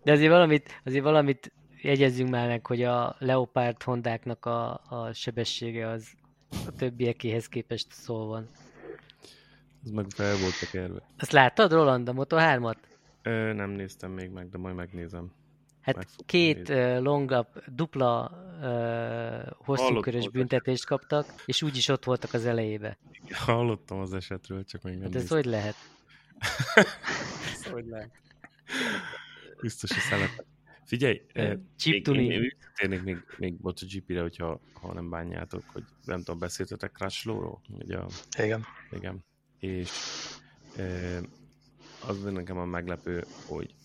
De 0.03 0.11
azért 0.11 0.31
valamit, 0.31 0.81
azért 0.85 1.03
valamit 1.03 1.51
jegyezzünk 1.81 2.29
már 2.29 2.47
meg, 2.47 2.65
hogy 2.65 2.83
a 2.83 3.15
Leopard 3.19 3.83
Hondáknak 3.83 4.45
a, 4.45 4.81
a 4.89 5.13
sebessége 5.13 5.89
az 5.89 6.07
a 6.67 6.71
többiekéhez 6.77 7.47
képest 7.47 7.87
szól 7.91 8.27
van. 8.27 8.49
Ez 9.83 9.89
meg 9.91 10.05
fel 10.09 10.37
volt 10.37 10.59
tekerve. 10.59 11.01
Azt 11.17 11.31
láttad, 11.31 11.71
Roland, 11.71 12.09
a 12.09 12.13
Moto3-at? 12.13 12.75
Ö, 13.21 13.53
nem 13.53 13.69
néztem 13.69 14.11
még 14.11 14.29
meg, 14.29 14.49
de 14.49 14.57
majd 14.57 14.75
megnézem. 14.75 15.31
Hát 15.81 15.95
meg 15.95 16.07
két 16.25 16.69
uh, 16.69 16.99
long 16.99 17.29
lap, 17.29 17.63
dupla 17.67 18.31
uh, 18.61 19.51
hosszú 19.65 19.99
körös 19.99 20.29
büntetést 20.29 20.85
kaptak, 20.85 21.33
és 21.45 21.61
úgy 21.61 21.77
is 21.77 21.87
ott 21.87 22.03
voltak 22.03 22.33
az 22.33 22.45
elejébe. 22.45 22.97
Hallottam 23.29 23.99
az 23.99 24.13
esetről, 24.13 24.63
csak 24.63 24.81
még 24.81 24.93
nem 24.93 25.03
Hát 25.03 25.15
ez 25.15 25.29
hogy 25.29 25.45
lehet? 25.45 25.75
ez 27.53 27.65
hogy 27.71 27.85
lehet? 27.85 28.11
Biztos, 29.61 29.91
hogy 29.91 30.01
szeretem. 30.01 30.45
Figyelj, 30.85 31.21
Chip 31.77 32.07
még, 32.07 32.19
én, 32.19 32.31
én 32.31 32.57
térnék 32.75 33.03
még, 33.03 33.17
még 33.37 33.55
MotoGP-re, 33.61 34.21
hogyha 34.21 34.59
ha 34.73 34.93
nem 34.93 35.09
bánjátok, 35.09 35.63
hogy 35.67 35.83
nem 36.03 36.17
tudom, 36.17 36.39
beszéltetek 36.39 36.91
Crashlow-ról? 36.91 37.61
Ugye 37.69 37.97
Igen. 38.37 38.65
Igen. 38.91 39.23
És 39.59 39.91
az 42.07 42.23
nekem 42.23 42.57
a 42.57 42.65
meglepő, 42.65 43.25
hogy 43.47 43.75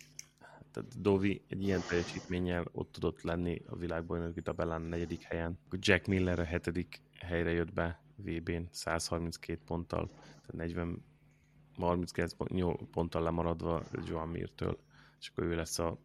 tehát 0.70 1.00
Dovi 1.00 1.42
egy 1.48 1.62
ilyen 1.62 1.80
teljesítménnyel 1.88 2.64
ott 2.72 2.92
tudott 2.92 3.22
lenni 3.22 3.62
a 3.66 3.76
világbajnoki 3.76 4.42
tabellán 4.42 4.82
a 4.82 4.88
negyedik 4.88 5.22
helyen. 5.22 5.58
Jack 5.70 6.06
Miller 6.06 6.38
a 6.38 6.44
hetedik 6.44 7.00
helyre 7.20 7.50
jött 7.50 7.72
be 7.72 8.02
VB-n 8.16 8.68
132 8.70 9.60
ponttal, 9.66 10.08
tehát 10.10 10.52
40 10.52 11.04
39 11.76 12.32
ponttal 12.90 13.22
lemaradva 13.22 13.82
Joan 14.06 14.28
Mirtől, 14.28 14.78
és 15.20 15.28
akkor 15.28 15.44
ő 15.44 15.54
lesz 15.54 15.78
a 15.78 15.98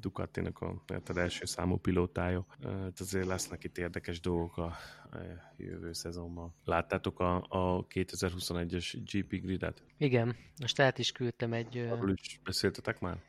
Ducatinak 0.00 0.60
a 0.60 0.82
az 1.06 1.16
első 1.16 1.44
számú 1.44 1.76
pilótája. 1.76 2.46
Hát 2.62 3.00
azért 3.00 3.26
lesznek 3.26 3.64
itt 3.64 3.78
érdekes 3.78 4.20
dolgok 4.20 4.56
a, 4.56 4.64
a 4.64 5.56
jövő 5.56 5.92
szezonban. 5.92 6.54
Láttátok 6.64 7.20
a, 7.20 7.36
a 7.36 7.86
2021-es 7.86 8.96
GP 9.12 9.28
gridet? 9.28 9.82
Igen, 9.96 10.36
most 10.60 10.80
át 10.80 10.98
is 10.98 11.12
küldtem 11.12 11.52
egy... 11.52 11.78
Arról 11.78 12.12
is 12.12 12.40
beszéltetek 12.44 13.00
már? 13.00 13.22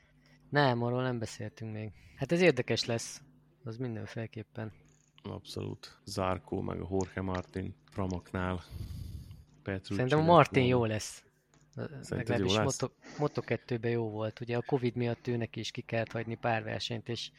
Nem, 0.50 0.84
arról 0.84 1.02
nem 1.02 1.20
beszéltünk 1.20 1.74
még. 1.74 1.92
Hát 2.16 2.32
ez 2.32 2.42
érdekes 2.42 2.86
lesz, 2.86 3.22
az 3.64 3.78
mindenféleképpen. 3.78 4.72
Abszolút. 5.24 6.00
Zárkó, 6.06 6.62
meg 6.62 6.82
a 6.82 6.88
Jorge 6.92 7.22
Martin 7.22 7.76
Pramaknál. 7.94 8.64
Petrucci 9.64 9.94
Szerintem 9.94 10.20
a 10.20 10.24
Martin 10.24 10.66
jó 10.66 10.86
lesz. 10.86 11.24
Legalábbis 12.10 12.58
Moto, 12.58 12.90
Moto 13.18 13.42
2-ben 13.46 13.92
jó 13.92 14.10
volt. 14.10 14.40
Ugye 14.40 14.58
a 14.58 14.62
Covid 14.62 14.96
miatt 14.96 15.28
őnek 15.28 15.56
is 15.56 15.72
ki 15.72 15.82
kellett 15.82 16.12
hagyni 16.12 16.36
pár 16.36 16.64
versenyt, 16.64 17.10
és 17.10 17.32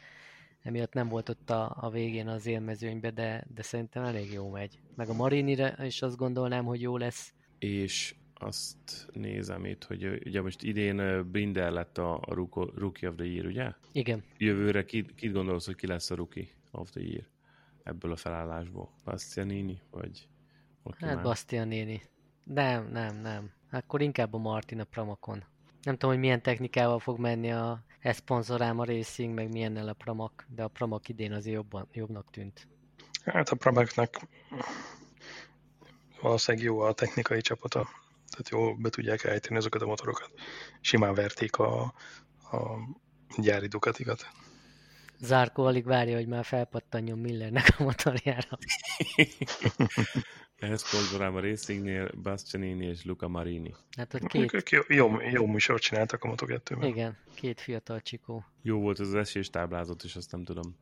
emiatt 0.62 0.92
nem 0.92 1.08
volt 1.08 1.28
ott 1.28 1.50
a, 1.50 1.76
a 1.80 1.90
végén 1.90 2.28
az 2.28 2.46
élmezőnybe, 2.46 3.10
de, 3.10 3.44
de 3.54 3.62
szerintem 3.62 4.04
elég 4.04 4.32
jó 4.32 4.50
megy. 4.50 4.78
Meg 4.94 5.08
a 5.08 5.12
Marinire 5.12 5.76
is 5.84 6.02
azt 6.02 6.16
gondolnám, 6.16 6.64
hogy 6.64 6.80
jó 6.80 6.96
lesz. 6.96 7.32
És 7.58 8.14
azt 8.34 9.08
nézem 9.12 9.64
itt, 9.64 9.84
hogy 9.84 10.20
ugye 10.24 10.42
most 10.42 10.62
idén 10.62 11.30
Binder 11.30 11.72
lett 11.72 11.98
a, 11.98 12.14
a 12.14 12.34
Rookie 12.74 13.08
of 13.08 13.14
the 13.16 13.24
Year, 13.26 13.46
ugye? 13.46 13.72
Igen. 13.92 14.22
Jövőre 14.38 14.84
kit, 14.84 15.14
kit 15.14 15.32
gondolsz, 15.32 15.66
hogy 15.66 15.74
ki 15.74 15.86
lesz 15.86 16.10
a 16.10 16.14
Rookie 16.14 16.46
of 16.70 16.90
the 16.90 17.00
Year 17.00 17.26
ebből 17.82 18.12
a 18.12 18.16
felállásból? 18.16 18.90
Bastianini, 19.04 19.80
vagy 19.90 20.28
Hát 20.98 21.14
már? 21.14 21.22
Bastianini. 21.22 22.02
Nem, 22.44 22.88
nem, 22.90 23.16
nem. 23.16 23.50
Akkor 23.72 24.02
inkább 24.02 24.34
a 24.34 24.38
Martin 24.38 24.80
a 24.80 24.84
Pramakon. 24.84 25.44
Nem 25.82 25.94
tudom, 25.94 26.10
hogy 26.10 26.20
milyen 26.20 26.42
technikával 26.42 26.98
fog 26.98 27.18
menni 27.18 27.52
a 27.52 27.84
a 28.58 28.84
Racing, 28.84 29.34
meg 29.34 29.52
milyennel 29.52 29.88
a 29.88 29.92
Pramak, 29.92 30.46
de 30.48 30.62
a 30.62 30.68
Pramak 30.68 31.08
idén 31.08 31.32
azért 31.32 31.54
jobban, 31.54 31.88
jobbnak 31.92 32.30
tűnt. 32.30 32.68
Hát 33.24 33.48
a 33.48 33.56
Pramaknak 33.56 34.20
valószínűleg 36.20 36.66
jó 36.66 36.80
a 36.80 36.92
technikai 36.92 37.40
csapata, 37.40 37.88
tehát 38.30 38.48
jó 38.48 38.74
be 38.74 38.88
tudják 38.88 39.24
ejteni 39.24 39.56
azokat 39.56 39.82
a 39.82 39.86
motorokat. 39.86 40.30
Simán 40.80 41.14
verték 41.14 41.56
a, 41.56 41.82
a 42.50 42.78
gyári 43.36 43.66
Ducatikat. 43.66 44.26
Zárkó 45.18 45.64
alig 45.64 45.84
várja, 45.84 46.16
hogy 46.16 46.26
már 46.26 46.44
felpattanjon 46.44 47.18
Millernek 47.18 47.74
a 47.78 47.82
motorjára. 47.82 48.58
Ehhez 50.62 50.82
szponzorám 50.82 51.36
a 51.36 51.40
Racingnél 51.40 52.10
Bastianini 52.22 52.86
és 52.86 53.04
Luca 53.04 53.28
Marini. 53.28 53.74
Hát, 53.96 54.12
hogy 54.12 54.26
két... 54.26 54.70
Jó, 54.70 54.80
jó, 54.88 55.20
jó 55.20 55.46
műsort 55.46 55.82
csináltak 55.82 56.24
a 56.24 56.28
moto 56.28 56.46
2 56.46 56.76
Igen, 56.80 57.16
két 57.34 57.60
fiatal 57.60 58.00
csikó. 58.00 58.44
Jó 58.62 58.80
volt 58.80 59.00
ez 59.00 59.06
az 59.06 59.14
esés 59.14 59.50
táblázat, 59.50 60.02
és 60.04 60.16
azt 60.16 60.32
nem 60.32 60.44
tudom, 60.44 60.76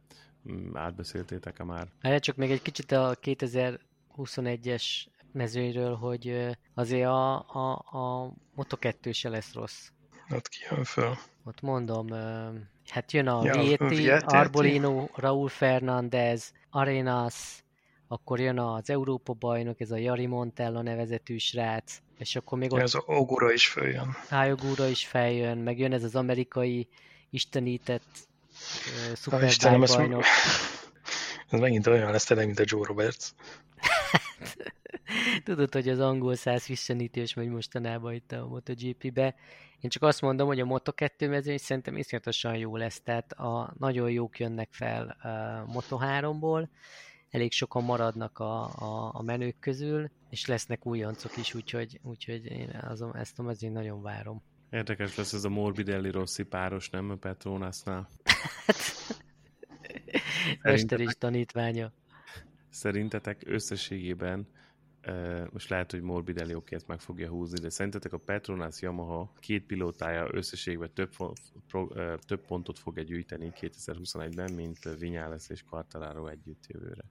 mm, 0.50 0.76
átbeszéltétek-e 0.76 1.64
már? 1.64 1.88
Hát 2.00 2.22
csak 2.22 2.36
még 2.36 2.50
egy 2.50 2.62
kicsit 2.62 2.92
a 2.92 3.16
2021-es 3.22 4.84
mezőnyről, 5.32 5.94
hogy 5.94 6.46
azért 6.74 7.06
a, 7.06 7.38
a, 7.38 7.72
a 7.98 8.32
Moto 8.54 8.76
2 8.76 9.12
se 9.12 9.28
lesz 9.28 9.54
rossz. 9.54 9.88
Ott 10.30 10.48
ki 10.48 10.58
jön 10.70 10.84
föl? 10.84 11.16
Ott 11.44 11.60
mondom, 11.60 12.06
hát 12.88 13.12
jön 13.12 13.26
a 13.26 13.44
ja, 13.44 13.62
Vieti, 13.62 14.10
Arbolino, 14.10 15.08
Raúl 15.14 15.48
Fernández, 15.48 16.52
Arenas, 16.70 17.64
akkor 18.12 18.40
jön 18.40 18.58
az 18.58 18.90
Európa 18.90 19.32
bajnok, 19.32 19.80
ez 19.80 19.90
a 19.90 19.96
Jari 19.96 20.26
Montella 20.26 20.82
nevezetű 20.82 21.38
srác, 21.38 21.98
és 22.18 22.36
akkor 22.36 22.58
még 22.58 22.72
ott... 22.72 22.80
Ez 22.80 22.94
a 22.94 23.02
Ogura 23.06 23.52
is 23.52 23.68
feljön. 23.68 24.16
Ogura 24.30 24.86
is 24.86 25.06
feljön, 25.06 25.58
meg 25.58 25.78
jön 25.78 25.92
ez 25.92 26.04
az 26.04 26.16
amerikai 26.16 26.88
istenített 27.30 28.28
uh, 29.26 29.86
bajnok. 29.86 30.24
Ez 31.50 31.60
megint 31.60 31.86
olyan 31.86 32.10
lesz 32.10 32.24
tényleg, 32.24 32.46
mint 32.46 32.58
a 32.58 32.64
Joe 32.66 32.86
Roberts. 32.86 33.28
Tudod, 35.44 35.72
hogy 35.72 35.88
az 35.88 36.00
angol 36.00 36.34
száz 36.34 36.68
istenítős 36.68 37.34
megy 37.34 37.48
mostanában 37.48 38.14
itt 38.14 38.32
a 38.32 38.46
MotoGP-be. 38.46 39.34
Én 39.80 39.90
csak 39.90 40.02
azt 40.02 40.20
mondom, 40.20 40.46
hogy 40.46 40.60
a 40.60 40.64
Moto2 40.64 41.28
mezőny 41.28 41.58
szerintem 41.58 41.96
iszonyatosan 41.96 42.56
jó 42.56 42.76
lesz, 42.76 43.00
tehát 43.00 43.32
a, 43.32 43.74
nagyon 43.78 44.10
jók 44.10 44.38
jönnek 44.38 44.68
fel 44.72 45.16
a 45.22 45.72
Moto3-ból, 45.72 46.68
elég 47.30 47.52
sokan 47.52 47.84
maradnak 47.84 48.38
a, 48.38 48.64
a, 48.64 49.10
a 49.14 49.22
menők 49.22 49.58
közül, 49.58 50.10
és 50.30 50.46
lesznek 50.46 50.86
újoncok 50.86 51.36
is, 51.36 51.54
úgyhogy, 51.54 52.00
úgyhogy 52.02 52.44
én 52.44 52.68
azon, 52.68 53.16
ezt 53.16 53.42
mezőn 53.42 53.72
nagyon 53.72 54.02
várom. 54.02 54.42
Érdekes 54.70 55.16
lesz 55.16 55.32
ez 55.32 55.44
a 55.44 55.48
Morbidelli 55.48 56.10
Rossi 56.10 56.42
páros, 56.42 56.90
nem 56.90 57.10
a 57.10 57.14
Petronasnál? 57.14 58.08
Mester 60.62 61.00
is 61.00 61.12
tanítványa. 61.18 61.92
Szerintetek 62.68 63.42
összességében 63.46 64.48
most 65.52 65.68
lehet, 65.68 65.90
hogy 65.90 66.00
Morbidelli 66.00 66.54
oké, 66.54 66.74
ezt 66.74 66.86
meg 66.86 67.00
fogja 67.00 67.28
húzni, 67.28 67.60
de 67.60 67.70
szerintetek 67.70 68.12
a 68.12 68.18
Petronas 68.18 68.80
Yamaha 68.80 69.32
két 69.38 69.66
pilótája 69.66 70.28
összességben 70.32 70.92
több, 70.92 71.10
több 72.26 72.46
pontot 72.46 72.78
fog 72.78 73.00
gyűjteni 73.00 73.52
2021-ben, 73.60 74.52
mint 74.52 74.78
Vinyales 74.98 75.48
és 75.48 75.62
Quartararo 75.62 76.26
együtt 76.26 76.66
jövőre? 76.66 77.04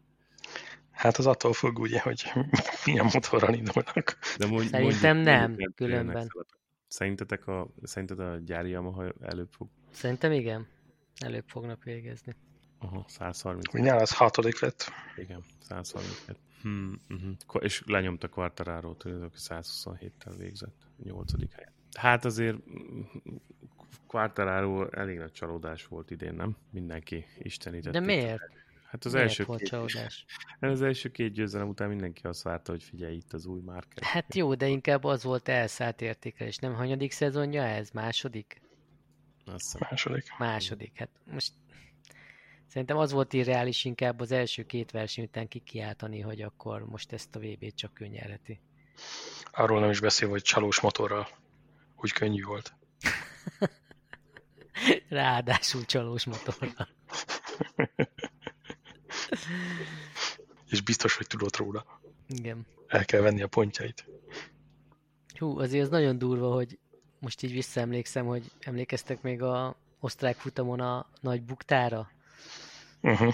Hát 0.99 1.17
az 1.17 1.27
attól 1.27 1.53
függ 1.53 1.79
ugye, 1.79 1.99
hogy 1.99 2.31
milyen 2.85 3.09
motorral 3.13 3.53
indulnak. 3.53 4.17
De 4.37 4.47
mondj, 4.47 4.67
Szerintem 4.67 5.15
mondjuk, 5.15 5.35
nem, 5.35 5.49
mondjuk, 5.49 5.75
különben. 5.75 6.31
Szerintetek 6.87 7.47
a, 7.47 7.67
szerinted 7.83 8.19
a 8.19 8.37
gyári 8.37 8.69
Yamaha 8.69 9.13
előbb 9.21 9.47
fog? 9.51 9.67
Szerintem 9.91 10.31
igen. 10.31 10.67
Előbb 11.19 11.43
fognak 11.47 11.83
végezni. 11.83 12.35
Aha, 12.79 13.05
130. 13.07 13.73
Mindjárt 13.73 14.01
az 14.01 14.15
hatodik 14.15 14.59
lett. 14.59 14.91
Igen, 15.15 15.43
132. 15.59 16.39
Hmm, 16.61 17.01
uh-huh. 17.09 17.63
És 17.63 17.83
lenyomta 17.85 18.27
Quartararo, 18.27 18.93
tudod, 18.93 19.31
127-tel 19.37 20.33
végzett, 20.37 20.75
8. 21.03 21.31
helyen. 21.55 21.73
Hát 21.93 22.25
azért 22.25 22.57
Quartararo 24.07 24.89
elég 24.89 25.17
nagy 25.17 25.31
csalódás 25.31 25.85
volt 25.85 26.11
idén, 26.11 26.33
nem? 26.33 26.57
Mindenki 26.69 27.25
istenített. 27.37 27.93
De 27.93 27.99
miért? 27.99 28.58
Hát 28.89 29.05
az 29.05 29.13
Miért 29.13 29.27
első, 29.27 29.43
volt 29.43 29.59
két, 29.59 29.69
csalódás? 29.69 30.25
az 30.59 30.81
első 30.81 31.09
két 31.09 31.33
győzelem 31.33 31.67
után 31.67 31.89
mindenki 31.89 32.27
azt 32.27 32.43
várta, 32.43 32.71
hogy 32.71 32.83
figyelj, 32.83 33.15
itt 33.15 33.33
az 33.33 33.45
új 33.45 33.61
márka. 33.61 34.05
Hát 34.05 34.35
jó, 34.35 34.55
de 34.55 34.67
inkább 34.67 35.03
az 35.03 35.23
volt 35.23 35.47
elszállt 35.47 36.01
értékelés. 36.01 36.57
Nem 36.57 36.73
hanyadik 36.73 37.11
szezonja 37.11 37.63
ez? 37.63 37.89
Második? 37.89 38.61
Azt. 39.45 39.79
Második. 39.79 40.23
Második. 40.37 40.97
Hát 40.97 41.09
most 41.31 41.53
szerintem 42.67 42.97
az 42.97 43.11
volt 43.11 43.33
irreális 43.33 43.85
inkább 43.85 44.19
az 44.19 44.31
első 44.31 44.65
két 44.65 44.91
verseny 44.91 45.23
után 45.23 45.47
kikiáltani, 45.47 46.19
hogy 46.19 46.41
akkor 46.41 46.85
most 46.85 47.13
ezt 47.13 47.35
a 47.35 47.39
VB-t 47.39 47.75
csak 47.75 48.01
ő 48.01 48.07
nyerheti. 48.07 48.59
Arról 49.51 49.79
nem 49.79 49.89
is 49.89 49.99
beszél, 49.99 50.29
hogy 50.29 50.41
csalós 50.41 50.79
motorral 50.79 51.27
úgy 51.95 52.11
könnyű 52.11 52.43
volt. 52.43 52.73
Ráadásul 55.09 55.85
csalós 55.85 56.25
motorral. 56.25 56.87
És 60.69 60.81
biztos, 60.81 61.15
hogy 61.15 61.27
tudott 61.27 61.55
róla. 61.55 62.01
Igen. 62.27 62.65
El 62.87 63.05
kell 63.05 63.21
venni 63.21 63.41
a 63.41 63.47
pontjait. 63.47 64.05
Hú, 65.37 65.59
azért 65.59 65.83
ez 65.83 65.89
nagyon 65.89 66.17
durva, 66.17 66.53
hogy 66.53 66.79
most 67.19 67.43
így 67.43 67.51
visszaemlékszem, 67.51 68.25
hogy 68.25 68.51
emlékeztek 68.59 69.21
még 69.21 69.41
a 69.41 69.75
osztrák 69.99 70.35
futamon 70.35 70.79
a 70.79 71.09
nagy 71.21 71.43
buktára? 71.43 72.11
Uh-huh. 73.01 73.33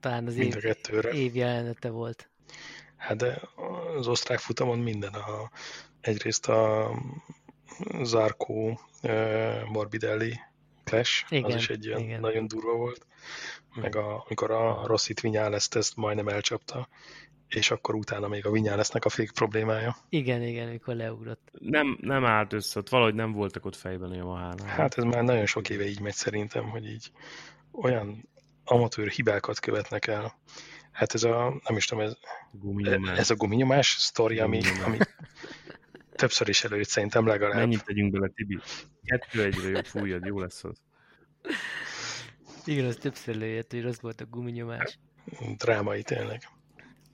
Talán 0.00 0.26
az 0.26 0.34
Mind 0.34 0.64
év, 0.64 1.04
év 1.12 1.36
jelenete 1.36 1.88
volt. 1.90 2.28
Hát 2.96 3.16
de 3.16 3.40
az 3.96 4.06
osztrák 4.06 4.38
futamon 4.38 4.78
minden. 4.78 5.12
A, 5.12 5.50
egyrészt 6.00 6.48
a 6.48 6.90
Zarkó 8.02 8.80
uh, 9.02 9.68
Morbidelli 9.68 10.40
clash, 10.84 11.24
Igen, 11.28 11.44
az 11.44 11.54
is 11.54 11.68
egy 11.68 11.84
ilyen 11.84 12.00
igen. 12.00 12.20
nagyon 12.20 12.48
durva 12.48 12.76
volt. 12.76 13.06
Meg 13.80 13.96
a, 13.96 14.24
amikor 14.26 14.50
a 14.50 14.86
Rossit 14.86 15.20
Vinyáleszt 15.20 15.74
ezt 15.74 15.96
majdnem 15.96 16.28
elcsapta, 16.28 16.88
és 17.48 17.70
akkor 17.70 17.94
utána 17.94 18.28
még 18.28 18.46
a 18.46 18.50
Vinyálesznek 18.50 19.04
a 19.04 19.08
fék 19.08 19.32
problémája. 19.32 19.96
Igen, 20.08 20.42
igen, 20.42 20.68
amikor 20.68 20.94
leugrott. 20.94 21.48
Nem, 21.52 21.98
nem 22.00 22.24
állt 22.24 22.52
össze, 22.52 22.78
ott 22.78 22.88
valahogy 22.88 23.14
nem 23.14 23.32
voltak 23.32 23.64
ott 23.64 23.76
fejben 23.76 24.10
a 24.10 24.14
Yamaha-nál. 24.14 24.66
Hát 24.66 24.98
ez 24.98 25.04
már 25.04 25.22
nagyon 25.22 25.46
sok 25.46 25.70
éve 25.70 25.88
így 25.88 26.00
megy 26.00 26.14
szerintem, 26.14 26.70
hogy 26.70 26.86
így 26.86 27.10
olyan 27.72 28.28
amatőr 28.64 29.08
hibákat 29.08 29.60
követnek 29.60 30.06
el. 30.06 30.34
Hát 30.92 31.14
ez 31.14 31.22
a, 31.24 31.60
nem 31.68 31.76
is 31.76 31.84
tudom, 31.84 32.04
ez, 32.04 32.16
Guminyomás. 32.50 33.18
ez 33.18 33.30
a 33.30 33.34
guminyomás 33.34 33.96
sztori, 33.98 34.38
ami, 34.38 34.60
ami 34.84 34.98
többször 36.14 36.48
is 36.48 36.64
előtt 36.64 36.88
szerintem 36.88 37.26
legalább. 37.26 37.56
Mennyit 37.56 37.84
tegyünk 37.84 38.12
bele, 38.12 38.28
Tibi? 38.28 38.58
Kettő 39.04 39.44
egyre 39.44 39.68
jobb 39.68 39.84
fújjad, 39.84 40.24
jó 40.24 40.40
lesz 40.40 40.64
az. 40.64 40.80
Igen, 42.66 42.84
az 42.84 42.96
többször 42.96 43.36
lőjött, 43.36 43.70
hogy 43.70 43.82
rossz 43.82 44.00
volt 44.00 44.20
a 44.20 44.24
guminyomás. 44.24 44.98
Drámai 45.56 46.02
tényleg. 46.02 46.48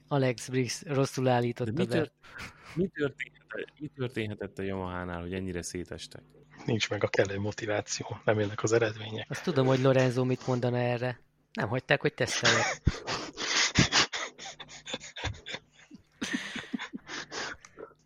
Alex 0.07 0.49
Briggs 0.49 0.81
rosszul 0.85 1.27
állította 1.27 1.71
mi, 1.71 1.85
be. 1.85 1.85
tört, 1.85 2.13
mi, 2.75 2.87
történhetett, 2.87 3.79
mi 3.79 3.87
történhetett 3.95 4.59
a 4.59 4.61
Yamaha-nál, 4.61 5.21
hogy 5.21 5.33
ennyire 5.33 5.61
szétestek? 5.61 6.21
Nincs 6.65 6.89
meg 6.89 7.03
a 7.03 7.07
kellő 7.07 7.39
motiváció, 7.39 8.21
nem 8.25 8.39
jönnek 8.39 8.63
az 8.63 8.71
eredmények. 8.71 9.29
Azt 9.29 9.43
tudom, 9.43 9.67
hogy 9.67 9.79
Lorenzo 9.79 10.25
mit 10.25 10.47
mondana 10.47 10.77
erre. 10.77 11.19
Nem 11.53 11.67
hagyták, 11.67 12.01
hogy 12.01 12.13
tesztelje. 12.13 12.63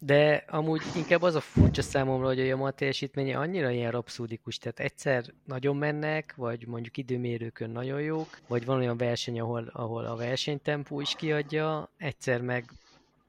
De 0.07 0.43
amúgy 0.47 0.81
inkább 0.95 1.21
az 1.21 1.35
a 1.35 1.39
furcsa 1.39 1.81
számomra, 1.81 2.27
hogy 2.27 2.39
a 2.39 2.43
Yamaha 2.43 2.71
teljesítménye 2.71 3.37
annyira 3.37 3.69
ilyen 3.69 3.91
rapszódikus, 3.91 4.57
tehát 4.57 4.79
egyszer 4.79 5.25
nagyon 5.45 5.75
mennek, 5.75 6.33
vagy 6.35 6.67
mondjuk 6.67 6.97
időmérőkön 6.97 7.69
nagyon 7.69 8.01
jók, 8.01 8.27
vagy 8.47 8.65
van 8.65 8.77
olyan 8.77 8.97
verseny, 8.97 9.39
ahol, 9.39 9.69
ahol 9.73 10.05
a 10.05 10.15
versenytempó 10.15 11.01
is 11.01 11.15
kiadja, 11.15 11.89
egyszer 11.97 12.41
meg, 12.41 12.65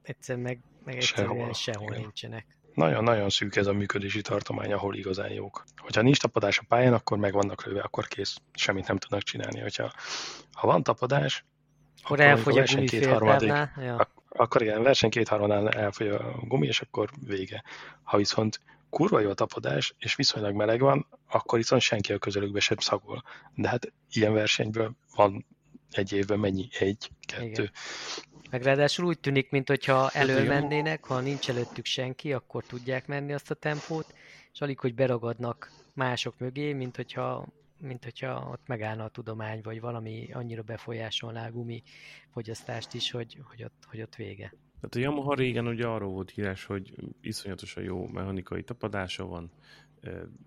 egyszer 0.02 0.36
meg, 0.36 0.58
meg 0.84 0.94
egyszerűen 0.96 1.34
Sehol, 1.36 1.52
sehol, 1.52 1.88
igen. 1.88 2.00
nincsenek. 2.00 2.46
Nagyon-nagyon 2.74 3.28
szűk 3.28 3.56
ez 3.56 3.66
a 3.66 3.72
működési 3.72 4.20
tartomány, 4.20 4.72
ahol 4.72 4.96
igazán 4.96 5.30
jók. 5.32 5.64
Hogyha 5.76 6.02
nincs 6.02 6.18
tapadás 6.18 6.58
a 6.58 6.64
pályán, 6.68 6.92
akkor 6.92 7.18
meg 7.18 7.32
vannak 7.32 7.64
lőve, 7.64 7.80
akkor 7.80 8.06
kész. 8.06 8.36
Semmit 8.52 8.86
nem 8.86 8.96
tudnak 8.98 9.22
csinálni. 9.22 9.60
Hogyha, 9.60 9.92
ha 10.52 10.66
van 10.66 10.82
tapadás, 10.82 11.44
Akkor 12.02 12.20
elfogy 12.20 12.52
a 12.52 12.56
verseny 12.56 12.76
gumi 12.76 12.88
kétharmadik- 12.88 13.48
féltávnál. 13.48 13.84
Ja. 13.84 14.08
Akkor 14.38 14.62
igen, 14.62 14.82
verseny 14.82 15.10
kétharmadnál 15.10 15.68
elfogy 15.68 16.06
a 16.06 16.34
gumi, 16.42 16.66
és 16.66 16.80
akkor 16.80 17.10
vége. 17.26 17.62
Ha 18.02 18.16
viszont 18.16 18.60
kurva 18.90 19.20
jó 19.20 19.30
a 19.30 19.34
tapadás, 19.34 19.94
és 19.98 20.14
viszonylag 20.14 20.54
meleg 20.54 20.80
van, 20.80 21.06
akkor 21.28 21.58
viszont 21.58 21.82
senki 21.82 22.12
a 22.12 22.18
közelükbe 22.18 22.60
sem 22.60 22.76
szagol. 22.76 23.22
De 23.54 23.68
hát 23.68 23.92
ilyen 24.10 24.32
versenyből 24.32 24.92
van 25.14 25.46
egy 25.90 26.12
évben 26.12 26.38
mennyi? 26.38 26.68
Egy, 26.78 27.10
kettő. 27.20 27.46
Igen. 27.50 27.70
Meg 28.50 28.62
ráadásul 28.62 29.06
úgy 29.06 29.18
tűnik, 29.18 29.50
mintha 29.50 30.10
elől 30.10 30.42
igen. 30.42 30.60
mennének, 30.60 31.04
ha 31.04 31.20
nincs 31.20 31.48
előttük 31.48 31.84
senki, 31.84 32.32
akkor 32.32 32.64
tudják 32.64 33.06
menni 33.06 33.32
azt 33.32 33.50
a 33.50 33.54
tempót, 33.54 34.14
és 34.52 34.60
alig, 34.60 34.78
hogy 34.78 34.94
beragadnak 34.94 35.70
mások 35.94 36.38
mögé, 36.38 36.72
mint 36.72 36.96
hogyha, 36.96 37.46
mint 37.80 38.04
hogyha 38.04 38.48
ott 38.52 38.66
megállna 38.66 39.04
a 39.04 39.08
tudomány, 39.08 39.60
vagy 39.62 39.80
valami 39.80 40.32
annyira 40.32 40.62
befolyásolná 40.62 41.46
a 41.46 41.50
gumi 41.50 41.82
fogyasztást 42.30 42.94
is, 42.94 43.10
hogy, 43.10 43.38
hogy, 43.48 43.64
ott, 43.64 43.84
hogy 43.86 44.02
ott 44.02 44.14
vége. 44.14 44.52
Tehát 44.80 44.94
a 44.94 44.98
Yamaha 44.98 45.34
régen 45.34 45.66
ugye 45.66 45.86
arról 45.86 46.10
volt 46.10 46.30
híres, 46.30 46.64
hogy 46.64 46.94
iszonyatosan 47.20 47.82
jó 47.82 48.06
mechanikai 48.06 48.62
tapadása 48.62 49.26
van, 49.26 49.50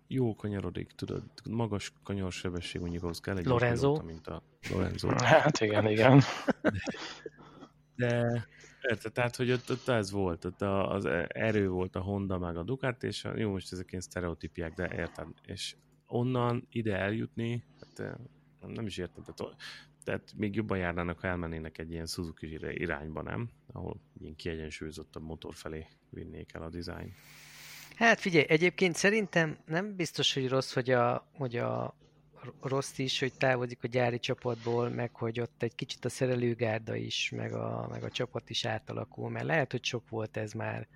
jó 0.08 0.36
kanyarodik, 0.36 0.92
tudod, 0.92 1.24
magas 1.50 1.94
kanyarsebesség, 2.04 2.82
mondjuk 2.82 3.04
ahhoz 3.04 3.20
kell 3.20 3.38
egy 3.38 3.46
Lorenzo. 3.46 3.82
pilóta, 3.92 4.04
mint 4.04 4.28
a 4.28 4.44
Lorenzo. 4.72 5.10
Hát 5.18 5.60
igen, 5.60 5.88
igen. 5.88 6.22
De 7.96 8.46
érted, 8.82 9.12
tehát, 9.12 9.36
hogy 9.36 9.52
ott, 9.52 9.72
ott 9.72 9.88
ez 9.88 10.12
volt, 10.12 10.46
ott 10.46 10.62
a, 10.62 10.92
az 10.92 11.06
erő 11.28 11.70
volt 11.70 11.96
a 11.96 12.02
Honda 12.02 12.38
meg 12.38 12.58
a 12.58 12.64
Ducati, 12.64 13.08
és 13.08 13.26
a, 13.26 13.38
jó, 13.38 13.52
most 13.52 13.72
ezek 13.72 13.92
ilyen 13.92 14.02
sztereotípiák, 14.02 14.74
de 14.74 14.90
érted, 14.96 15.28
és 15.46 15.76
onnan 16.12 16.68
ide 16.72 16.98
eljutni, 16.98 17.64
hát 17.80 18.00
eh, 18.00 18.14
nem, 18.74 18.86
is 18.86 18.98
érted, 18.98 19.24
tehát, 19.24 19.56
tehát 20.04 20.34
még 20.36 20.56
jobban 20.56 20.78
járnának, 20.78 21.20
ha 21.20 21.28
elmennének 21.28 21.78
egy 21.78 21.92
ilyen 21.92 22.06
Suzuki 22.06 22.60
irányba, 22.62 23.22
nem? 23.22 23.50
Ahol 23.72 24.02
ilyen 24.20 24.36
kiegyensúlyozottabb 24.36 25.24
motor 25.24 25.56
felé 25.56 25.86
vinnék 26.10 26.54
el 26.54 26.62
a 26.62 26.70
design. 26.70 27.14
Hát 27.96 28.20
figyelj, 28.20 28.46
egyébként 28.48 28.96
szerintem 28.96 29.58
nem 29.66 29.96
biztos, 29.96 30.34
hogy 30.34 30.50
rossz, 30.50 30.74
hogy 30.74 30.90
a, 30.90 31.28
hogy 31.34 31.56
a 31.56 31.96
rossz 32.62 32.98
is, 32.98 33.20
hogy 33.20 33.34
távozik 33.34 33.84
a 33.84 33.88
gyári 33.88 34.20
csapatból, 34.20 34.90
meg 34.90 35.16
hogy 35.16 35.40
ott 35.40 35.64
egy 35.64 35.76
kicsit 35.76 36.06
a 36.06 36.10
szerelőgárda 36.10 36.96
is, 36.96 37.32
meg 37.36 37.54
a, 37.54 37.88
meg 37.92 38.04
a 38.04 38.10
csapat 38.10 38.50
is 38.50 38.66
átalakul, 38.66 39.30
mert 39.30 39.46
lehet, 39.46 39.72
hogy 39.72 39.84
sok 39.84 40.10
volt 40.10 40.38
ez 40.38 40.54
már 40.54 40.88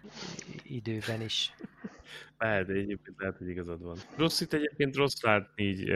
időben 0.63 1.21
is. 1.21 1.53
Lehet, 2.37 2.65
de 2.67 2.73
egyébként 2.73 3.19
lehet, 3.19 3.37
hogy 3.37 3.47
igazad 3.47 3.81
van. 3.81 3.97
Rossz 4.15 4.41
itt 4.41 4.53
egyébként 4.53 4.95
rossz 4.95 5.21
látni 5.21 5.63
így 5.63 5.91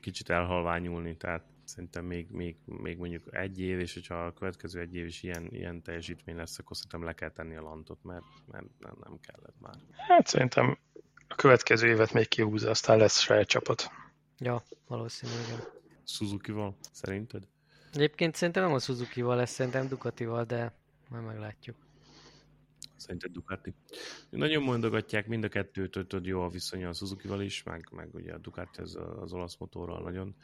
kicsit 0.00 0.30
elhalványulni, 0.30 1.16
tehát 1.16 1.44
szerintem 1.64 2.04
még, 2.04 2.30
még, 2.30 2.56
még 2.64 2.98
mondjuk 2.98 3.22
egy 3.30 3.60
év, 3.60 3.78
és 3.78 3.94
hogyha 3.94 4.24
a 4.24 4.32
következő 4.32 4.80
egy 4.80 4.94
év 4.94 5.06
is 5.06 5.22
ilyen, 5.22 5.48
ilyen 5.50 5.82
teljesítmény 5.82 6.36
lesz, 6.36 6.58
akkor 6.58 6.76
szerintem 6.76 7.04
le 7.04 7.12
kell 7.12 7.30
tenni 7.30 7.56
a 7.56 7.62
lantot, 7.62 7.98
mert, 8.02 8.24
mert 8.50 8.66
nem, 8.78 8.96
nem 9.04 9.18
kellett 9.20 9.56
már. 9.60 9.74
Hát 10.08 10.26
szerintem 10.26 10.78
a 11.28 11.34
következő 11.34 11.88
évet 11.88 12.12
még 12.12 12.28
kihúzza, 12.28 12.70
aztán 12.70 12.98
lesz 12.98 13.20
saját 13.20 13.48
csapat. 13.48 13.90
Ja, 14.38 14.62
valószínűleg. 14.86 15.42
igen. 15.46 15.60
Suzuki-val, 16.04 16.76
szerinted? 16.92 17.42
Egyébként 17.92 18.34
szerintem 18.34 18.62
nem 18.64 18.74
a 18.74 18.78
Suzuki-val 18.78 19.36
lesz, 19.36 19.50
szerintem 19.50 19.88
Ducatival, 19.88 20.44
de 20.44 20.72
majd 21.08 21.24
meglátjuk. 21.24 21.76
Szerinted 23.04 23.32
Ducati? 23.32 23.74
Nagyon 24.30 24.62
mondogatják 24.62 25.26
mind 25.26 25.44
a 25.44 25.48
kettőt, 25.48 25.94
hogy 25.94 26.06
tudod, 26.06 26.26
jó 26.26 26.42
a 26.42 26.48
viszonya 26.48 26.88
a 26.88 26.92
Suzuki-val 26.92 27.40
is, 27.40 27.62
meg, 27.62 27.88
meg 27.92 28.14
ugye 28.14 28.32
a 28.32 28.38
Ducati 28.38 28.80
az, 28.80 28.98
az 29.20 29.32
olasz 29.32 29.56
motorral 29.56 30.02
nagyon, 30.02 30.34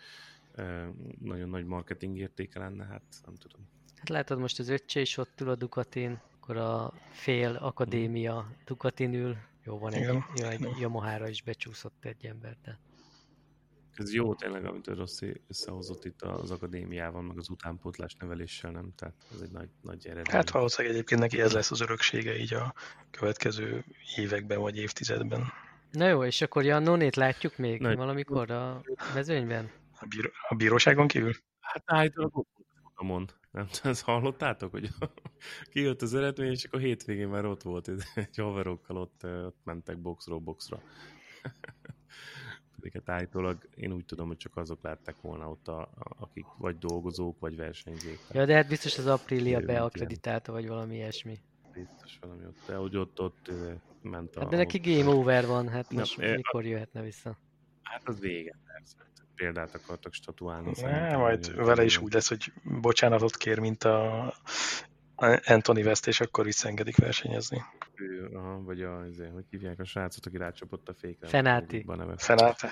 nagyon 1.21 1.49
nagy 1.49 1.65
marketing 1.65 2.19
értéke 2.19 2.59
lenne, 2.59 2.85
hát 2.85 3.03
nem 3.25 3.35
tudom. 3.35 3.69
Hát 3.97 4.09
látod, 4.09 4.39
most 4.39 4.59
az 4.59 4.69
öccse 4.69 5.01
is 5.01 5.17
ott 5.17 5.41
ül 5.41 5.51
a 5.51 5.55
Ducatin, 5.55 6.21
akkor 6.41 6.57
a 6.57 6.93
fél 7.11 7.57
akadémia 7.57 8.53
Ducatin 8.65 9.15
ül. 9.15 9.37
Jó, 9.65 9.79
van 9.79 9.93
egy, 9.93 10.23
jó, 10.37 10.47
egy 10.47 10.67
Yamaha-ra 10.81 11.29
is 11.29 11.43
becsúszott 11.43 12.05
egy 12.05 12.25
ember, 12.27 12.57
de... 12.65 12.79
Ez 14.01 14.13
jó 14.13 14.35
tényleg, 14.35 14.65
amit 14.65 14.87
a 14.87 14.95
Rossi 14.95 15.41
összehozott 15.49 16.05
itt 16.05 16.23
az 16.23 16.51
akadémiával, 16.51 17.23
meg 17.23 17.39
az 17.39 17.49
utánpótlás 17.49 18.15
neveléssel, 18.15 18.71
nem? 18.71 18.93
Tehát 18.97 19.15
ez 19.35 19.41
egy 19.41 19.51
nagy, 19.51 19.69
nagy 19.83 20.07
eredmény. 20.07 20.35
Hát 20.35 20.51
valószínűleg 20.51 20.97
egyébként 20.97 21.21
neki 21.21 21.41
ez 21.41 21.53
lesz 21.53 21.71
az 21.71 21.81
öröksége 21.81 22.39
így 22.39 22.55
a 22.55 22.75
következő 23.11 23.85
években 24.17 24.61
vagy 24.61 24.77
évtizedben. 24.77 25.53
Na 25.91 26.09
jó, 26.09 26.25
és 26.25 26.41
akkor 26.41 26.65
Jannonét 26.65 27.17
látjuk 27.17 27.57
még 27.57 27.81
Nagy- 27.81 27.97
valamikor 27.97 28.51
a 28.51 28.83
mezőnyben? 29.15 29.71
A, 29.99 30.07
bíró, 30.07 30.29
a 30.49 30.55
bíróságon 30.55 31.07
kívül? 31.07 31.33
Hát 31.61 31.83
állítólag 31.87 32.47
futamon. 32.83 33.31
Nem 33.51 33.69
ezt 33.83 34.03
hallottátok, 34.03 34.71
hogy 34.71 34.89
kijött 35.73 36.03
az 36.03 36.15
eredmény, 36.15 36.51
és 36.51 36.65
akkor 36.65 36.81
hétvégén 36.81 37.29
már 37.29 37.45
ott 37.45 37.63
volt, 37.63 37.89
egy 38.15 38.37
haverokkal 38.37 38.97
ott, 38.97 39.25
ott 39.25 39.59
mentek 39.65 39.99
boxról 39.99 40.39
boxra. 40.39 40.83
Amiket 42.81 43.09
állítólag 43.09 43.69
én 43.75 43.93
úgy 43.93 44.05
tudom, 44.05 44.27
hogy 44.27 44.37
csak 44.37 44.57
azok 44.57 44.83
látták 44.83 45.21
volna 45.21 45.51
ott, 45.51 45.69
a, 45.69 45.89
akik 46.19 46.47
vagy 46.59 46.79
dolgozók, 46.79 47.39
vagy 47.39 47.57
versenyzők. 47.57 48.19
Ja, 48.33 48.45
de 48.45 48.55
hát 48.55 48.69
biztos 48.69 48.99
az 48.99 49.07
Aprilia 49.07 49.61
beakreditálta, 49.61 50.53
vagy 50.53 50.69
valami 50.69 50.95
ilyesmi. 50.95 51.39
Biztos 51.73 52.19
valami 52.21 52.45
ott, 52.45 52.59
de 52.67 52.75
hogy 52.75 52.97
ott, 52.97 53.21
ott 53.21 53.51
ment 54.03 54.37
a... 54.37 54.41
Hát 54.41 54.49
de 54.49 54.57
neki 54.57 54.79
game 54.79 55.15
over 55.15 55.47
van, 55.47 55.69
hát 55.69 55.93
most 55.93 56.17
Na, 56.17 56.35
mikor 56.35 56.65
jöhetne 56.65 57.03
vissza? 57.03 57.39
Hát 57.83 58.09
az 58.09 58.21
vége, 58.21 58.59
persze. 58.67 58.97
Példát 59.35 59.75
akartak 59.75 60.13
statuálni. 60.13 60.73
Ne, 60.81 61.17
majd 61.17 61.55
vele 61.55 61.85
is 61.85 61.99
úgy 61.99 62.13
lesz, 62.13 62.29
hogy 62.29 62.53
bocsánatot 62.81 63.37
kér, 63.37 63.59
mint 63.59 63.85
a 63.85 64.35
Anthony 65.47 65.83
West, 65.83 66.07
és 66.07 66.21
akkor 66.21 66.45
visszaengedik 66.45 66.97
versenyezni. 66.97 67.63
Ő, 67.95 68.31
aha, 68.35 68.63
vagy 68.63 68.83
a, 68.83 69.01
azért, 69.01 69.33
hogy 69.33 69.45
hívják 69.51 69.79
a 69.79 69.85
srácot, 69.85 70.27
aki 70.27 70.37
rácsapott 70.37 70.89
a 70.89 70.95
fékre. 70.95 71.29
Fenáti. 71.29 71.85
Fenáti. 72.17 72.67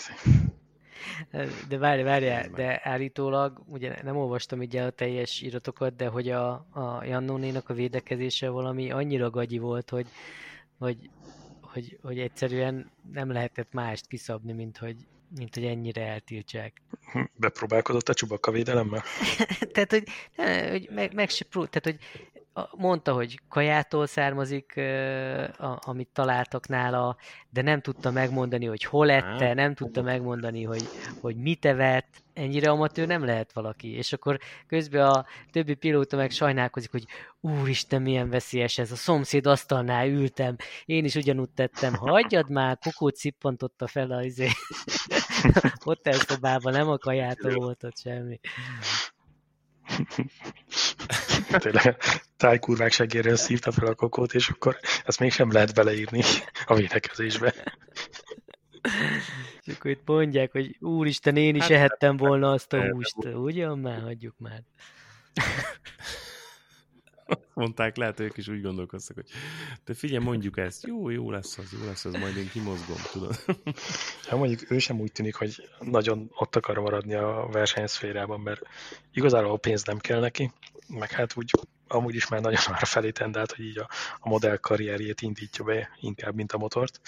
De 1.68 1.78
várj, 1.78 2.02
várjál, 2.02 2.48
de 2.48 2.80
állítólag, 2.82 3.62
ugye 3.66 4.02
nem 4.02 4.16
olvastam 4.16 4.62
így 4.62 4.76
a 4.76 4.90
teljes 4.90 5.40
iratokat, 5.40 5.96
de 5.96 6.06
hogy 6.06 6.28
a, 6.28 6.50
a 6.70 7.04
Jannónénak 7.04 7.68
a 7.68 7.74
védekezése 7.74 8.48
valami 8.48 8.90
annyira 8.90 9.30
gagyi 9.30 9.58
volt, 9.58 9.90
hogy, 9.90 10.06
hogy, 10.78 11.10
hogy, 11.60 11.98
hogy 12.02 12.18
egyszerűen 12.18 12.90
nem 13.12 13.32
lehetett 13.32 13.72
mást 13.72 14.06
kiszabni, 14.06 14.52
mint 14.52 14.78
hogy, 14.78 14.96
mint 15.36 15.54
hogy 15.54 15.64
ennyire 15.64 16.06
eltiltsák. 16.06 16.82
Bepróbálkozott 17.36 18.08
a 18.08 18.14
csubakka 18.14 18.50
védelemmel? 18.50 19.02
tehát, 19.72 19.90
hogy, 19.90 20.04
hogy 20.70 20.88
meg, 20.94 21.14
meg 21.14 21.28
se 21.28 21.44
pró- 21.44 21.66
tehát, 21.66 21.84
hogy 21.84 22.28
mondta, 22.76 23.12
hogy 23.12 23.40
kajától 23.48 24.06
származik, 24.06 24.80
amit 25.80 26.08
találtak 26.12 26.68
nála, 26.68 27.16
de 27.50 27.62
nem 27.62 27.80
tudta 27.80 28.10
megmondani, 28.10 28.66
hogy 28.66 28.84
hol 28.84 29.10
ette, 29.10 29.54
nem 29.54 29.74
tudta 29.74 30.02
megmondani, 30.02 30.62
hogy, 30.64 30.82
hogy 31.20 31.36
mit 31.36 31.64
evett, 31.64 32.22
ennyire 32.32 32.70
amatőr 32.70 33.06
nem 33.06 33.24
lehet 33.24 33.52
valaki. 33.52 33.96
És 33.96 34.12
akkor 34.12 34.38
közben 34.66 35.06
a 35.06 35.26
többi 35.50 35.74
pilóta 35.74 36.16
meg 36.16 36.30
sajnálkozik, 36.30 36.90
hogy 36.90 37.04
úristen, 37.40 38.02
milyen 38.02 38.30
veszélyes 38.30 38.78
ez, 38.78 38.92
a 38.92 38.96
szomszéd 38.96 39.46
asztalnál 39.46 40.08
ültem, 40.08 40.56
én 40.84 41.04
is 41.04 41.14
ugyanúgy 41.14 41.50
tettem, 41.50 41.94
hagyjad 41.94 42.50
már, 42.50 42.78
kukót 42.78 43.16
szippantotta 43.16 43.86
fel 43.86 44.10
a 44.10 44.22
izé. 44.22 44.48
hotelszobában, 45.84 46.72
nem 46.72 46.88
a 46.88 46.98
kajától 46.98 47.54
volt 47.54 47.84
ott 47.84 47.98
semmi. 47.98 48.40
Tényleg 51.50 51.96
tájkurvák 52.36 52.92
segéről 52.92 53.36
szívta 53.36 53.72
fel 53.72 53.86
a 53.86 53.94
kokót, 53.94 54.34
és 54.34 54.48
akkor 54.48 54.78
ezt 55.04 55.20
mégsem 55.20 55.52
lehet 55.52 55.74
beleírni 55.74 56.22
a 56.66 56.74
védekezésbe. 56.74 57.54
És 59.62 59.74
akkor 59.74 59.90
itt 59.90 60.02
mondják, 60.04 60.52
hogy 60.52 60.76
úristen, 60.80 61.36
én 61.36 61.54
is 61.54 61.62
hát, 61.62 61.70
ehettem 61.70 62.16
volna 62.16 62.50
azt 62.50 62.72
a 62.72 62.90
húst. 62.90 63.16
Ugyan 63.24 63.78
már, 63.78 64.00
hagyjuk 64.00 64.34
már 64.38 64.62
mondták, 67.54 67.96
lehet, 67.96 68.20
ők 68.20 68.36
is 68.36 68.48
úgy 68.48 68.62
gondolkoztak, 68.62 69.16
hogy 69.16 69.30
te 69.84 69.94
figyelj, 69.94 70.24
mondjuk 70.24 70.58
ezt, 70.58 70.86
jó, 70.86 71.10
jó 71.10 71.30
lesz 71.30 71.58
az, 71.58 71.72
jó 71.80 71.86
lesz 71.86 72.04
az, 72.04 72.12
majd 72.12 72.36
én 72.36 72.48
kimozgom, 72.48 72.96
tudod. 73.12 73.44
Ja, 74.30 74.36
mondjuk 74.36 74.70
ő 74.70 74.78
sem 74.78 75.00
úgy 75.00 75.12
tűnik, 75.12 75.34
hogy 75.34 75.68
nagyon 75.80 76.30
ott 76.34 76.56
akar 76.56 76.78
maradni 76.78 77.14
a 77.14 77.48
versenyszférában, 77.52 78.40
mert 78.40 78.60
igazából 79.12 79.50
a 79.50 79.56
pénz 79.56 79.84
nem 79.84 79.98
kell 79.98 80.20
neki, 80.20 80.52
meg 80.88 81.10
hát 81.10 81.36
úgy 81.36 81.50
amúgy 81.88 82.14
is 82.14 82.28
már 82.28 82.40
nagyon 82.40 82.60
arra 82.66 82.86
felé 82.86 83.10
tendált, 83.10 83.52
hogy 83.52 83.64
így 83.64 83.78
a, 83.78 83.88
a 84.18 84.28
modell 84.28 84.56
karrierjét 84.56 85.20
indítja 85.20 85.64
be 85.64 85.88
inkább, 86.00 86.34
mint 86.34 86.52
a 86.52 86.58
motort. 86.58 87.00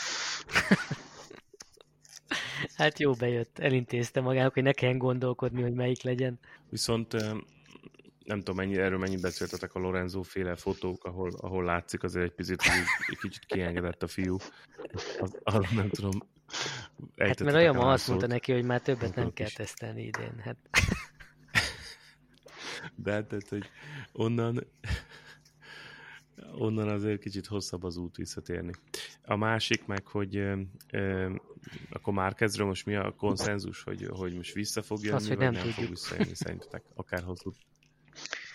Hát 2.74 2.98
jó 2.98 3.12
bejött, 3.12 3.58
elintézte 3.58 4.20
magának, 4.20 4.54
hogy 4.54 4.62
ne 4.62 4.72
kelljen 4.72 4.98
gondolkodni, 4.98 5.62
hogy 5.62 5.72
melyik 5.72 6.02
legyen. 6.02 6.38
Viszont 6.70 7.12
nem 8.24 8.38
tudom, 8.38 8.56
mennyi, 8.56 8.76
erről 8.76 8.98
mennyit 8.98 9.20
beszéltetek 9.20 9.74
a 9.74 9.78
Lorenzo 9.78 10.22
féle 10.22 10.56
fotók, 10.56 11.04
ahol, 11.04 11.32
ahol 11.40 11.64
látszik 11.64 12.02
azért 12.02 12.24
egy 12.24 12.34
picit, 12.34 12.62
hogy 12.62 12.82
egy 13.08 13.18
kicsit 13.18 13.44
kiengedett 13.44 14.02
a 14.02 14.06
fiú. 14.06 14.36
Az, 15.20 15.38
az 15.42 15.64
nem 15.74 15.88
tudom. 15.88 16.20
Hát 17.16 17.42
mert 17.42 17.56
olyan 17.56 17.76
ma 17.76 17.92
azt 17.92 18.08
mondta 18.08 18.26
neki, 18.26 18.52
hogy 18.52 18.64
már 18.64 18.80
többet 18.80 19.14
nem 19.14 19.32
kell 19.32 19.50
tesztelni 19.54 20.02
idén. 20.02 20.40
Hát. 20.44 20.56
De 23.02 23.12
hát, 23.12 23.26
tehát, 23.26 23.48
hogy 23.48 23.70
onnan 24.12 24.66
onnan 26.58 26.88
azért 26.88 27.20
kicsit 27.20 27.46
hosszabb 27.46 27.82
az 27.82 27.96
út 27.96 28.16
visszatérni. 28.16 28.72
A 29.22 29.36
másik 29.36 29.86
meg, 29.86 30.06
hogy 30.06 30.36
ö, 30.36 30.60
ö, 30.90 31.34
akkor 31.90 32.12
már 32.12 32.34
kezdről 32.34 32.66
most 32.66 32.86
mi 32.86 32.94
a 32.94 33.14
konszenzus, 33.16 33.82
hogy, 33.82 34.06
hogy 34.10 34.34
most 34.34 34.52
vissza 34.52 34.82
fog 34.82 35.02
jönni, 35.02 35.16
az, 35.16 35.28
hogy 35.28 35.36
vagy 35.36 35.52
nem, 35.52 35.62
nem 35.62 35.72
fog 35.72 35.88
visszajönni 35.88 36.34
szerintetek, 36.34 36.84
akár 36.94 37.22
hosszú 37.22 37.52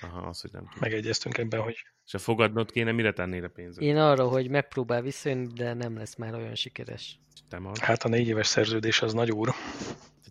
Aha, 0.02 0.28
az, 0.28 0.42
hogy 0.42 0.52
nem 0.52 0.62
tudom. 0.62 0.78
Megegyeztünk 0.80 1.38
ebben, 1.38 1.62
hogy... 1.62 1.76
És 2.06 2.14
a 2.14 2.18
fogadnod 2.18 2.72
kéne, 2.72 2.92
mire 2.92 3.14
tennél 3.14 3.44
a 3.44 3.48
pénzet? 3.48 3.84
Én 3.84 3.98
arra, 3.98 4.28
hogy 4.28 4.50
megpróbál 4.50 5.02
visszajönni, 5.02 5.48
de 5.54 5.74
nem 5.74 5.98
lesz 5.98 6.16
már 6.16 6.34
olyan 6.34 6.56
sikeres. 6.56 7.20
Te 7.50 7.60
hát 7.82 8.04
a 8.04 8.08
négy 8.08 8.28
éves 8.28 8.48
szerződés 8.48 9.02
az 9.02 9.14
nagy 9.14 9.32
úr. 9.32 9.54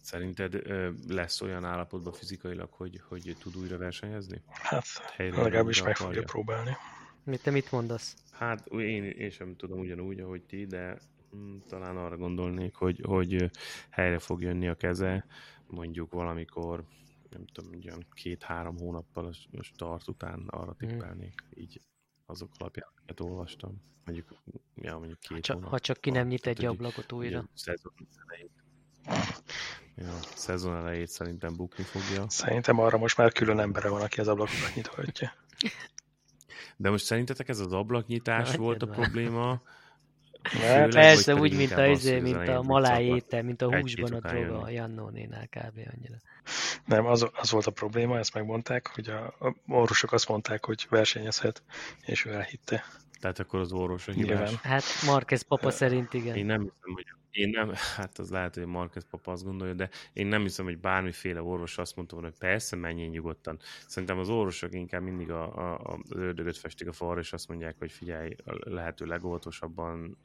Szerinted 0.04 0.54
ö, 0.54 0.90
lesz 1.08 1.40
olyan 1.40 1.64
állapotban 1.64 2.12
fizikailag, 2.12 2.70
hogy, 2.70 3.00
hogy 3.08 3.36
tud 3.38 3.56
újra 3.56 3.76
versenyezni? 3.76 4.42
Hát, 4.46 4.86
Helyre 5.16 5.42
legalábbis 5.42 5.82
meg 5.82 5.96
fogja 5.96 6.22
próbálni. 6.22 6.76
Mit 7.22 7.42
te 7.42 7.50
mit 7.50 7.72
mondasz? 7.72 8.16
Hát 8.30 8.66
én, 8.66 9.04
én 9.04 9.30
sem 9.30 9.56
tudom 9.56 9.78
ugyanúgy, 9.78 10.20
ahogy 10.20 10.42
ti, 10.42 10.66
de 10.66 10.98
hm, 11.30 11.56
talán 11.68 11.96
arra 11.96 12.16
gondolnék, 12.16 12.74
hogy, 12.74 13.00
hogy 13.06 13.50
helyre 13.90 14.18
fog 14.18 14.42
jönni 14.42 14.68
a 14.68 14.74
keze, 14.74 15.26
mondjuk 15.66 16.12
valamikor 16.12 16.84
nem 17.30 17.44
tudom, 17.46 17.80
olyan 17.84 18.06
két-három 18.12 18.78
hónappal 18.78 19.26
a 19.26 19.62
start 19.62 20.08
után 20.08 20.44
arra 20.46 20.76
mhm. 20.78 20.88
tippelnék, 20.88 21.42
mm. 21.44 21.60
így 21.60 21.80
azok 22.26 22.50
alapján, 22.58 22.88
amit 23.06 23.20
olvastam. 23.20 23.82
Mondjuk, 24.04 24.34
ja, 24.74 24.98
mondjuk 24.98 25.18
két 25.18 25.30
ha 25.30 25.40
csak, 25.40 25.56
hónap. 25.56 25.70
Ha 25.70 25.78
csak 25.78 26.00
ki 26.00 26.10
nem 26.10 26.26
nyit 26.26 26.46
egy 26.46 26.64
ablakot 26.64 27.12
újra. 27.12 27.48
Szezon. 27.54 27.92
Ja, 29.96 30.18
szezon 30.34 30.76
elejét 30.76 31.08
szerintem 31.08 31.56
bukni 31.56 31.84
fogja. 31.84 32.24
Szerintem 32.28 32.78
arra 32.78 32.98
most 32.98 33.16
már 33.16 33.32
külön 33.32 33.60
embere 33.60 33.88
van, 33.88 34.00
aki 34.00 34.20
az 34.20 34.28
ablakokat 34.28 34.74
nyithatja. 34.74 35.32
De 36.76 36.90
most 36.90 37.04
szerintetek 37.04 37.48
ez 37.48 37.58
az 37.58 37.72
ablaknyitás 37.72 38.48
hát, 38.48 38.56
volt 38.56 38.82
a 38.82 38.86
probléma, 38.86 39.62
Főleg, 40.48 40.90
Persze, 40.90 41.34
úgy, 41.34 41.56
mint 41.56 41.72
a, 41.72 41.86
izé, 41.86 42.20
mint 42.20 42.48
a 42.48 42.62
maláj 42.62 43.04
étel, 43.04 43.42
mint 43.42 43.62
a 43.62 43.76
húsban 43.76 44.12
a 44.12 44.20
droga 44.28 44.60
a 44.60 44.70
Jannónénál 44.70 45.46
kb. 45.46 45.78
annyira. 45.94 46.16
Nem, 46.84 47.06
az, 47.06 47.26
az 47.32 47.50
volt 47.50 47.66
a 47.66 47.70
probléma, 47.70 48.18
ezt 48.18 48.34
megmondták, 48.34 48.90
hogy 48.94 49.08
a, 49.08 49.24
a 49.24 49.54
orvosok 49.66 50.12
azt 50.12 50.28
mondták, 50.28 50.64
hogy 50.64 50.86
versenyezhet, 50.90 51.62
és 52.04 52.24
ő 52.24 52.32
elhitte. 52.32 52.84
Tehát 53.20 53.38
akkor 53.38 53.60
az 53.60 53.72
orvos 53.72 54.08
a 54.08 54.12
hibás. 54.12 54.54
Hát 54.54 54.84
Marquez 55.06 55.42
papa 55.42 55.70
szerint 55.70 56.14
igen. 56.14 56.36
Én 56.36 56.46
nem 56.46 56.60
hiszem, 56.60 56.92
hogy 56.94 57.06
én 57.34 57.48
nem, 57.48 57.72
hát 57.96 58.18
az 58.18 58.30
lehet, 58.30 58.54
hogy 58.54 58.66
Marquez 58.66 59.06
papa 59.10 59.32
azt 59.32 59.44
gondolja, 59.44 59.74
de 59.74 59.90
én 60.12 60.26
nem 60.26 60.42
hiszem, 60.42 60.64
hogy 60.64 60.78
bármiféle 60.78 61.42
orvos 61.42 61.78
azt 61.78 61.96
mondta 61.96 62.14
volna, 62.14 62.30
hogy 62.30 62.38
persze, 62.38 62.76
menjen 62.76 63.08
nyugodtan. 63.08 63.58
Szerintem 63.86 64.18
az 64.18 64.28
orvosok 64.28 64.74
inkább 64.74 65.02
mindig 65.02 65.30
a, 65.30 65.72
a, 65.72 65.78
az 65.78 66.10
ördögöt 66.10 66.56
festik 66.56 66.88
a 66.88 66.92
falra, 66.92 67.20
és 67.20 67.32
azt 67.32 67.48
mondják, 67.48 67.78
hogy 67.78 67.92
figyelj, 67.92 68.34
lehető 68.64 69.04
legóvatosabban 69.04 70.16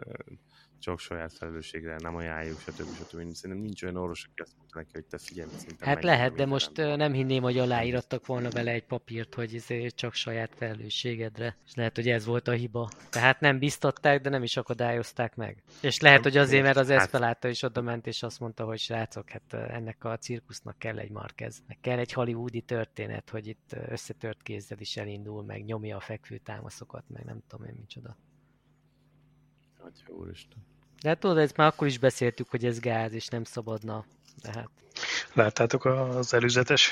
csak 0.79 0.99
saját 0.99 1.33
felelősségre 1.33 1.95
nem 1.99 2.15
ajánljuk, 2.15 2.59
stb. 2.59 2.95
stb. 2.95 3.33
Szerintem 3.33 3.57
nincs 3.63 3.83
olyan 3.83 3.95
orvos, 3.95 4.27
aki 4.31 4.41
azt 4.41 4.53
mondta 4.57 4.77
neki, 4.77 4.89
hogy 4.93 5.05
te 5.05 5.17
figyelj, 5.17 5.49
Hát 5.79 6.03
lehet, 6.03 6.35
de 6.35 6.45
most 6.45 6.71
nem, 6.75 6.97
nem 6.97 7.13
hinném, 7.13 7.41
hogy 7.41 7.57
aláírattak 7.57 8.25
volna 8.25 8.49
vele 8.49 8.71
egy 8.71 8.85
papírt, 8.85 9.35
hogy 9.35 9.55
ez 9.55 9.93
csak 9.93 10.13
saját 10.13 10.55
felelősségedre. 10.55 11.57
És 11.65 11.73
lehet, 11.75 11.95
hogy 11.95 12.09
ez 12.09 12.25
volt 12.25 12.47
a 12.47 12.51
hiba. 12.51 12.89
Tehát 13.09 13.39
nem 13.39 13.59
biztatták, 13.59 14.21
de 14.21 14.29
nem 14.29 14.43
is 14.43 14.57
akadályozták 14.57 15.35
meg. 15.35 15.63
És 15.81 15.99
lehet, 15.99 16.23
hogy 16.23 16.37
azért, 16.37 16.63
mert 16.63 16.77
az 16.77 16.89
Espeláta 16.89 17.47
is 17.47 17.63
oda 17.63 17.81
ment, 17.81 18.07
és 18.07 18.23
azt 18.23 18.39
mondta, 18.39 18.65
hogy 18.65 18.79
srácok, 18.79 19.29
hát 19.29 19.53
ennek 19.53 20.03
a 20.03 20.17
cirkusznak 20.17 20.77
kell 20.77 20.97
egy 20.97 21.11
Marquez. 21.11 21.63
Meg 21.67 21.77
kell 21.81 21.97
egy 21.97 22.13
hollywoodi 22.13 22.61
történet, 22.61 23.29
hogy 23.29 23.47
itt 23.47 23.75
összetört 23.87 24.41
kézzel 24.41 24.79
is 24.79 24.97
elindul, 24.97 25.43
meg 25.43 25.65
nyomja 25.65 25.95
a 25.95 25.99
fekvő 25.99 26.37
támaszokat, 26.37 27.03
meg 27.07 27.23
nem 27.23 27.41
tudom 27.47 27.67
én 27.67 27.75
micsoda. 27.79 28.17
Atya 29.79 30.13
úristen. 30.13 30.57
De 31.01 31.09
hát 31.09 31.19
tudod, 31.19 31.37
ezt 31.37 31.57
már 31.57 31.67
akkor 31.67 31.87
is 31.87 31.97
beszéltük, 31.97 32.49
hogy 32.49 32.65
ez 32.65 32.79
gáz, 32.79 33.13
és 33.13 33.27
nem 33.27 33.43
szabadna. 33.43 34.05
De 34.41 34.51
hát... 34.51 34.69
Láttátok 35.33 35.85
az 35.85 36.33
előzetes 36.33 36.91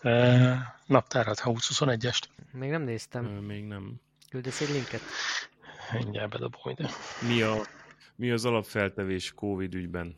eh, 0.00 0.58
naptárat, 0.86 1.38
ha 1.38 1.52
2021-est? 1.52 2.22
Még 2.52 2.70
nem 2.70 2.82
néztem. 2.82 3.24
Még 3.24 3.64
nem. 3.64 4.00
Küldesz 4.30 4.60
egy 4.60 4.70
linket? 4.70 5.00
Mindjárt 5.92 6.30
bedobom 6.30 6.62
ide. 6.64 6.88
Mi, 7.26 7.42
a, 7.42 7.66
mi 8.16 8.30
az 8.30 8.44
alapfeltevés 8.44 9.32
Covid 9.34 9.74
ügyben? 9.74 10.16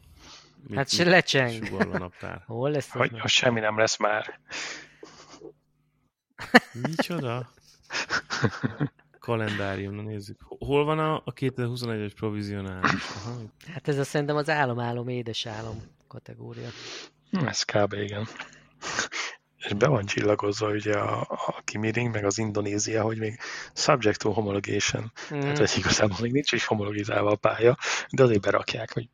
Mit, 0.67 0.77
hát 0.77 0.89
se 0.89 1.05
lecseng. 1.05 1.73
a 1.73 1.99
naptár? 1.99 2.43
Hol 2.47 2.71
lesz 2.71 2.91
hogy, 2.91 3.21
hogy 3.21 3.31
semmi 3.31 3.61
nem 3.61 3.79
lesz 3.79 3.97
már. 3.97 4.41
Micsoda? 6.73 7.51
kalendárium, 9.29 9.95
na 9.95 10.03
nézzük. 10.03 10.41
Hol 10.59 10.85
van 10.85 10.99
a, 10.99 11.17
a 11.17 11.33
2021-es 11.33 12.13
provizionál? 12.17 12.81
Hát 13.73 13.89
ez 13.89 13.99
a 13.99 14.05
szerintem 14.05 14.37
az 14.37 14.49
álom-álom, 14.49 15.09
édes 15.09 15.47
álom. 15.47 15.83
kategória. 16.07 16.69
Ez 17.31 17.63
kb. 17.63 17.93
igen. 17.93 18.27
És 19.57 19.73
be 19.73 19.89
van 19.89 20.05
csillagozva 20.07 20.71
ugye 20.71 20.95
a, 20.99 21.21
a 21.21 21.61
Kimiring, 21.65 22.13
meg 22.13 22.25
az 22.25 22.39
Indonézia, 22.39 23.03
hogy 23.03 23.19
még 23.19 23.39
subject 23.75 24.19
to 24.19 24.31
homologation, 24.31 25.13
mm. 25.35 25.41
tehát 25.41 25.59
hogy 25.59 25.73
igazából 25.77 26.17
még 26.21 26.33
nincs 26.33 26.53
is 26.53 26.65
homologizálva 26.65 27.31
a 27.31 27.37
pálya, 27.37 27.77
de 28.11 28.23
azért 28.23 28.41
berakják, 28.41 28.93
hogy 28.93 29.09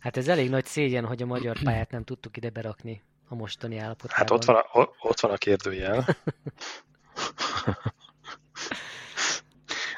Hát 0.00 0.16
ez 0.16 0.28
elég 0.28 0.50
nagy 0.50 0.64
szégyen, 0.64 1.04
hogy 1.04 1.22
a 1.22 1.26
magyar 1.26 1.58
pályát 1.64 1.90
nem 1.90 2.04
tudtuk 2.04 2.36
ide 2.36 2.50
berakni 2.50 3.02
a 3.28 3.34
mostani 3.34 3.78
állapotában. 3.78 4.16
Hát 4.16 4.30
ott 4.30 4.44
van 4.44 4.56
a, 4.56 4.88
ott 5.00 5.20
van 5.20 5.30
a 5.30 5.36
kérdőjel. 5.36 6.04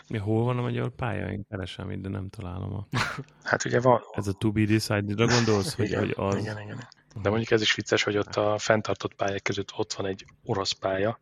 Mi, 0.08 0.18
hol 0.18 0.44
van 0.44 0.58
a 0.58 0.62
magyar 0.62 0.90
pálya? 0.90 1.30
Én 1.30 1.46
keresem 1.48 1.90
itt, 1.90 2.02
de 2.02 2.08
nem 2.08 2.28
találom. 2.28 2.74
A... 2.74 2.86
Hát 3.42 3.64
ugye 3.64 3.80
van... 3.80 4.00
Ez 4.12 4.26
a 4.26 4.32
to 4.32 4.52
be 4.52 4.64
decided-ra 4.64 5.26
gondolsz, 5.26 5.74
hogy, 5.74 5.86
igen, 5.86 5.98
hogy 5.98 6.14
az... 6.16 6.36
Igen, 6.36 6.60
igen. 6.60 6.88
De 7.22 7.28
mondjuk 7.28 7.50
ez 7.50 7.62
is 7.62 7.74
vicces, 7.74 8.02
hogy 8.02 8.16
ott 8.16 8.36
a 8.36 8.58
fenntartott 8.58 9.14
pályák 9.14 9.42
között 9.42 9.72
ott 9.76 9.92
van 9.92 10.06
egy 10.06 10.24
orosz 10.44 10.72
pálya, 10.72 11.20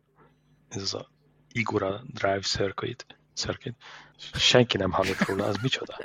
ez 0.69 0.81
az 0.81 0.93
a 0.93 1.11
Igora 1.51 2.01
Drive 2.13 2.39
Circuit. 2.39 3.05
Circuit. 3.33 3.75
Senki 4.33 4.77
nem 4.77 4.91
hallott 4.91 5.19
róla, 5.19 5.45
az 5.45 5.57
micsoda? 5.61 5.97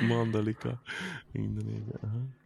Mandalika. 0.08 0.82
Indonézia. 1.32 2.00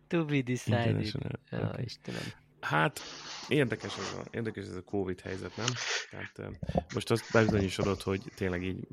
To 0.08 0.24
be 0.24 0.40
decided. 0.40 1.12
Ja, 1.50 1.74
Istenem. 1.78 2.43
Hát, 2.64 3.00
érdekes 3.48 3.96
ez, 3.98 4.16
a, 4.18 4.22
érdekes 4.30 4.64
ez 4.64 4.74
a 4.74 4.82
Covid 4.82 5.20
helyzet, 5.20 5.56
nem? 5.56 5.66
Tehát 6.10 6.58
most 6.94 7.10
azt 7.10 7.32
bebizonyosodott, 7.32 8.02
hogy 8.02 8.32
tényleg 8.36 8.62
így 8.62 8.88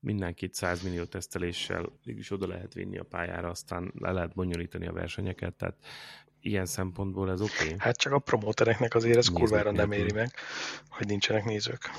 mindenkit 0.00 0.54
100 0.54 0.82
millió 0.82 1.04
teszteléssel 1.04 1.92
is 2.04 2.30
oda 2.30 2.46
lehet 2.46 2.74
vinni 2.74 2.98
a 2.98 3.04
pályára, 3.04 3.48
aztán 3.48 3.92
le 3.98 4.12
lehet 4.12 4.34
bonyolítani 4.34 4.86
a 4.86 4.92
versenyeket, 4.92 5.54
tehát 5.54 5.76
ilyen 6.40 6.66
szempontból 6.66 7.30
ez 7.30 7.40
oké. 7.40 7.64
Okay. 7.64 7.74
Hát 7.78 7.96
csak 7.96 8.12
a 8.12 8.18
promótereknek 8.18 8.94
azért 8.94 9.16
ez 9.16 9.28
kurvára 9.28 9.70
nem 9.70 9.92
éri 9.92 10.12
meg, 10.12 10.30
hogy 10.88 11.06
nincsenek 11.06 11.44
nézők. 11.44 11.90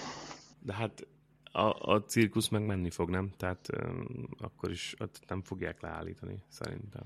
De 0.60 0.74
hát 0.74 1.08
a, 1.52 1.94
a 1.94 2.04
cirkusz 2.04 2.48
meg 2.48 2.66
menni 2.66 2.90
fog, 2.90 3.10
nem? 3.10 3.32
Tehát 3.38 3.68
um, 3.84 4.28
akkor 4.38 4.72
is 4.72 4.96
ott 5.00 5.20
nem 5.28 5.42
fogják 5.42 5.82
leállítani, 5.82 6.44
szerintem. 6.48 7.04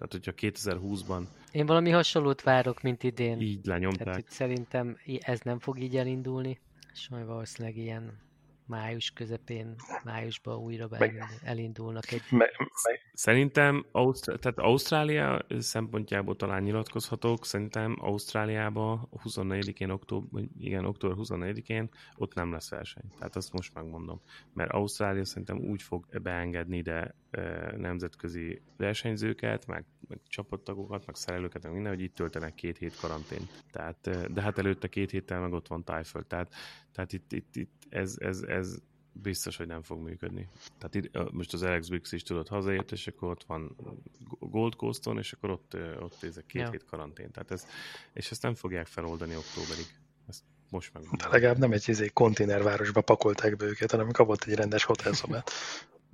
Tehát, 0.00 0.24
hogyha 0.24 0.32
2020-ban... 0.36 1.22
Én 1.52 1.66
valami 1.66 1.90
hasonlót 1.90 2.42
várok, 2.42 2.82
mint 2.82 3.02
idén. 3.02 3.40
Így 3.40 3.66
lenyomták. 3.66 4.04
Tehát, 4.04 4.30
szerintem 4.30 4.96
ez 5.20 5.40
nem 5.40 5.58
fog 5.58 5.78
így 5.78 5.96
elindulni, 5.96 6.58
és 6.92 7.08
majd 7.08 7.26
valószínűleg 7.26 7.76
ilyen 7.76 8.18
május 8.70 9.10
közepén, 9.10 9.74
májusban 10.04 10.56
újra 10.56 10.86
meg, 10.90 11.24
elindulnak 11.42 12.10
egy... 12.12 12.22
Me, 12.30 12.38
me, 12.58 12.98
Szerintem 13.12 13.86
Ausztr- 13.92 14.40
tehát 14.40 14.58
Ausztrália 14.58 15.46
szempontjából 15.58 16.36
talán 16.36 16.62
nyilatkozhatok, 16.62 17.46
szerintem 17.46 17.96
Ausztráliában 17.98 19.08
24-én, 19.24 19.90
október, 19.90 20.44
igen, 20.58 20.84
október 20.84 21.16
24-én 21.20 21.88
ott 22.16 22.34
nem 22.34 22.52
lesz 22.52 22.70
verseny. 22.70 23.04
Tehát 23.18 23.36
azt 23.36 23.52
most 23.52 23.74
megmondom. 23.74 24.20
Mert 24.52 24.70
Ausztrália 24.70 25.24
szerintem 25.24 25.58
úgy 25.58 25.82
fog 25.82 26.20
beengedni 26.22 26.76
ide 26.76 27.14
nemzetközi 27.76 28.62
versenyzőket, 28.76 29.66
meg, 29.66 29.84
meg 30.08 30.18
csapattagokat, 30.28 31.06
meg 31.06 31.14
szerelőket, 31.14 31.62
meg 31.62 31.72
minden, 31.72 31.92
hogy 31.92 32.02
itt 32.02 32.14
töltenek 32.14 32.54
két 32.54 32.78
hét 32.78 32.96
karantén. 33.00 33.48
Tehát, 33.70 34.32
de 34.32 34.40
hát 34.40 34.58
előtte 34.58 34.88
két 34.88 35.10
héttel 35.10 35.40
meg 35.40 35.52
ott 35.52 35.68
van 35.68 35.84
tájföld. 35.84 36.26
Tehát, 36.26 36.54
tehát 36.92 37.12
itt, 37.12 37.32
itt, 37.32 37.56
itt 37.56 37.86
ez, 37.88 38.16
ez, 38.18 38.42
ez 38.42 38.76
biztos, 39.12 39.56
hogy 39.56 39.66
nem 39.66 39.82
fog 39.82 40.02
működni. 40.02 40.48
Tehát 40.78 40.94
itt, 40.94 41.32
most 41.32 41.52
az 41.52 41.62
Alex 41.62 41.88
Briggs 41.88 42.12
is 42.12 42.22
tudott 42.22 42.48
hazajött, 42.48 42.90
és 42.90 43.06
akkor 43.06 43.30
ott 43.30 43.44
van 43.44 43.76
Gold 44.38 44.74
Coaston, 44.74 45.18
és 45.18 45.32
akkor 45.32 45.50
ott, 45.50 45.76
ott 46.00 46.22
ezek 46.22 46.46
két 46.46 46.62
ja. 46.62 46.70
hét 46.70 46.84
karantén. 46.84 47.30
Tehát 47.30 47.50
ez, 47.50 47.66
és 48.12 48.30
ezt 48.30 48.42
nem 48.42 48.54
fogják 48.54 48.86
feloldani 48.86 49.36
októberig. 49.36 49.86
Ezt 50.28 50.42
most 50.70 50.92
meg. 50.92 51.02
De 51.02 51.28
legalább 51.28 51.58
nem 51.58 51.72
egy 51.72 51.88
izé, 51.88 52.08
konténervárosba 52.08 53.00
pakolták 53.00 53.56
be 53.56 53.64
őket, 53.64 53.90
hanem 53.90 54.10
kapott 54.10 54.44
egy 54.44 54.54
rendes 54.54 54.84
hotelszobát. 54.84 55.50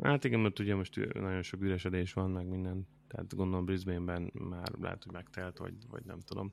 hát 0.03 0.25
igen, 0.25 0.41
mert 0.41 0.59
ugye 0.59 0.75
most 0.75 1.13
nagyon 1.13 1.43
sok 1.43 1.61
üresedés 1.61 2.13
van, 2.13 2.31
meg 2.31 2.47
minden. 2.47 2.89
Tehát 3.09 3.37
gondolom 3.37 3.65
Brisbane-ben 3.65 4.31
már 4.33 4.69
lehet, 4.81 5.05
hogy 5.05 5.13
megtelt, 5.13 5.59
vagy, 5.59 5.75
vagy 5.91 6.05
nem 6.05 6.21
tudom, 6.21 6.53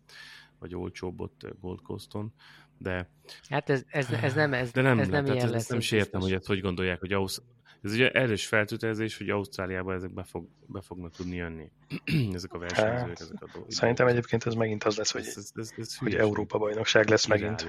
vagy 0.60 0.76
olcsóbb 0.76 1.22
ott 1.22 1.48
Gold 1.60 1.82
Coaston 1.82 2.34
de... 2.78 3.10
Hát 3.50 3.70
ez, 3.70 3.84
ez, 3.88 4.12
ez 4.12 4.34
nem, 4.34 4.54
ez, 4.54 4.72
de 4.72 4.82
nem, 4.82 5.00
ez 5.00 5.08
nem, 5.08 5.24
nem 5.24 5.36
ilyen 5.36 5.50
lesz. 5.50 5.68
Nem 5.68 5.80
sértem, 5.80 6.22
hogy 6.22 6.34
ezt 6.34 6.46
hogy 6.46 6.62
gondolják, 6.62 7.00
hogy 7.00 7.14
Ausz... 7.14 7.42
Ez 7.82 7.94
ugye 7.94 8.12
erős 8.12 8.46
feltételezés, 8.46 9.18
hogy 9.18 9.30
Ausztráliába 9.30 9.94
ezek 9.94 10.14
be, 10.14 10.24
fog, 10.24 10.48
be 10.68 10.82
fognak 10.82 11.12
tudni 11.12 11.36
jönni. 11.36 11.72
ezek 12.34 12.54
a 12.54 12.58
versenyzők, 12.58 13.08
hát, 13.08 13.22
ezek 13.22 13.42
a 13.42 13.48
dolgok. 13.54 13.72
Szerintem 13.72 14.08
egyébként 14.08 14.46
ez 14.46 14.54
megint 14.54 14.84
az 14.84 14.98
lesz, 14.98 15.12
hogy, 15.12 15.22
ez, 15.22 15.38
ez, 15.38 15.52
ez, 15.56 15.74
ez 15.78 15.98
hogy 15.98 16.16
Európa 16.16 16.58
bajnokság 16.58 17.10
lesz 17.10 17.26
megint. 17.26 17.68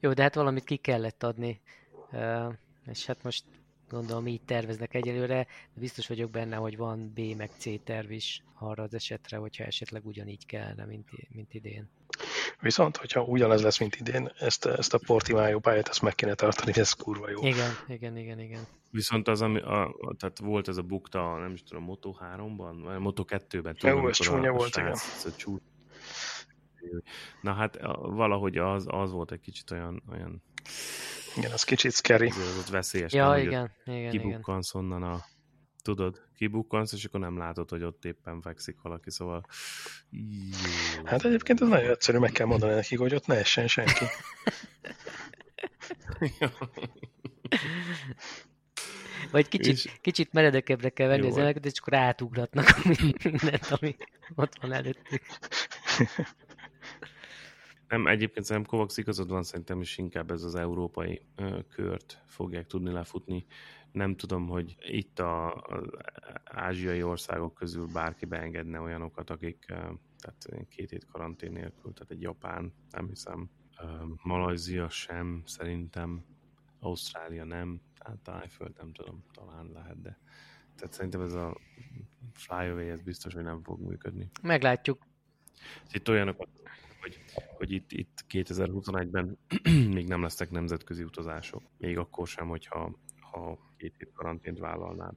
Jó, 0.00 0.12
de 0.12 0.22
hát 0.22 0.34
valamit 0.34 0.64
ki 0.64 0.76
kellett 0.76 1.22
adni. 1.22 1.60
Uh, 2.12 2.52
és 2.86 3.06
hát 3.06 3.22
most 3.22 3.44
gondolom 3.88 4.26
így 4.26 4.42
terveznek 4.42 4.94
egyelőre, 4.94 5.46
de 5.74 5.80
biztos 5.80 6.06
vagyok 6.06 6.30
benne, 6.30 6.56
hogy 6.56 6.76
van 6.76 7.12
B 7.14 7.20
meg 7.36 7.50
C 7.58 7.84
terv 7.84 8.10
is 8.10 8.42
arra 8.58 8.82
az 8.82 8.94
esetre, 8.94 9.36
hogyha 9.36 9.64
esetleg 9.64 10.06
ugyanígy 10.06 10.46
kellene, 10.46 10.84
mint, 10.84 11.08
mint 11.28 11.54
idén. 11.54 11.88
Viszont, 12.60 12.96
hogyha 12.96 13.22
ugyanez 13.22 13.62
lesz, 13.62 13.78
mint 13.78 13.96
idén, 13.96 14.32
ezt, 14.38 14.66
ezt 14.66 14.94
a 14.94 14.98
Portimao 15.06 15.58
pályát, 15.58 15.88
ezt 15.88 16.02
meg 16.02 16.14
kéne 16.14 16.34
tartani, 16.34 16.72
ez 16.74 16.92
kurva 16.92 17.30
jó. 17.30 17.42
Igen, 17.42 17.70
igen, 17.88 18.16
igen, 18.16 18.40
igen. 18.40 18.66
Viszont 18.90 19.28
az, 19.28 19.42
ami, 19.42 19.60
a, 19.60 19.84
a, 19.84 20.14
tehát 20.18 20.38
volt 20.38 20.68
ez 20.68 20.76
a 20.76 20.82
bukta, 20.82 21.38
nem 21.38 21.52
is 21.52 21.62
tudom, 21.62 21.82
Moto 21.82 22.14
3-ban, 22.36 22.80
vagy 22.82 22.98
Moto 22.98 23.24
2-ben. 23.28 23.76
Tudom, 23.76 23.96
jó, 23.96 24.08
ez 24.08 24.16
csúnya 24.16 24.52
volt, 24.52 24.72
srác, 24.72 25.24
igen. 25.24 25.36
Csú... 25.36 25.60
Na 27.40 27.52
hát 27.52 27.78
valahogy 28.00 28.56
az, 28.56 28.84
az 28.88 29.12
volt 29.12 29.32
egy 29.32 29.40
kicsit 29.40 29.70
olyan, 29.70 30.02
olyan 30.10 30.42
igen, 31.36 31.52
az 31.52 31.62
kicsit 31.62 31.92
scary. 31.92 32.26
Ez 32.26 32.56
ott 32.58 32.68
veszélyes. 32.68 33.12
Ja, 33.12 33.28
nem, 33.28 33.38
igen, 33.38 33.70
igen, 33.84 34.10
kibukkansz 34.10 34.74
igen. 34.74 34.86
onnan 34.86 35.02
a 35.02 35.24
tudod, 35.86 36.22
kibukkansz, 36.36 36.92
és 36.92 37.04
akkor 37.04 37.20
nem 37.20 37.38
látod, 37.38 37.70
hogy 37.70 37.82
ott 37.82 38.04
éppen 38.04 38.40
fekszik 38.40 38.80
valaki, 38.82 39.10
szóval... 39.10 39.46
Jó. 40.10 41.04
Hát 41.04 41.24
egyébként 41.24 41.60
ez 41.60 41.68
nagyon 41.68 41.90
egyszerű, 41.90 42.18
meg 42.18 42.32
kell 42.32 42.46
mondani 42.46 42.74
nekik, 42.74 42.98
hogy 42.98 43.14
ott 43.14 43.26
ne 43.26 43.34
essen 43.34 43.68
senki. 43.68 44.04
Vagy 49.30 49.48
kicsit, 49.48 49.72
és... 49.72 49.90
kicsit 50.00 50.32
meredekebbre 50.32 50.88
kell 50.88 51.08
venni 51.08 51.22
Jó, 51.22 51.28
az 51.28 51.36
elemeket, 51.36 51.64
és 51.64 51.78
akkor 51.80 51.94
átugratnak 51.94 52.84
mindent, 53.24 53.66
ami 53.66 53.96
ott 54.34 54.58
van 54.60 54.72
előttük. 54.72 55.22
Nem, 57.88 58.06
egyébként 58.06 58.46
szerintem 58.46 58.70
Kovacs 58.70 58.96
igazad 58.96 59.28
van, 59.28 59.42
szerintem 59.42 59.80
is 59.80 59.98
inkább 59.98 60.30
ez 60.30 60.42
az 60.42 60.54
európai 60.54 61.22
ö, 61.36 61.58
kört 61.68 62.22
fogják 62.26 62.66
tudni 62.66 62.92
lefutni. 62.92 63.46
Nem 63.92 64.16
tudom, 64.16 64.48
hogy 64.48 64.76
itt 64.80 65.18
a, 65.18 65.54
az 65.54 65.84
ázsiai 66.44 67.02
országok 67.02 67.54
közül 67.54 67.86
bárki 67.92 68.24
beengedne 68.24 68.80
olyanokat, 68.80 69.30
akik 69.30 69.64
ö, 69.68 69.74
tehát 70.18 70.68
két 70.68 70.90
hét 70.90 71.06
karantén 71.06 71.52
nélkül, 71.52 71.92
tehát 71.92 72.10
egy 72.10 72.20
Japán, 72.20 72.72
nem 72.90 73.08
hiszem, 73.08 73.50
ö, 73.80 73.84
Malajzia 74.22 74.88
sem, 74.88 75.42
szerintem, 75.46 76.24
Ausztrália 76.78 77.44
nem, 77.44 77.80
tehát 77.98 78.18
Tájföld 78.18 78.76
nem 78.78 78.92
tudom, 78.92 79.24
talán 79.32 79.70
lehet, 79.72 80.00
de 80.00 80.18
tehát 80.76 80.92
szerintem 80.94 81.20
ez 81.20 81.32
a 81.32 81.56
flyaway, 82.32 82.88
ez 82.88 83.02
biztos, 83.02 83.34
hogy 83.34 83.42
nem 83.42 83.62
fog 83.62 83.80
működni. 83.80 84.30
Meglátjuk. 84.42 85.06
Itt 85.92 86.08
olyanokat 86.08 86.48
hogy, 87.06 87.20
hogy 87.56 87.70
itt, 87.72 87.92
itt 87.92 88.24
2021-ben 88.30 89.38
még 89.96 90.06
nem 90.06 90.22
lesznek 90.22 90.50
nemzetközi 90.50 91.02
utazások. 91.02 91.62
Még 91.78 91.98
akkor 91.98 92.26
sem, 92.26 92.48
hogyha 92.48 92.98
ha 93.30 93.58
két 93.76 93.94
hét 93.98 94.12
karantént 94.14 94.58
vállalnád. 94.58 95.14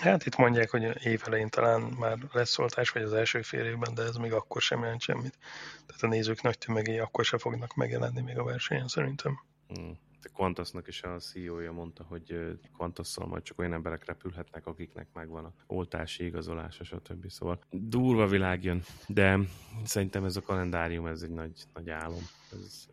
Hát 0.00 0.26
itt 0.26 0.36
mondják, 0.36 0.70
hogy 0.70 1.06
évelején 1.06 1.48
talán 1.48 1.80
már 1.80 2.18
lesz 2.32 2.58
oltás, 2.58 2.90
vagy 2.90 3.02
az 3.02 3.12
első 3.12 3.42
fél 3.42 3.64
évben, 3.64 3.94
de 3.94 4.02
ez 4.02 4.16
még 4.16 4.32
akkor 4.32 4.62
sem 4.62 4.82
jelent 4.82 5.00
semmit. 5.00 5.38
Tehát 5.86 6.02
a 6.02 6.06
nézők 6.06 6.42
nagy 6.42 6.58
tömegei 6.58 6.98
akkor 6.98 7.24
sem 7.24 7.38
fognak 7.38 7.74
megjelenni 7.74 8.20
még 8.20 8.38
a 8.38 8.44
versenyen 8.44 8.88
szerintem. 8.88 9.38
Hmm. 9.68 9.98
Qantasnak 10.32 10.88
is 10.88 11.02
a 11.02 11.18
CEO-ja 11.18 11.72
mondta, 11.72 12.04
hogy 12.04 12.58
Qantasszal 12.76 13.26
majd 13.26 13.42
csak 13.42 13.58
olyan 13.58 13.72
emberek 13.72 14.04
repülhetnek, 14.04 14.66
akiknek 14.66 15.08
megvan 15.12 15.44
a 15.44 15.52
oltási 15.66 16.24
igazolása, 16.24 16.84
stb. 16.84 17.30
Szóval 17.30 17.60
durva 17.70 18.26
világ 18.26 18.64
jön, 18.64 18.82
de 19.06 19.38
szerintem 19.84 20.24
ez 20.24 20.36
a 20.36 20.42
kalendárium, 20.42 21.06
ez 21.06 21.22
egy 21.22 21.30
nagy, 21.30 21.64
nagy 21.74 21.90
álom. 21.90 22.22
Ez, 22.52 22.88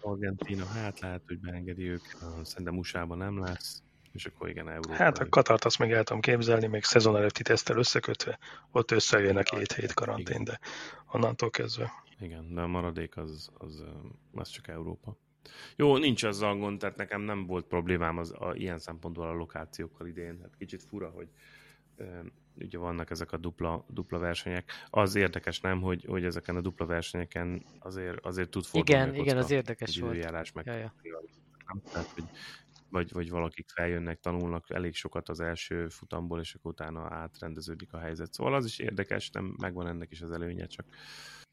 Argentina, 0.00 0.64
hát 0.64 1.00
lehet, 1.00 1.22
hogy 1.26 1.38
beengedi 1.38 1.88
ők. 1.88 2.02
Szerintem 2.42 2.78
USA-ban 2.78 3.18
nem 3.18 3.38
lesz. 3.38 3.82
És 4.12 4.26
akkor 4.26 4.48
igen, 4.48 4.68
Európa. 4.68 4.94
Hát 4.94 5.18
a 5.18 5.28
Katart 5.28 5.64
azt 5.64 5.78
még 5.78 5.92
el 5.92 6.04
tudom 6.04 6.22
képzelni, 6.22 6.66
még 6.66 6.84
szezon 6.84 7.16
előtti 7.16 7.42
tesztel 7.42 7.78
összekötve, 7.78 8.38
ott 8.70 8.90
összejön 8.90 9.36
a 9.36 9.42
két 9.42 9.72
hét 9.72 9.94
karantén, 9.94 10.44
de 10.44 10.58
onnantól 11.12 11.50
kezdve 11.50 11.92
igen, 12.20 12.54
de 12.54 12.60
a 12.60 12.66
maradék 12.66 13.16
az, 13.16 13.50
az, 13.58 13.84
az 14.34 14.48
csak 14.48 14.68
Európa. 14.68 15.16
Jó, 15.76 15.96
nincs 15.96 16.22
azzal 16.22 16.56
gond, 16.56 16.78
tehát 16.78 16.96
nekem 16.96 17.20
nem 17.20 17.46
volt 17.46 17.66
problémám 17.66 18.18
az 18.18 18.32
a, 18.38 18.54
ilyen 18.54 18.78
szempontból 18.78 19.26
a 19.26 19.32
lokációkkal 19.32 20.06
idén. 20.06 20.38
Hát 20.42 20.56
kicsit 20.58 20.82
fura, 20.82 21.08
hogy 21.08 21.28
ugye 22.54 22.78
vannak 22.78 23.10
ezek 23.10 23.32
a 23.32 23.36
dupla, 23.36 23.84
dupla 23.88 24.18
versenyek. 24.18 24.72
Az 24.90 25.14
érdekes 25.14 25.60
nem, 25.60 25.80
hogy, 25.80 26.04
hogy 26.04 26.24
ezeken 26.24 26.56
a 26.56 26.60
dupla 26.60 26.86
versenyeken 26.86 27.64
azért, 27.78 28.24
azért 28.24 28.50
tud 28.50 28.64
fordulni 28.64 29.02
Igen, 29.02 29.14
igen, 29.14 29.36
az 29.36 29.50
érdekes 29.50 29.98
volt. 29.98 30.54
Meg 30.54 30.66
ja, 30.66 30.74
ja. 30.74 30.94
Tehát, 31.92 32.08
hogy 32.08 32.24
vagy, 32.90 33.12
vagy 33.12 33.30
valakik 33.30 33.68
feljönnek, 33.68 34.20
tanulnak 34.20 34.70
elég 34.70 34.94
sokat 34.94 35.28
az 35.28 35.40
első 35.40 35.88
futamból, 35.88 36.40
és 36.40 36.54
akkor 36.54 36.70
utána 36.70 37.14
átrendeződik 37.14 37.92
a 37.92 37.98
helyzet. 37.98 38.32
Szóval 38.32 38.54
az 38.54 38.64
is 38.64 38.78
érdekes, 38.78 39.30
nem 39.30 39.54
megvan 39.60 39.86
ennek 39.86 40.10
is 40.10 40.20
az 40.20 40.30
előnye, 40.30 40.66
csak 40.66 40.86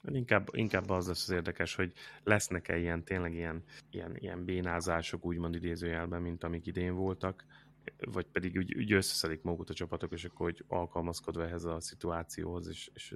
inkább, 0.03 0.47
inkább 0.51 0.89
az 0.89 1.07
lesz 1.07 1.23
az 1.23 1.33
érdekes, 1.35 1.75
hogy 1.75 1.93
lesznek-e 2.23 2.77
ilyen, 2.77 3.03
tényleg 3.03 3.33
ilyen, 3.33 3.63
ilyen, 3.91 4.15
ilyen 4.15 4.45
bénázások, 4.45 5.25
úgymond 5.25 5.55
idézőjelben, 5.55 6.21
mint 6.21 6.43
amik 6.43 6.65
idén 6.65 6.95
voltak, 6.95 7.45
vagy 7.97 8.25
pedig 8.25 8.57
úgy, 8.57 8.75
úgy 8.75 8.91
összeszedik 8.91 9.41
magukat 9.41 9.69
a 9.69 9.73
csapatok, 9.73 10.13
és 10.13 10.25
akkor 10.25 10.45
hogy 10.45 10.63
alkalmazkodva 10.67 11.45
ehhez 11.45 11.63
a 11.63 11.79
szituációhoz, 11.79 12.67
és, 12.67 12.89
és 12.93 13.15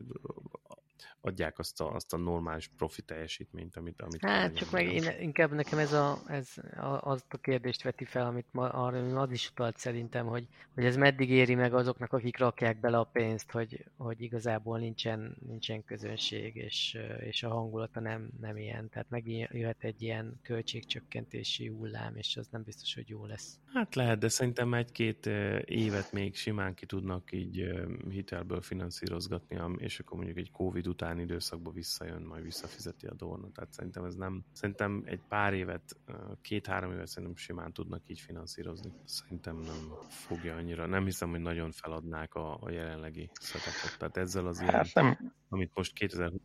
adják 1.21 1.59
azt 1.59 1.81
a, 1.81 1.93
azt 1.93 2.13
a 2.13 2.17
normális 2.17 2.71
profi 2.77 3.01
teljesítményt, 3.01 3.75
amit... 3.75 4.01
amit 4.01 4.25
hát 4.25 4.55
csak 4.55 4.71
meg 4.71 4.93
én, 4.93 5.03
inkább 5.19 5.51
nekem 5.51 5.79
ez, 5.79 5.93
a, 5.93 6.19
ez 6.27 6.49
a, 6.77 7.09
az 7.09 7.23
a 7.29 7.37
kérdést 7.37 7.83
veti 7.83 8.05
fel, 8.05 8.25
amit 8.25 8.47
ma, 8.51 8.69
arra 8.69 9.21
az 9.21 9.31
is 9.31 9.49
utalt 9.49 9.77
szerintem, 9.77 10.25
hogy, 10.25 10.47
hogy 10.73 10.85
ez 10.85 10.95
meddig 10.95 11.29
éri 11.29 11.55
meg 11.55 11.73
azoknak, 11.73 12.13
akik 12.13 12.37
rakják 12.37 12.79
bele 12.79 12.97
a 12.97 13.03
pénzt, 13.03 13.51
hogy, 13.51 13.85
hogy 13.97 14.21
igazából 14.21 14.79
nincsen, 14.79 15.37
nincsen 15.47 15.83
közönség, 15.83 16.55
és, 16.55 16.97
és 17.19 17.43
a 17.43 17.49
hangulata 17.49 17.99
nem, 17.99 18.29
nem 18.39 18.57
ilyen. 18.57 18.89
Tehát 18.89 19.09
megjöhet 19.09 19.83
egy 19.83 20.01
ilyen 20.01 20.39
költségcsökkentési 20.43 21.67
hullám, 21.67 22.15
és 22.15 22.37
az 22.37 22.47
nem 22.51 22.63
biztos, 22.63 22.93
hogy 22.93 23.09
jó 23.09 23.25
lesz. 23.25 23.59
Hát 23.74 23.95
lehet, 23.95 24.19
de 24.19 24.28
szerintem 24.28 24.74
egy-két 24.74 25.26
évet 25.65 26.11
még 26.11 26.36
simán 26.36 26.74
ki 26.74 26.86
tudnak 26.86 27.32
így 27.32 27.72
hitelből 28.09 28.61
finanszírozgatni, 28.61 29.59
és 29.78 29.99
akkor 29.99 30.17
mondjuk 30.17 30.38
egy 30.38 30.51
Covid 30.51 30.88
utáni 30.88 31.22
időszakban 31.22 31.74
visszajön, 31.74 32.22
majd 32.22 32.43
visszafizeti 32.43 33.07
a 33.07 33.13
Dorna. 33.13 33.51
Tehát 33.51 33.74
szerintem 33.74 34.03
ez 34.03 34.15
nem, 34.15 34.43
szerintem 34.51 35.01
egy 35.05 35.22
pár 35.28 35.53
évet, 35.53 35.97
két-három 36.41 36.91
évet 36.91 37.07
szerintem 37.07 37.38
simán 37.38 37.74
tudnak 37.74 38.01
így 38.07 38.19
finanszírozni. 38.19 38.91
Szerintem 39.05 39.55
nem 39.55 39.93
fogja 40.09 40.55
annyira, 40.55 40.86
nem 40.86 41.03
hiszem, 41.03 41.30
hogy 41.30 41.41
nagyon 41.41 41.72
feladnák 41.72 42.36
a, 42.36 42.57
a 42.61 42.69
jelenlegi 42.69 43.30
setupot. 43.41 43.97
Tehát 43.97 44.17
ezzel 44.17 44.47
az 44.47 44.61
ilyen, 44.61 44.74
hát 44.74 44.93
nem. 44.93 45.34
amit 45.49 45.72
most 45.74 45.93
2020 45.93 46.41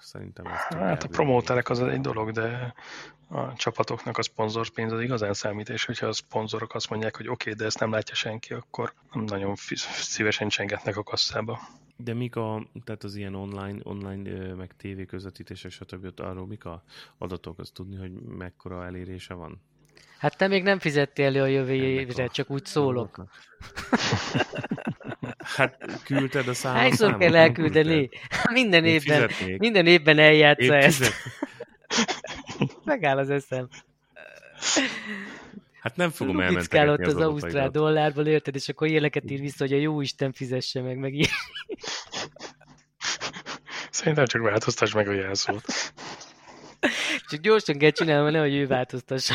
szerintem 0.00 0.46
ezt 0.46 0.72
Hát 0.72 1.02
a 1.02 1.08
promóterek 1.08 1.68
az 1.68 1.80
egy 1.80 2.00
dolog, 2.00 2.30
de 2.30 2.74
a 3.30 3.54
csapatoknak 3.56 4.18
a 4.18 4.22
szponzorpénz 4.22 4.92
az 4.92 5.00
igazán 5.00 5.34
számít, 5.34 5.68
és 5.68 5.84
hogyha 5.84 6.06
a 6.06 6.12
szponzorok 6.12 6.74
azt 6.74 6.90
mondják, 6.90 7.16
hogy 7.16 7.28
oké, 7.28 7.50
okay, 7.50 7.52
de 7.52 7.64
ezt 7.64 7.78
nem 7.78 7.90
látja 7.90 8.14
senki, 8.14 8.52
akkor 8.52 8.92
nem 9.12 9.24
nagyon 9.24 9.54
szívesen 9.84 10.48
csengetnek 10.48 10.96
a 10.96 11.02
kasszába. 11.02 11.60
De 11.96 12.14
mik 12.14 12.36
a, 12.36 12.66
tehát 12.84 13.04
az 13.04 13.14
ilyen 13.16 13.34
online, 13.34 13.78
online 13.82 14.54
meg 14.54 14.70
tévé 14.76 15.04
közvetítések, 15.04 15.70
stb. 15.70 16.20
arról 16.20 16.46
mik 16.46 16.64
a 16.64 16.82
adatok, 17.18 17.58
azt 17.58 17.72
tudni, 17.72 17.96
hogy 17.96 18.12
mekkora 18.12 18.84
elérése 18.84 19.34
van? 19.34 19.62
Hát 20.18 20.36
te 20.36 20.48
még 20.48 20.62
nem 20.62 20.78
fizettél 20.78 21.26
elő 21.26 21.42
a 21.42 21.46
jövő 21.46 21.72
évre, 21.72 22.26
csak 22.26 22.50
úgy 22.50 22.64
szólok. 22.64 23.24
Hát 25.56 26.02
küldted 26.04 26.48
a 26.48 26.54
számot? 26.54 26.80
Hányszor 26.80 27.16
kell 27.16 27.36
elküldeni? 27.36 28.08
Minden 28.52 28.84
évben, 28.84 29.30
minden 29.58 29.86
évben 29.86 30.18
eljátsza 30.18 30.76
ezt. 30.76 31.12
Megáll 32.90 33.18
az 33.18 33.30
eszem. 33.30 33.68
Hát 35.80 35.96
nem 35.96 36.10
fogom 36.10 36.40
elmentegetni 36.40 36.90
ott 36.90 37.06
az, 37.06 37.14
az 37.14 37.20
ausztrál 37.20 37.68
dollárból, 37.68 38.26
érted, 38.26 38.54
és 38.54 38.68
akkor 38.68 38.88
éleket 38.88 39.30
ír 39.30 39.40
vissza, 39.40 39.64
hogy 39.64 39.72
a 39.72 39.76
jó 39.76 40.00
Isten 40.00 40.32
fizesse 40.32 40.82
meg, 40.82 40.98
meg 40.98 41.14
ilyen. 41.14 41.30
Szerintem 43.90 44.24
csak 44.26 44.42
változtass 44.42 44.92
meg 44.92 45.08
a 45.08 45.12
jelszót. 45.12 45.64
Csak 47.28 47.40
gyorsan 47.40 47.78
kell 47.78 47.90
csinálni, 47.90 48.22
mert 48.22 48.34
nehogy 48.34 48.54
ő 48.54 48.66
változtassa. 48.66 49.34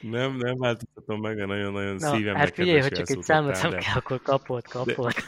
Nem, 0.00 0.36
nem 0.36 0.56
változtatom 0.56 1.20
meg, 1.20 1.46
nagyon-nagyon 1.46 1.94
Na, 1.94 2.14
szívem 2.14 2.34
Hát 2.34 2.54
figyelj, 2.54 2.80
hogy 2.80 2.92
csak 2.92 3.10
egy 3.10 3.22
számot 3.22 3.60
kell, 3.60 3.72
akkor 3.94 4.22
kapod, 4.22 4.68
kapod. 4.68 5.12
De... 5.12 5.22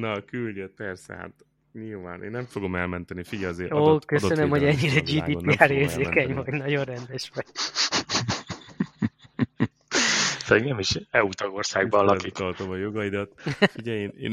Na, 0.00 0.24
küldjed, 0.24 0.70
persze, 0.70 1.14
hát 1.14 1.32
nyilván. 1.72 2.22
Én 2.22 2.30
nem 2.30 2.44
fogom 2.44 2.74
elmenteni, 2.74 3.24
figyelj 3.24 3.50
azért. 3.50 3.72
Ó, 3.72 3.76
adat, 3.76 4.04
köszönöm, 4.04 4.48
hogy 4.48 4.64
ennyire 4.64 5.00
GDPR 5.00 5.70
érzékeny 5.70 6.34
vagy, 6.34 6.52
nagyon 6.52 6.84
rendes 6.84 7.30
vagy. 7.34 7.46
Pedig 10.48 10.64
nem 10.64 10.78
is 10.78 10.98
EU 11.10 11.28
tagországban 11.28 12.04
lakik. 12.04 12.32
Tartom 12.32 12.70
a 12.70 12.76
jogaidat. 12.76 13.40
Figyelj, 13.58 14.00
én, 14.00 14.12
én 14.16 14.32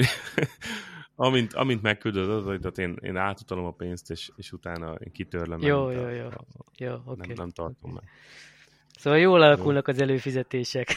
amint, 1.15 1.53
amint 1.53 1.81
megküldöd 1.81 2.29
az 2.29 2.45
adatodat, 2.45 2.77
én, 2.77 2.97
én 3.01 3.15
átutalom 3.15 3.65
a 3.65 3.71
pénzt, 3.71 4.11
és, 4.11 4.29
és 4.35 4.51
utána 4.51 4.93
én 4.93 5.11
kitörlem. 5.11 5.61
Jó, 5.61 5.89
jó, 5.89 6.07
jó. 6.09 6.25
A, 6.25 6.45
jó 6.77 6.93
okay. 7.05 7.27
nem, 7.27 7.35
nem 7.35 7.49
tartom 7.49 7.91
meg. 7.91 8.03
Szóval 8.97 9.19
jól 9.19 9.41
alakulnak 9.41 9.87
jó. 9.87 9.93
az 9.93 10.01
előfizetések. 10.01 10.95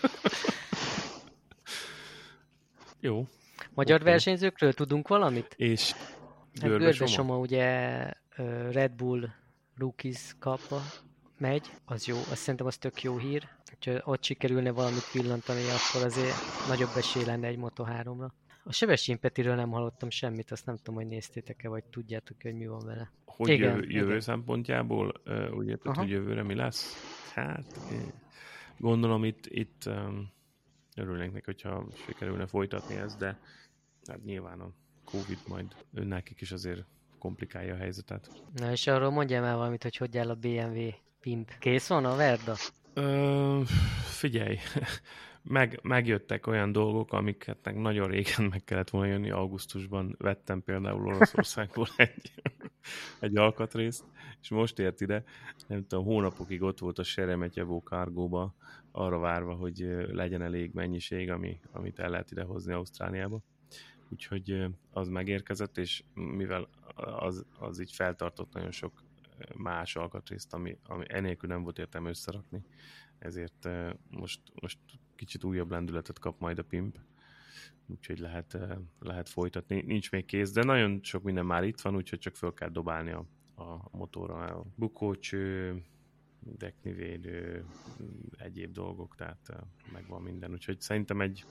jó. 3.04 3.26
Magyar 3.74 4.00
okay. 4.00 4.12
versenyzőkről 4.12 4.72
tudunk 4.72 5.08
valamit? 5.08 5.54
És 5.56 5.92
hát 6.60 6.70
Görbe 6.70 7.06
Soma 7.06 7.38
ugye 7.38 7.66
Red 8.70 8.92
Bull 8.92 9.28
Rookies 9.76 10.34
kapva 10.38 10.80
megy, 11.38 11.70
az 11.84 12.06
jó, 12.06 12.16
azt 12.16 12.36
szerintem 12.36 12.66
az 12.66 12.76
tök 12.76 13.02
jó 13.02 13.18
hír. 13.18 13.48
Ha 13.84 14.00
ott 14.04 14.24
sikerülne 14.24 14.70
valamit 14.70 15.12
villantani, 15.12 15.60
akkor 15.60 16.06
azért 16.06 16.34
nagyobb 16.68 16.96
esély 16.96 17.24
lenne 17.24 17.46
egy 17.46 17.58
Moto3-ra. 17.60 18.28
A 18.64 18.72
Sebestyén 18.72 19.20
Petiről 19.20 19.54
nem 19.54 19.70
hallottam 19.70 20.10
semmit, 20.10 20.50
azt 20.50 20.66
nem 20.66 20.76
tudom, 20.76 20.94
hogy 20.94 21.06
néztétek-e, 21.06 21.68
vagy 21.68 21.84
tudjátok 21.84 22.36
hogy 22.42 22.54
mi 22.54 22.66
van 22.66 22.84
vele. 22.86 23.10
Hogy 23.24 23.48
igen, 23.48 23.74
jövő, 23.74 23.88
jövő 23.88 24.08
igen. 24.08 24.20
szempontjából, 24.20 25.12
úgy 25.56 25.68
érted, 25.68 25.96
hogy 25.96 26.08
jövőre 26.08 26.42
mi 26.42 26.54
lesz? 26.54 26.94
Hát, 27.34 27.78
gondolom 28.78 29.24
itt, 29.24 29.46
itt 29.46 29.82
um, 29.86 30.32
örülnénk 30.94 31.32
neki, 31.32 31.44
hogyha 31.44 31.86
sikerülne 32.06 32.46
folytatni 32.46 32.96
ezt, 32.96 33.18
de 33.18 33.38
hát 34.06 34.24
nyilván 34.24 34.60
a 34.60 34.70
Covid 35.04 35.38
majd 35.48 35.74
önnekik 35.94 36.40
is 36.40 36.52
azért 36.52 36.84
komplikálja 37.18 37.74
a 37.74 37.76
helyzetet. 37.76 38.30
Na 38.54 38.70
és 38.70 38.86
arról 38.86 39.10
mondjál 39.10 39.42
már 39.42 39.56
valamit, 39.56 39.82
hogy 39.82 39.96
hogy 39.96 40.18
áll 40.18 40.30
a 40.30 40.34
BMW 40.34 40.88
Pimp. 41.20 41.58
Kész 41.58 41.86
van 41.88 42.04
a 42.04 42.16
Verda? 42.16 42.54
Ö, 42.94 43.60
figyelj, 44.04 44.58
meg, 45.44 45.78
megjöttek 45.82 46.46
olyan 46.46 46.72
dolgok, 46.72 47.12
amiket 47.12 47.74
nagyon 47.74 48.08
régen 48.08 48.44
meg 48.50 48.64
kellett 48.64 48.90
volna 48.90 49.08
jönni 49.08 49.30
augusztusban. 49.30 50.14
Vettem 50.18 50.62
például 50.62 51.06
Oroszországból 51.06 51.86
egy, 51.96 52.32
egy 53.20 53.36
alkatrészt, 53.36 54.04
és 54.40 54.48
most 54.48 54.78
ért 54.78 55.00
ide, 55.00 55.24
nem 55.66 55.86
tudom, 55.86 56.04
hónapokig 56.04 56.62
ott 56.62 56.78
volt 56.78 56.98
a 56.98 57.02
Seremetyevó 57.02 57.82
kárgóba, 57.82 58.54
arra 58.92 59.18
várva, 59.18 59.54
hogy 59.54 59.78
legyen 60.12 60.42
elég 60.42 60.72
mennyiség, 60.72 61.30
ami, 61.30 61.60
amit 61.72 61.98
el 61.98 62.10
lehet 62.10 62.30
idehozni 62.30 62.72
Ausztráliába. 62.72 63.40
Úgyhogy 64.08 64.66
az 64.90 65.08
megérkezett, 65.08 65.78
és 65.78 66.02
mivel 66.14 66.68
az, 66.94 67.46
az 67.58 67.80
így 67.80 67.92
feltartott 67.92 68.52
nagyon 68.52 68.70
sok 68.70 69.02
más 69.56 69.96
alkatrészt, 69.96 70.54
ami, 70.54 70.78
ami 70.86 71.04
enélkül 71.08 71.48
nem 71.48 71.62
volt 71.62 71.78
értelme 71.78 72.08
összerakni, 72.08 72.64
ezért 73.24 73.68
most, 74.10 74.40
most 74.60 74.78
kicsit 75.16 75.44
újabb 75.44 75.70
lendületet 75.70 76.18
kap 76.18 76.40
majd 76.40 76.58
a 76.58 76.64
pimp, 76.64 76.98
úgyhogy 77.86 78.18
lehet, 78.18 78.58
lehet 78.98 79.28
folytatni. 79.28 79.82
Nincs 79.82 80.10
még 80.10 80.24
kész, 80.24 80.52
de 80.52 80.62
nagyon 80.62 81.00
sok 81.02 81.22
minden 81.22 81.46
már 81.46 81.64
itt 81.64 81.80
van, 81.80 81.96
úgyhogy 81.96 82.18
csak 82.18 82.36
föl 82.36 82.54
kell 82.54 82.68
dobálni 82.68 83.10
a, 83.10 83.26
a 83.54 83.88
motorra. 83.90 84.34
A 84.34 84.64
bukócső, 84.74 85.82
deknivédő, 86.40 87.64
egyéb 88.36 88.72
dolgok, 88.72 89.14
tehát 89.14 89.52
megvan 89.92 90.22
minden. 90.22 90.52
Úgyhogy 90.52 90.80
szerintem 90.80 91.20
egy 91.20 91.44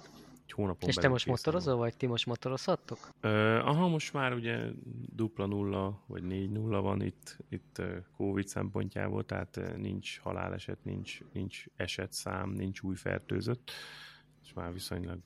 hónapon 0.53 0.89
És 0.89 0.95
te 0.95 1.07
most 1.07 1.25
motorozol, 1.25 1.75
vagy 1.75 1.97
ti 1.97 2.05
most 2.05 2.25
motorozhattok? 2.25 2.97
Uh, 3.23 3.31
aha, 3.67 3.87
most 3.87 4.13
már 4.13 4.33
ugye 4.33 4.69
dupla 5.15 5.45
nulla, 5.45 6.03
vagy 6.05 6.23
négy 6.23 6.49
nulla 6.49 6.81
van 6.81 7.01
itt, 7.01 7.37
itt 7.49 7.81
Covid 8.15 8.47
szempontjából, 8.47 9.25
tehát 9.25 9.59
nincs 9.77 10.19
haláleset, 10.19 10.83
nincs, 10.83 11.19
nincs 11.31 11.65
esetszám, 11.75 12.49
nincs 12.49 12.81
új 12.81 12.95
fertőzött, 12.95 13.71
és 14.43 14.53
már 14.53 14.73
viszonylag 14.73 15.19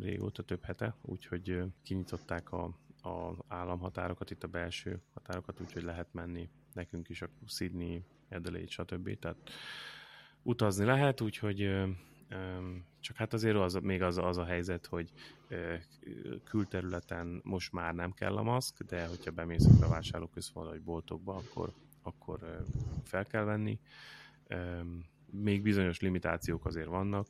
régóta 0.00 0.42
több 0.42 0.64
hete, 0.64 0.94
úgyhogy 1.02 1.62
kinyitották 1.82 2.52
a, 2.52 2.64
a 3.02 3.34
államhatárokat, 3.48 4.30
itt 4.30 4.42
a 4.42 4.48
belső 4.48 5.00
határokat, 5.14 5.60
úgyhogy 5.60 5.82
lehet 5.82 6.08
menni 6.12 6.48
nekünk 6.76 7.08
is 7.08 7.22
a 7.22 7.28
Sydney, 7.46 8.04
Adelaide, 8.30 8.70
stb. 8.70 9.18
Tehát 9.18 9.50
utazni 10.42 10.84
lehet, 10.84 11.20
úgyhogy 11.20 11.70
Csak 13.00 13.16
hát 13.16 13.32
azért 13.32 13.56
az, 13.56 13.74
még 13.74 14.02
az, 14.02 14.18
az 14.18 14.36
a 14.36 14.44
helyzet, 14.44 14.86
hogy 14.86 15.12
külterületen 16.44 17.40
most 17.44 17.72
már 17.72 17.94
nem 17.94 18.12
kell 18.12 18.36
a 18.36 18.42
maszk, 18.42 18.82
de 18.82 19.06
hogyha 19.06 19.30
bemész 19.30 19.66
a 19.66 19.78
bevásárlóközpontba 19.80 20.72
vagy 20.72 20.82
boltokba, 20.82 21.34
akkor, 21.34 21.72
akkor 22.02 22.64
fel 23.04 23.24
kell 23.24 23.44
venni. 23.44 23.78
Még 25.30 25.62
bizonyos 25.62 26.00
limitációk 26.00 26.64
azért 26.64 26.88
vannak, 26.88 27.26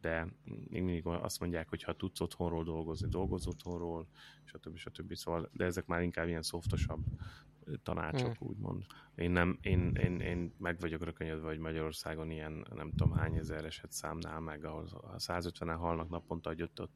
de 0.00 0.26
még 0.42 0.82
mindig 0.82 1.06
azt 1.06 1.40
mondják, 1.40 1.68
hogy 1.68 1.82
ha 1.82 1.96
tudsz 1.96 2.20
otthonról 2.20 2.64
dolgozni, 2.64 3.08
dolgozz 3.08 3.46
otthonról, 3.46 4.06
stb. 4.44 4.76
stb. 4.76 5.14
Szóval, 5.14 5.50
de 5.52 5.64
ezek 5.64 5.86
már 5.86 6.02
inkább 6.02 6.28
ilyen 6.28 6.42
szoftosabb 6.42 7.04
tanácsok, 7.82 8.36
hmm. 8.36 8.48
úgymond. 8.48 8.84
Én, 9.14 9.30
nem, 9.30 9.58
én, 9.62 9.94
én, 9.94 10.20
én 10.20 10.54
meg 10.58 10.78
vagyok 10.78 11.04
rökönyödve, 11.04 11.48
hogy 11.48 11.58
Magyarországon 11.58 12.30
ilyen 12.30 12.66
nem 12.74 12.90
tudom 12.90 13.12
hány 13.12 13.36
ezer 13.36 13.64
eset 13.64 13.92
számnál 13.92 14.40
meg, 14.40 14.64
ahol 14.64 14.88
150-en 15.16 15.76
halnak 15.78 16.08
naponta, 16.08 16.48
hogy 16.48 16.62
ott, 16.62 16.80
ott 16.80 16.94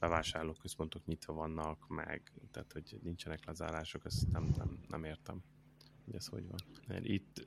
bevásárlóközpontok 0.00 1.06
nyitva 1.06 1.32
vannak, 1.32 1.88
meg, 1.88 2.32
tehát 2.50 2.72
hogy 2.72 2.98
nincsenek 3.02 3.46
lezárások, 3.46 4.04
ezt 4.04 4.32
nem, 4.32 4.54
nem, 4.56 4.78
nem 4.88 5.04
értem 5.04 5.42
hogy 6.04 6.14
ez 6.14 6.26
hogy 6.26 6.46
van. 6.48 6.58
Mert 6.88 7.04
itt 7.04 7.42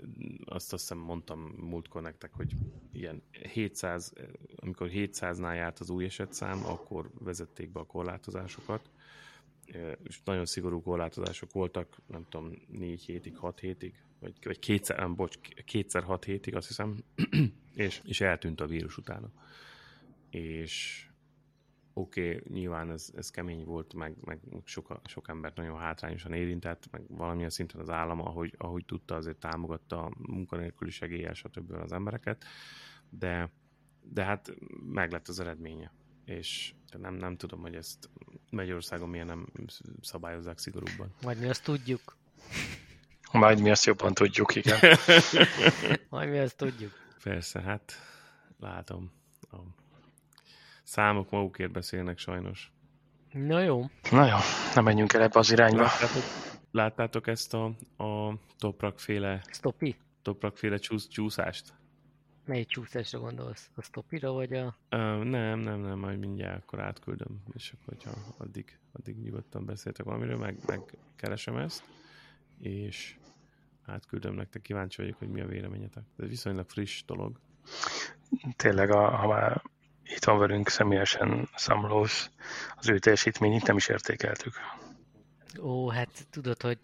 azt 0.45 0.72
hiszem 0.72 0.97
mondtam 0.97 1.39
múltkor 1.39 2.01
nektek, 2.01 2.34
hogy 2.34 2.55
ilyen 2.91 3.22
700, 3.53 4.14
amikor 4.55 4.89
700-nál 4.91 5.55
járt 5.55 5.80
az 5.80 5.89
új 5.89 6.05
esetszám, 6.05 6.66
akkor 6.66 7.12
vezették 7.20 7.72
be 7.72 7.80
a 7.80 7.86
korlátozásokat, 7.86 8.89
és 10.03 10.22
nagyon 10.24 10.45
szigorú 10.45 10.82
korlátozások 10.82 11.51
voltak, 11.51 11.97
nem 12.08 12.26
tudom, 12.30 12.51
4 12.68 13.03
hétig, 13.03 13.38
6 13.38 13.60
hétig, 13.60 14.03
vagy, 14.20 14.34
vagy 14.43 14.60
kétszer, 14.60 14.97
nem, 14.97 15.16
bocs, 15.16 15.38
kétszer 15.66 16.03
6 16.03 16.26
hétig, 16.26 16.55
azt 16.55 16.68
hiszem, 16.68 17.03
és, 17.76 18.01
és 18.05 18.22
eltűnt 18.22 18.62
a 18.62 18.68
vírus 18.68 18.97
utána. 18.97 19.32
És 20.30 21.07
oké, 21.97 22.35
okay, 22.35 22.41
nyilván 22.49 22.91
ez, 22.91 23.09
ez 23.15 23.29
kemény 23.29 23.65
volt, 23.65 23.93
meg, 23.93 24.15
meg 24.25 24.39
sok, 24.63 25.01
sok 25.05 25.27
embert 25.27 25.55
nagyon 25.55 25.77
hátrányosan 25.77 26.33
érintett, 26.33 26.87
meg 26.91 27.01
valamilyen 27.07 27.49
szinten 27.49 27.81
az 27.81 27.89
állam, 27.89 28.21
ahogy, 28.21 28.53
ahogy 28.57 28.85
tudta, 28.85 29.15
azért 29.15 29.37
támogatta 29.37 30.03
a 30.03 30.11
munkanélküli 30.17 30.91
segéllyel, 30.91 31.33
stb. 31.33 31.71
az 31.71 31.91
embereket, 31.91 32.45
de, 33.09 33.49
de 34.01 34.23
hát 34.23 34.53
meg 34.93 35.11
lett 35.11 35.27
az 35.27 35.39
eredménye. 35.39 35.91
És 36.25 36.73
nem, 36.97 37.13
nem 37.13 37.37
tudom, 37.37 37.61
hogy 37.61 37.75
ezt 37.75 38.09
Magyarországon 38.49 39.09
miért 39.09 39.27
nem 39.27 39.47
szabályozzák 40.01 40.57
szigorúbban. 40.57 41.13
Majd 41.21 41.39
mi 41.39 41.47
azt 41.47 41.63
tudjuk. 41.63 42.17
Majd 43.31 43.61
mi 43.61 43.69
azt 43.71 43.85
jobban 43.85 44.13
tudjuk, 44.13 44.55
igen. 44.55 44.79
Majd 46.09 46.29
mi 46.29 46.37
azt 46.37 46.57
tudjuk. 46.57 46.91
Persze, 47.23 47.61
hát 47.61 47.93
látom. 48.59 49.11
A 49.51 49.57
számok 50.88 51.29
magukért 51.29 51.71
beszélnek 51.71 52.17
sajnos. 52.17 52.71
Na 53.31 53.59
jó. 53.59 53.85
Na 54.11 54.25
jó, 54.25 54.35
nem 54.75 54.83
menjünk 54.83 55.13
el 55.13 55.21
ebbe 55.21 55.39
az 55.39 55.51
irányba. 55.51 55.81
Láttátok, 55.81 56.23
láttátok 56.71 57.27
ezt 57.27 57.53
a, 57.53 57.65
a 58.03 58.33
toprak 58.57 58.99
féle... 58.99 59.41
Stopi? 59.51 59.95
Toprak 60.21 60.57
féle 60.57 60.77
csúsz, 60.77 61.07
csúszást? 61.07 61.73
Mely 62.45 62.65
csúszásra 62.65 63.19
gondolsz? 63.19 63.69
A 63.75 63.81
stopira 63.81 64.31
vagy 64.31 64.53
a... 64.53 64.65
Uh, 64.65 65.23
nem, 65.23 65.59
nem, 65.59 65.79
nem, 65.79 65.99
majd 65.99 66.19
mindjárt 66.19 66.61
akkor 66.61 66.79
átküldöm, 66.79 67.43
és 67.53 67.71
akkor 67.71 67.93
hogyha 67.93 68.11
addig, 68.38 68.79
addig 68.91 69.17
nyugodtan 69.17 69.65
beszéltek 69.65 70.05
valamiről, 70.05 70.38
meg, 70.38 70.57
meg 70.67 70.81
keresem 71.15 71.57
ezt, 71.57 71.83
és 72.59 73.15
átküldöm 73.85 74.33
nektek, 74.33 74.61
kíváncsi 74.61 75.01
vagyok, 75.01 75.17
hogy 75.17 75.29
mi 75.29 75.41
a 75.41 75.47
véleményetek. 75.47 76.03
Ez 76.17 76.27
viszonylag 76.27 76.69
friss 76.69 77.03
dolog. 77.03 77.39
Tényleg, 78.55 78.89
a, 78.89 79.09
ha 79.15 79.27
már 79.27 79.61
itt 80.16 80.24
van 80.24 80.38
velünk 80.38 80.70
személyesen 80.70 81.49
Samlós, 81.55 82.30
az 82.76 82.89
ő 82.89 82.99
teljesítményét 82.99 83.68
nem 83.68 83.78
is 83.78 83.88
értékeltük. 83.88 84.53
Ó, 85.62 85.89
hát 85.89 86.28
tudod, 86.30 86.62
hogy 86.62 86.78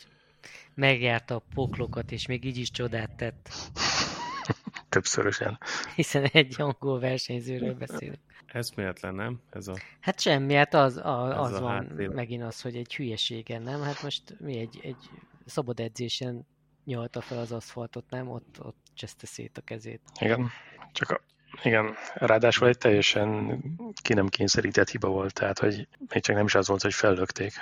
megjárta 0.74 1.36
a 1.36 1.44
poklokat, 1.54 2.12
és 2.12 2.28
még 2.28 2.46
így 2.46 2.58
is 2.58 2.72
csodát 2.72 3.16
tett. 3.16 3.50
Többszörösen. 4.90 5.60
Hiszen 5.96 6.24
egy 6.24 6.56
angol 6.58 7.00
versenyzőről 7.00 7.74
beszélünk. 7.74 8.20
Eszméletlen, 8.46 9.16
nem? 9.16 9.42
Ez 9.52 9.68
a... 9.68 9.76
Hát 10.00 10.20
semmi, 10.20 10.54
hát 10.54 10.74
az, 10.74 10.98
a, 10.98 11.42
az 11.42 11.54
a 11.54 11.60
van 11.60 11.72
háttér. 11.72 12.08
megint 12.08 12.44
az, 12.44 12.62
hogy 12.62 12.76
egy 12.76 12.96
hülyeségen, 12.96 13.62
nem? 13.62 13.82
Hát 13.82 14.04
most 14.04 14.36
mi 14.40 14.58
egy, 14.58 14.80
egy 14.84 15.10
szabad 15.46 15.80
edzésen 15.80 16.46
nyalta 16.86 17.22
fel 17.22 17.38
az 17.38 17.52
aszfaltot, 17.52 18.10
nem? 18.10 18.30
Ott, 18.30 18.56
ott 18.60 18.78
cseszte 18.94 19.26
szét 19.26 19.58
a 19.58 19.62
kezét. 19.62 20.02
Igen, 20.20 20.50
csak 20.92 21.10
a, 21.10 21.22
igen, 21.62 21.94
ráadásul 22.14 22.68
egy 22.68 22.78
teljesen 22.78 23.62
ki 24.02 24.14
nem 24.14 24.28
kényszerített 24.28 24.90
hiba 24.90 25.08
volt, 25.08 25.34
tehát 25.34 25.60
hogy 25.60 25.88
még 26.00 26.22
csak 26.24 26.36
nem 26.36 26.46
is 26.46 26.56
az 26.56 26.68
volt, 26.68 26.82
hogy 26.82 26.94
fellökték. 26.94 27.54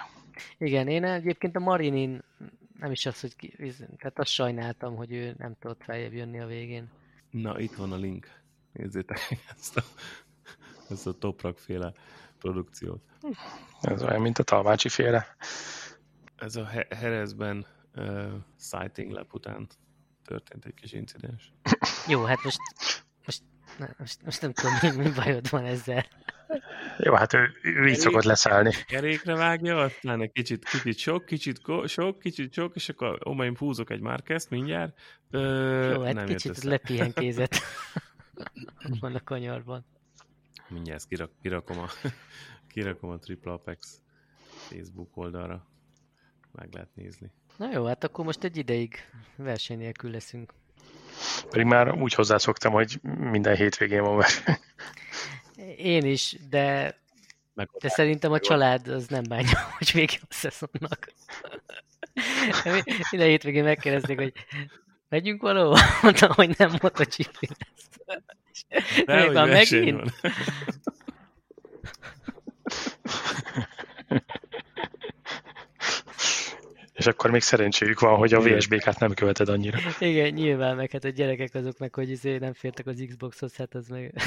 Igen, 0.58 0.88
én 0.88 1.04
egyébként 1.04 1.56
a 1.56 1.60
Marinin 1.60 2.24
nem 2.80 2.92
is 2.92 3.06
az, 3.06 3.20
hogy 3.20 3.36
ki, 3.36 3.56
tehát 3.98 4.20
azt 4.20 4.32
sajnáltam, 4.32 4.96
hogy 4.96 5.12
ő 5.12 5.36
nem 5.38 5.56
tudott 5.60 5.84
feljebb 5.84 6.14
jönni 6.14 6.40
a 6.40 6.46
végén. 6.46 6.90
Na, 7.30 7.60
itt 7.60 7.76
van 7.76 7.92
a 7.92 7.96
link. 7.96 8.28
Nézzétek 8.72 9.20
ezt 9.58 9.78
a, 9.78 9.84
ezt 10.90 11.08
a 11.08 11.18
toprak 11.18 11.58
féle 11.58 11.94
produkciót. 12.38 13.02
Ez 13.82 14.04
olyan, 14.04 14.22
mint 14.22 14.40
a 14.40 14.44
Talmácsi 14.44 14.90
féle. 14.90 15.36
Ez 16.38 16.56
a 16.56 16.66
Herezben 16.90 17.66
uh, 17.96 18.32
sighting 18.60 19.12
lap 19.12 19.34
után 19.34 19.68
történt 20.26 20.66
egy 20.66 20.74
kis 20.74 20.94
incidens. 20.94 21.54
Jó, 22.08 22.24
hát 22.24 22.44
most, 22.44 22.60
most, 23.82 24.00
most, 24.00 24.24
most 24.24 24.42
nem 24.42 24.54
tudom, 24.54 24.74
mi, 24.82 25.04
mi 25.04 25.12
bajod 25.16 25.50
van 25.50 25.66
ezzel. 25.66 26.06
Jó, 26.98 27.14
hát 27.14 27.34
ő, 27.34 27.52
ő 27.62 27.88
így 27.88 27.98
szokott 27.98 28.24
leszállni. 28.24 28.72
Kerékre 28.88 29.36
vágja, 29.36 29.78
aztán 29.78 30.22
egy 30.22 30.32
kicsit, 30.32 30.70
kicsit 30.70 30.98
sok, 30.98 31.26
kicsit 31.26 31.62
sok, 31.86 32.20
kicsit 32.20 32.54
sok, 32.54 32.76
és 32.76 32.90
akkor 32.90 33.20
ó, 33.28 33.34
majd 33.34 33.58
húzok 33.58 33.90
egy 33.90 34.02
Márkezt 34.02 34.50
mindjárt. 34.50 35.00
Ö, 35.30 35.94
Jó, 35.94 36.02
hát 36.02 36.14
nem 36.14 36.26
kicsit 36.26 36.64
lepihenkézett 36.64 37.56
van 39.00 39.16
a 39.16 39.24
kanyarban. 39.24 39.86
Mindjárt 40.68 41.06
kirak, 41.08 41.32
kirakom, 41.42 41.80
a, 41.80 41.88
kirakom 42.74 43.10
a 43.10 43.18
Triple 43.18 43.52
Apex 43.52 44.02
Facebook 44.70 45.18
oldalra. 45.18 45.68
Meg 46.52 46.74
lehet 46.74 46.96
nézni. 46.96 47.32
Na 47.58 47.72
jó, 47.72 47.86
hát 47.86 48.04
akkor 48.04 48.26
most 48.26 48.44
egy 48.44 48.58
ideig 48.58 48.96
verseny 49.36 49.78
nélkül 49.78 50.12
leszünk. 50.12 50.54
Pedig 51.50 51.66
már 51.66 51.92
úgy 51.94 52.14
hozzászoktam, 52.14 52.72
hogy 52.72 53.00
minden 53.20 53.56
hétvégén 53.56 54.02
van 54.04 54.18
verseny. 54.18 54.58
Én 55.78 56.06
is, 56.06 56.36
de, 56.50 56.96
de 57.54 57.90
szerintem 57.90 58.32
a 58.32 58.40
család 58.40 58.88
az 58.88 59.08
nem 59.08 59.24
bánja, 59.30 59.60
hogy 59.78 59.92
vége 59.94 60.18
a 60.22 60.26
szezonnak. 60.30 61.14
Minden 63.12 63.28
hétvégén 63.28 63.64
megkérdezték, 63.64 64.20
hogy 64.20 64.34
megyünk 65.10 65.42
valahol? 65.42 65.78
Mondtam, 66.02 66.32
hogy 66.32 66.56
nem 66.58 66.72
MotoGP 66.82 67.38
lesz. 67.40 67.90
De 69.06 69.16
még 69.16 69.34
van 69.34 69.50
megint? 69.50 70.12
Van. 70.22 70.32
És 77.02 77.08
akkor 77.08 77.32
még 77.32 77.42
szerencséjük 77.42 78.00
van, 78.00 78.16
hogy 78.16 78.34
a 78.34 78.42
VSBK-t 78.42 79.00
nem 79.00 79.14
követed 79.14 79.50
annyira. 79.50 79.78
Igen, 80.00 80.34
nyilván, 80.34 80.76
meg 80.76 80.92
hát 80.92 81.04
a 81.04 81.10
gyerekek 81.10 81.54
azok 81.54 81.78
meg, 81.78 81.96
hogy 81.96 82.10
izé 82.10 82.38
nem 82.38 82.54
fértek 82.54 82.88
az 82.88 83.04
Xboxhoz, 83.08 83.56
hát 83.56 83.76
az 83.76 83.88
meg... 83.88 84.14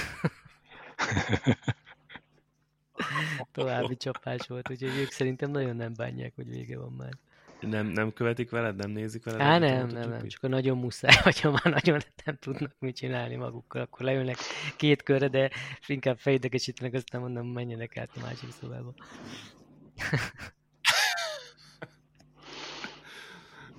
További 3.52 3.96
csapás 3.96 4.46
volt, 4.46 4.70
úgyhogy 4.70 4.98
ők 4.98 5.10
szerintem 5.10 5.50
nagyon 5.50 5.76
nem 5.76 5.92
bánják, 5.96 6.32
hogy 6.34 6.48
vége 6.48 6.78
van 6.78 6.92
már. 6.92 7.12
Nem, 7.60 7.86
nem 7.86 8.12
követik 8.12 8.50
veled, 8.50 8.76
nem 8.76 8.90
nézik 8.90 9.24
veled? 9.24 9.40
Á, 9.40 9.58
nem, 9.58 9.86
nem, 9.86 10.10
nem, 10.10 10.28
csak 10.28 10.42
a 10.42 10.48
nagyon 10.48 10.78
muszáj, 10.78 11.14
hogyha 11.22 11.50
már 11.50 11.82
nagyon 11.82 12.00
nem 12.24 12.36
tudnak 12.36 12.74
mit 12.78 12.96
csinálni 12.96 13.36
magukkal, 13.36 13.82
akkor 13.82 14.06
leülnek 14.06 14.36
két 14.76 15.02
körre, 15.02 15.28
de 15.28 15.50
inkább 15.86 16.18
fejdegesítenek, 16.18 16.94
aztán 16.94 17.20
mondom, 17.20 17.46
menjenek 17.46 17.96
át 17.96 18.10
a 18.14 18.20
másik 18.20 18.50
szobába. 18.60 18.94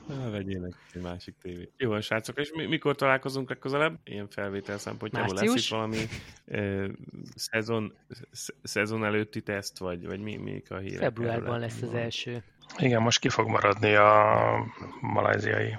Na, 0.08 0.30
vegyének 0.30 0.74
egy 0.94 1.02
másik 1.02 1.36
tévét. 1.42 1.72
Jó 1.78 1.90
van, 1.90 2.02
srácok, 2.02 2.40
és 2.40 2.52
mi, 2.56 2.66
mikor 2.66 2.96
találkozunk 2.96 3.50
legközelebb? 3.50 4.00
Ilyen 4.04 4.28
felvétel 4.30 4.78
szempontjából 4.78 5.36
lesz 5.36 5.56
itt 5.56 5.68
valami 5.70 5.98
eh, 6.46 6.86
szezon, 7.36 7.94
szezon 8.64 9.06
előtti 9.06 9.42
teszt, 9.42 9.78
vagy, 9.78 10.06
vagy 10.06 10.20
mi, 10.20 10.36
mi 10.36 10.62
a 10.70 10.76
hírek? 10.76 11.00
Februárban 11.00 11.60
lesz 11.60 11.82
az 11.82 11.94
első. 11.94 12.44
Igen, 12.78 13.02
most 13.02 13.20
ki 13.20 13.30
fog 13.30 13.48
maradni 13.48 13.96
a 13.96 14.44
maláziai, 15.02 15.78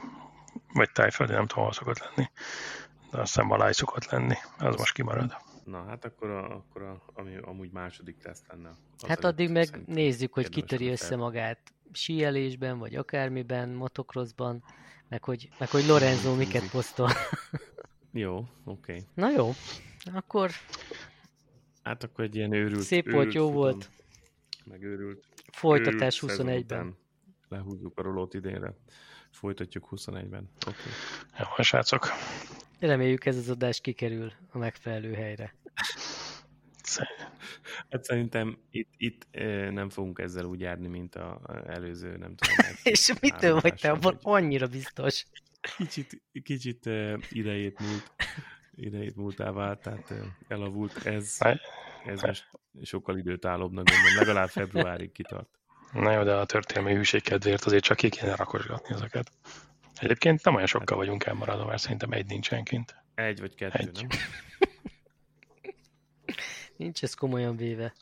vagy 0.73 0.91
tájföldi, 0.93 1.33
nem 1.33 1.47
tudom, 1.47 1.65
hol 1.65 1.73
szokott 1.73 1.99
lenni. 1.99 2.29
De 3.11 3.21
azt 3.21 3.33
hiszem 3.33 3.47
maláj 3.47 3.73
szokott 3.73 4.11
lenni, 4.11 4.35
az 4.59 4.77
most 4.77 4.93
kimarad. 4.93 5.37
Na, 5.67 5.85
hát 5.85 6.05
akkor, 6.05 6.31
a, 6.31 6.55
akkor 6.55 6.83
a, 6.83 7.03
ami 7.15 7.37
amúgy 7.37 7.71
második 7.71 8.19
teszt 8.19 8.47
lenne. 8.49 8.71
Hát 9.07 9.25
addig 9.25 9.51
meg 9.51 9.83
nézzük, 9.87 10.33
hogy 10.33 10.49
kitöri 10.49 10.89
össze 10.89 11.17
magát 11.17 11.59
síelésben, 11.93 12.79
vagy 12.79 12.95
akármiben, 12.95 13.69
motocrossban, 13.69 14.63
meg 15.09 15.25
hogy, 15.25 15.49
meg 15.59 15.71
hogy 15.71 15.87
Lorenzo 15.87 16.35
miket 16.35 16.71
posztol. 16.71 17.11
jó, 18.13 18.37
oké. 18.37 18.49
Okay. 18.65 19.05
Na 19.15 19.31
jó, 19.31 19.51
Akkor 20.15 20.51
Hát 21.83 22.03
akkor 22.03 22.25
egy 22.25 22.35
ilyen 22.35 22.53
őrült... 22.53 22.83
Szép 22.83 23.05
volt, 23.05 23.17
őrült 23.17 23.35
jó 23.35 23.45
futam, 23.45 23.61
volt. 23.61 23.91
Meg 24.65 24.83
őrült, 24.83 25.25
folytatás 25.53 26.23
őrült 26.23 26.39
szezon 26.39 26.47
21-ben. 26.47 26.63
után 26.63 26.97
Lehúzzuk 27.49 27.99
a 27.99 28.03
rolót 28.03 28.35
idénre. 28.35 28.75
Folytatjuk 29.31 29.89
21-ben. 29.91 30.51
Oké. 30.67 30.77
Okay. 31.37 31.47
Jó, 31.57 31.63
srácok. 31.63 32.07
Reméljük 32.79 33.25
ez 33.27 33.37
az 33.37 33.49
adás 33.49 33.81
kikerül 33.81 34.33
a 34.51 34.59
megfelelő 34.59 35.13
helyre. 35.15 35.55
Hát 37.91 38.05
szerintem 38.05 38.59
itt, 38.71 38.89
itt 38.97 39.27
nem 39.71 39.89
fogunk 39.89 40.19
ezzel 40.19 40.45
úgy 40.45 40.61
járni, 40.61 40.89
mint 40.89 41.15
a 41.15 41.41
a 41.45 41.71
előző, 41.71 42.17
nem 42.17 42.35
tudom. 42.35 42.57
És 42.83 43.13
mitől 43.21 43.61
vagy 43.61 43.75
te 43.75 43.91
abban 43.91 44.19
annyira 44.23 44.67
biztos? 44.67 45.27
Kicsit, 45.77 46.23
kicsit 46.43 46.87
idejét 47.31 47.81
múlt, 47.81 48.13
idejét 48.75 49.17
múltá 49.17 49.51
vált, 49.51 49.83
tehát 49.83 50.15
elavult. 50.49 51.07
Ez, 51.07 51.37
Ne- 51.39 51.61
ez 52.05 52.21
most 52.21 52.51
sokkal 52.83 53.19
időtállóbbnak 53.19 53.85
gondolom, 53.91 54.19
legalább 54.19 54.49
februárig 54.49 55.13
kitart. 55.13 55.49
Na 55.93 56.13
jó, 56.13 56.23
de 56.23 56.35
a 56.35 56.45
történelmi 56.45 56.95
hűség 56.95 57.23
kedvéért 57.23 57.65
azért 57.65 57.85
csak 57.85 57.97
ki 57.97 58.09
kéne 58.09 58.35
rakosgatni 58.35 58.95
ezeket. 58.95 59.31
Egyébként 60.01 60.45
nem 60.45 60.55
olyan 60.55 60.67
sokkal 60.67 60.97
vagyunk 60.97 61.25
elmaradva, 61.25 61.65
mert 61.65 61.83
szerintem 61.83 62.13
egy 62.13 62.27
nincsen 62.27 62.65
kint. 62.65 62.97
Egy 63.15 63.41
vagy 63.41 63.55
kettő, 63.55 63.79
Egy. 63.79 64.07
nem? 64.09 64.19
Nincs 66.77 67.03
ez 67.03 67.15
komolyan 67.15 67.57
véve. 67.57 67.95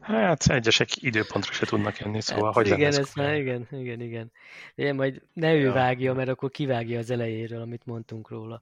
Hát 0.00 0.46
egyesek 0.50 1.02
időpontra 1.02 1.52
se 1.52 1.66
tudnak 1.66 1.98
jönni, 1.98 2.20
szóval 2.20 2.44
hát, 2.44 2.54
hogy 2.54 2.66
igen, 2.66 2.78
lenne 2.78 2.90
ez 2.92 2.98
ez 2.98 3.12
már, 3.14 3.34
igen, 3.34 3.66
igen, 3.70 4.00
igen. 4.00 4.32
De 4.74 4.92
majd 4.92 5.22
ne 5.32 5.54
ő 5.54 5.58
Ja. 5.60 5.72
vágja, 5.72 6.14
mert 6.14 6.28
akkor 6.28 6.50
kivágja 6.50 6.98
az 6.98 7.10
elejéről, 7.10 7.60
amit 7.60 7.86
mondtunk 7.86 8.28
róla. 8.28 8.60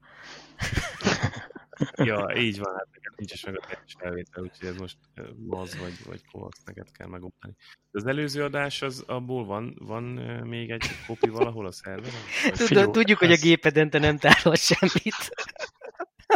Ja, 1.96 2.32
így 2.36 2.58
van, 2.58 2.74
hát 2.74 2.88
neked 2.92 3.12
nincs 3.16 3.32
is 3.32 3.44
meg 3.44 3.56
a 3.58 3.60
teljes 3.60 3.94
felvétel, 3.98 4.42
úgyhogy 4.42 4.68
ez 4.68 4.76
most 4.76 4.96
ö, 5.14 5.22
maz 5.46 5.78
vagy, 5.78 5.94
vagy 6.06 6.20
kovac, 6.32 6.64
neked 6.64 6.86
kell 6.92 7.06
megoldani. 7.06 7.54
De 7.90 7.98
az 7.98 8.06
előző 8.06 8.44
adás, 8.44 8.82
az 8.82 9.04
abból 9.06 9.44
van, 9.44 9.76
van 9.78 10.02
még 10.44 10.70
egy 10.70 10.86
kopi 11.06 11.28
valahol 11.28 11.66
a 11.66 11.72
szerveren? 11.72 12.20
Tudod, 12.52 12.90
tudjuk, 12.90 13.18
hogy 13.18 13.32
a 13.32 13.36
gépeden 13.36 13.90
te 13.90 13.98
nem 13.98 14.18
tárol 14.18 14.54
semmit. 14.54 15.30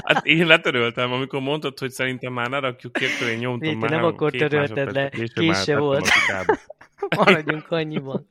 Hát 0.05 0.27
én 0.27 0.47
letöröltem, 0.47 1.13
amikor 1.13 1.41
mondtad, 1.41 1.79
hogy 1.79 1.91
szerintem 1.91 2.33
már 2.33 2.49
ne 2.49 2.59
rakjuk 2.59 2.93
ki, 2.93 3.05
akkor 3.05 3.29
én 3.29 3.39
nyomtam 3.39 3.69
Viki, 3.69 3.81
már 3.81 3.91
nem 3.91 4.05
akkor 4.05 4.31
törölted 4.31 4.93
le, 4.93 5.03
másodperccel 5.03 5.11
később 5.11 5.35
kés 5.35 5.47
már 5.47 5.57
se 5.57 5.65
tettem 5.65 5.79
volt. 6.47 6.69
Maradjunk 7.17 7.71
annyiban. 7.71 8.29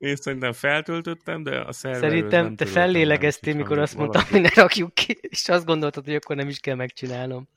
Én 0.00 0.16
szerintem 0.16 0.52
feltöltöttem, 0.52 1.42
de 1.42 1.60
a 1.60 1.72
szerverről 1.72 2.10
Szerintem 2.10 2.44
nem 2.44 2.56
te 2.56 2.66
fellélegeztél, 2.66 3.54
mikor 3.54 3.78
azt 3.78 3.96
mondtam, 3.96 4.22
hogy 4.30 4.40
ne 4.40 4.48
rakjuk 4.54 4.94
ki, 4.94 5.18
és 5.20 5.48
azt 5.48 5.64
gondoltad, 5.64 6.04
hogy 6.04 6.14
akkor 6.14 6.36
nem 6.36 6.48
is 6.48 6.58
kell 6.58 6.74
megcsinálnom. 6.74 7.48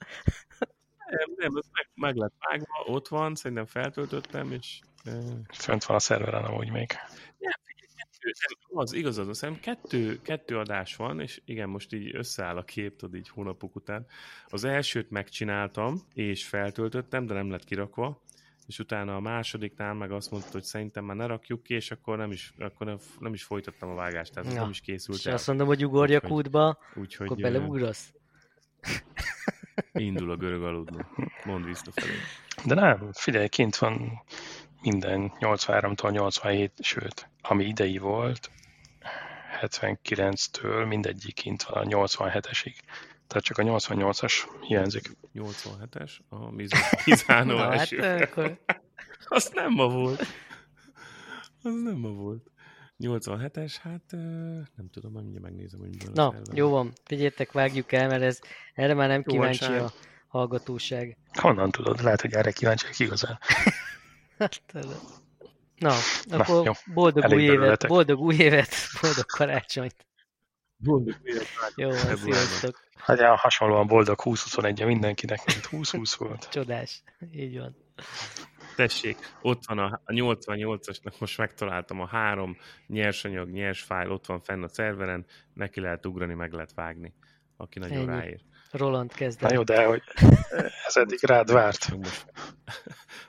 Nem, 1.09 1.33
nem, 1.35 1.55
az 1.55 1.65
meg, 1.73 1.87
meg 1.95 2.15
lett 2.15 2.33
vágva, 2.39 2.93
ott 2.93 3.07
van, 3.07 3.35
szerintem 3.35 3.65
feltöltöttem, 3.65 4.51
és 4.51 4.79
Fönt 5.53 5.83
van 5.83 5.95
a 5.95 5.99
szerveren 5.99 6.43
amúgy 6.43 6.71
még. 6.71 6.91
az 8.73 8.93
igazad, 8.93 9.29
azt 9.29 9.39
hiszem 9.39 9.59
kettő, 9.59 10.21
kettő 10.21 10.57
adás 10.57 10.95
van, 10.95 11.19
és 11.19 11.41
igen, 11.45 11.69
most 11.69 11.93
így 11.93 12.15
összeáll 12.15 12.57
a 12.57 12.63
kép, 12.63 12.95
tudod, 12.95 13.15
így 13.15 13.29
hónapok 13.29 13.75
után. 13.75 14.05
Az 14.47 14.63
elsőt 14.63 15.09
megcsináltam, 15.09 16.01
és 16.13 16.45
feltöltöttem, 16.45 17.25
de 17.25 17.33
nem 17.33 17.49
lett 17.49 17.63
kirakva, 17.63 18.21
és 18.67 18.79
utána 18.79 19.15
a 19.15 19.19
másodiknál 19.19 19.93
meg 19.93 20.11
azt 20.11 20.31
mondta, 20.31 20.49
hogy 20.51 20.63
szerintem 20.63 21.05
már 21.05 21.15
ne 21.15 21.25
rakjuk 21.25 21.63
ki, 21.63 21.73
és 21.73 21.91
akkor 21.91 22.17
nem 22.17 22.31
is, 22.31 22.53
akkor 22.59 22.85
nem, 22.87 22.97
nem 23.19 23.33
is 23.33 23.43
folytattam 23.43 23.89
a 23.89 23.93
vágást, 23.95 24.33
tehát 24.33 24.49
ez 24.49 24.55
Na, 24.55 24.61
nem 24.61 24.69
is 24.69 24.81
készült 24.81 25.17
És 25.17 25.25
el. 25.25 25.33
azt 25.33 25.47
mondom, 25.47 25.67
hogy 25.67 25.85
ugorjak 25.85 26.23
Úgyhogy- 26.23 26.45
útba, 26.45 26.77
Úgyhogy 26.95 27.25
akkor 27.25 27.41
beleugrasz. 27.41 28.13
indul 29.93 30.31
a 30.31 30.35
görög 30.35 30.63
aludni. 30.63 31.05
Mondd 31.45 31.63
visszafelé. 31.65 32.11
De 32.65 32.73
nem, 32.75 33.09
figyelj, 33.13 33.47
kint 33.47 33.77
van 33.77 34.23
minden 34.81 35.31
83-tól 35.39 36.11
87, 36.11 36.71
sőt, 36.83 37.29
ami 37.41 37.65
idei 37.65 37.97
volt, 37.97 38.51
79-től 39.61 40.87
mindegyik 40.87 41.33
kint 41.33 41.63
van 41.63 41.85
a 41.93 42.05
87-esig. 42.05 42.73
Tehát 43.33 43.43
csak 43.47 43.57
a 43.57 43.63
88-as 43.63 44.33
hiányzik. 44.61 45.11
87-es, 45.35 46.11
a 46.29 46.51
Miz- 46.51 46.73
Mizánó 47.05 47.55
Na, 47.57 47.69
hát 47.69 47.79
első. 47.79 47.97
akkor 48.01 48.59
Az 49.35 49.51
nem 49.53 49.71
ma 49.71 49.87
volt. 49.87 50.19
Az 51.63 51.73
nem 51.83 51.95
ma 51.97 52.09
volt. 52.09 52.51
87-es, 52.99 53.75
hát 53.81 54.01
nem 54.75 54.89
tudom, 54.91 55.11
majd 55.11 55.23
mindjárt 55.23 55.45
megnézem, 55.45 55.79
hogy 55.79 55.89
miből 55.89 56.11
a 56.25 56.31
Na, 56.31 56.41
jó 56.53 56.69
van, 56.69 56.93
figyeljetek, 57.05 57.51
vágjuk 57.51 57.91
el, 57.91 58.07
mert 58.07 58.21
ez, 58.21 58.39
erre 58.73 58.93
már 58.93 59.07
nem 59.07 59.23
kíváncsi 59.23 59.63
Jóság. 59.63 59.81
a 59.81 59.91
hallgatóság. 60.27 61.17
Honnan 61.39 61.71
tudod? 61.71 62.01
Lehet, 62.03 62.21
hogy 62.21 62.33
erre 62.33 62.51
kíváncsiak 62.51 62.99
igazán. 62.99 63.39
Hát, 64.37 64.61
ez- 64.73 64.85
Na, 65.75 65.93
akkor 66.29 66.65
jó. 66.65 66.71
boldog 66.93 67.23
Elég 67.23 67.37
új 67.37 67.43
évet, 67.43 67.87
boldog 67.87 68.19
új 68.19 68.35
évet, 68.35 68.73
boldog 69.01 69.25
karácsonyt. 69.25 69.95
Évet 71.23 71.73
Jó 71.75 71.91
sziasztok. 71.91 72.79
Hát 72.95 73.19
hasonlóan 73.19 73.87
boldog 73.87 74.19
20-21-e 74.23 74.85
mindenkinek, 74.85 75.39
mint 75.45 75.87
20-20 75.87 76.15
volt. 76.17 76.49
Csodás. 76.49 77.03
Így 77.31 77.57
van. 77.57 77.75
Tessék, 78.75 79.17
ott 79.41 79.65
van 79.65 79.77
a, 79.77 80.01
a 80.05 80.11
88-asnak, 80.11 81.19
most 81.19 81.37
megtaláltam 81.37 81.99
a 82.01 82.07
három 82.07 82.57
nyersanyag, 82.87 83.49
nyers 83.49 83.81
fájl, 83.81 84.11
ott 84.11 84.25
van 84.25 84.41
fenn 84.41 84.63
a 84.63 84.67
szerveren, 84.67 85.25
neki 85.53 85.79
lehet 85.79 86.05
ugrani, 86.05 86.33
meg 86.33 86.53
lehet 86.53 86.73
vágni, 86.73 87.13
aki 87.57 87.79
nagyon 87.79 87.97
Ennyi. 87.97 88.05
ráér. 88.05 88.41
Roland 88.73 89.13
kezd. 89.13 89.41
Na 89.41 89.53
jó, 89.53 89.63
de 89.63 89.85
hogy 89.85 90.01
ez 90.87 90.97
eddig 90.97 91.19
rád 91.21 91.51
várt. 91.51 91.87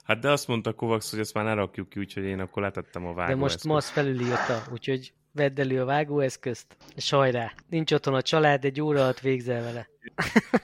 Hát 0.05 0.18
de 0.18 0.30
azt 0.30 0.49
mondta 0.49 0.72
Kovacs, 0.72 1.11
hogy 1.11 1.18
ezt 1.18 1.34
már 1.34 1.45
ne 1.45 1.55
rakjuk 1.55 1.88
ki, 1.88 1.99
úgyhogy 1.99 2.24
én 2.24 2.40
akkor 2.40 2.62
letettem 2.62 3.07
a 3.07 3.14
vágó 3.14 3.32
De 3.32 3.36
most 3.36 3.64
Masz 3.64 3.90
felülírta, 3.90 4.62
úgyhogy 4.72 5.12
vedd 5.32 5.61
elő 5.61 5.80
a 5.80 5.84
vágóeszközt, 5.84 6.76
és 6.95 7.11
hajrá. 7.11 7.53
Nincs 7.68 7.92
otthon 7.92 8.14
a 8.14 8.22
család, 8.22 8.64
egy 8.64 8.80
óra 8.80 9.03
alatt 9.03 9.20
végzel 9.20 9.62
vele. 9.62 9.88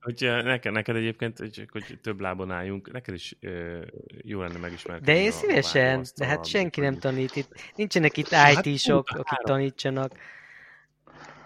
Hogyha 0.00 0.42
neked, 0.42 0.72
neked 0.72 0.96
egyébként, 0.96 1.38
hogy, 1.38 1.66
hogy 1.70 1.98
több 2.02 2.20
lábon 2.20 2.50
álljunk, 2.50 2.92
neked 2.92 3.14
is 3.14 3.36
ö, 3.40 3.80
jó 4.22 4.40
lenne 4.40 4.58
megismerni. 4.58 5.04
De 5.04 5.16
én 5.16 5.30
szívesen, 5.30 6.04
de 6.16 6.26
hát 6.26 6.46
senki 6.46 6.80
nem 6.80 6.98
tanít 6.98 7.36
itt. 7.36 7.72
Nincsenek 7.76 8.16
itt 8.16 8.28
Hát 8.28 8.66
IT-sok, 8.66 9.08
akik 9.08 9.38
tanítsanak. 9.38 10.12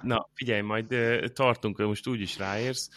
Na, 0.07 0.29
figyelj, 0.35 0.61
majd 0.61 0.95
tartunk, 1.33 1.79
most 1.79 2.07
úgy 2.07 2.21
is 2.21 2.39
ráérsz, 2.39 2.91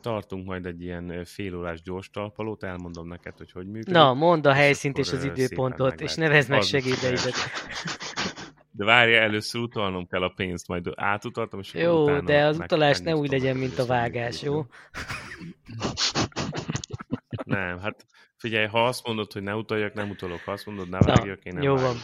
tartunk 0.00 0.46
majd 0.46 0.66
egy 0.66 0.82
ilyen 0.82 1.24
félórás 1.24 1.82
gyors 1.82 2.10
talpalót, 2.10 2.62
elmondom 2.62 3.08
neked, 3.08 3.36
hogy 3.36 3.52
hogy 3.52 3.66
működik. 3.66 3.94
Na, 3.94 4.14
mondd 4.14 4.46
a 4.46 4.50
és 4.50 4.56
helyszínt 4.56 4.98
és 4.98 5.08
akkor, 5.08 5.18
az 5.18 5.24
időpontot, 5.24 6.00
és 6.00 6.14
nevezd 6.14 6.48
meg 6.48 6.62
segédeidet. 6.62 7.34
De 8.74 8.84
várja, 8.84 9.20
először 9.20 9.60
utalnom 9.60 10.06
kell 10.06 10.22
a 10.22 10.32
pénzt, 10.36 10.68
majd 10.68 10.92
átutaltam, 10.94 11.60
és 11.60 11.74
Jó, 11.74 12.02
utána 12.02 12.20
de 12.20 12.44
az 12.44 12.58
utalás 12.58 12.98
ne 12.98 13.16
úgy 13.16 13.30
legyen, 13.30 13.56
mint 13.56 13.78
a 13.78 13.86
vágás, 13.86 14.42
jó? 14.42 14.66
Nem, 17.44 17.78
hát 17.78 18.06
figyelj, 18.36 18.66
ha 18.66 18.84
azt 18.84 19.06
mondod, 19.06 19.32
hogy 19.32 19.42
ne 19.42 19.54
utaljak, 19.54 19.94
nem 19.94 20.10
utalok. 20.10 20.40
Ha 20.44 20.52
azt 20.52 20.66
mondod, 20.66 20.88
ne 20.88 20.98
vágjak, 20.98 21.44
én 21.44 21.52
nem 21.52 21.62
jó 21.62 21.74
vágok. 21.74 21.92
van. 21.92 22.00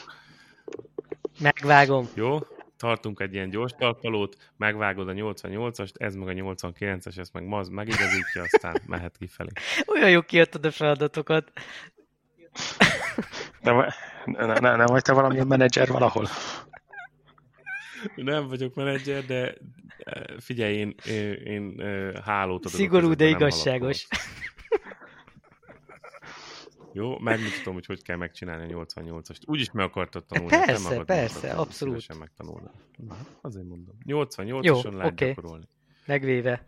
Megvágom. 1.40 2.08
Jó? 2.14 2.38
Tartunk 2.78 3.20
egy 3.20 3.34
ilyen 3.34 3.50
gyors 3.50 3.72
talpalót, 3.78 4.36
megvágod 4.56 5.08
a 5.08 5.12
88-ast, 5.12 5.92
ez 5.94 6.14
meg 6.14 6.28
a 6.28 6.32
89-es, 6.32 7.18
ezt 7.18 7.32
meg 7.32 7.46
maz, 7.46 7.68
megigazítja, 7.68 8.42
aztán 8.42 8.82
mehet 8.86 9.16
kifelé. 9.18 9.50
Olyan 9.86 10.10
jó 10.10 10.20
kiadtad 10.20 10.64
a 10.64 10.70
feladatokat. 10.70 11.52
Nem, 13.60 13.86
ne, 14.24 14.46
ne, 14.46 14.76
nem 14.76 14.86
vagy 14.86 15.02
te 15.02 15.12
valamilyen 15.12 15.46
menedzser 15.46 15.88
valahol? 15.88 16.28
Nem 18.14 18.48
vagyok 18.48 18.74
menedzser, 18.74 19.24
de 19.24 19.54
figyelj, 20.38 20.74
én, 20.74 20.94
én, 21.06 21.32
én 21.32 21.80
hálót 22.24 22.66
adok. 22.66 22.78
Szigorú, 22.78 23.14
de 23.14 23.24
nem 23.24 23.34
igazságos. 23.34 24.06
halapolok. 24.08 24.36
Jó, 26.92 27.18
megmutatom, 27.18 27.74
hogy 27.74 27.86
hogy 27.86 28.02
kell 28.02 28.16
megcsinálni 28.16 28.72
a 28.72 28.84
88-ast. 28.86 29.38
Úgyis 29.46 29.70
meg 29.70 29.84
akartad 29.86 30.24
tanulni. 30.26 30.54
hát 30.54 30.64
Persze, 30.66 30.82
nem 30.82 30.90
akarod 30.90 31.06
persze, 31.06 31.34
megtanulni, 31.34 31.60
abszolút. 31.62 32.00
Szívesen 32.00 32.16
megtanulni. 32.16 32.68
Na, 32.96 33.16
azért 33.40 33.66
mondom. 33.66 33.94
88-ason 34.06 34.62
Jó, 34.62 34.80
lehet 34.90 35.12
oké. 35.12 35.26
gyakorolni. 35.26 35.68
Megvéve. 36.06 36.64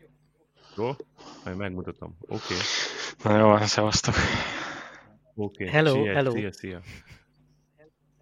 Jó? 0.77 0.91
Majd 1.45 1.57
megmutatom. 1.57 2.17
Oké. 2.21 2.55
Na 3.25 3.39
jó, 3.39 3.57
szevasztok. 3.67 4.15
Oké. 5.35 5.69
Hello, 5.69 5.93
Sietj, 5.93 6.09
hello. 6.09 6.31
Szia, 6.31 6.53
szia. 6.53 6.81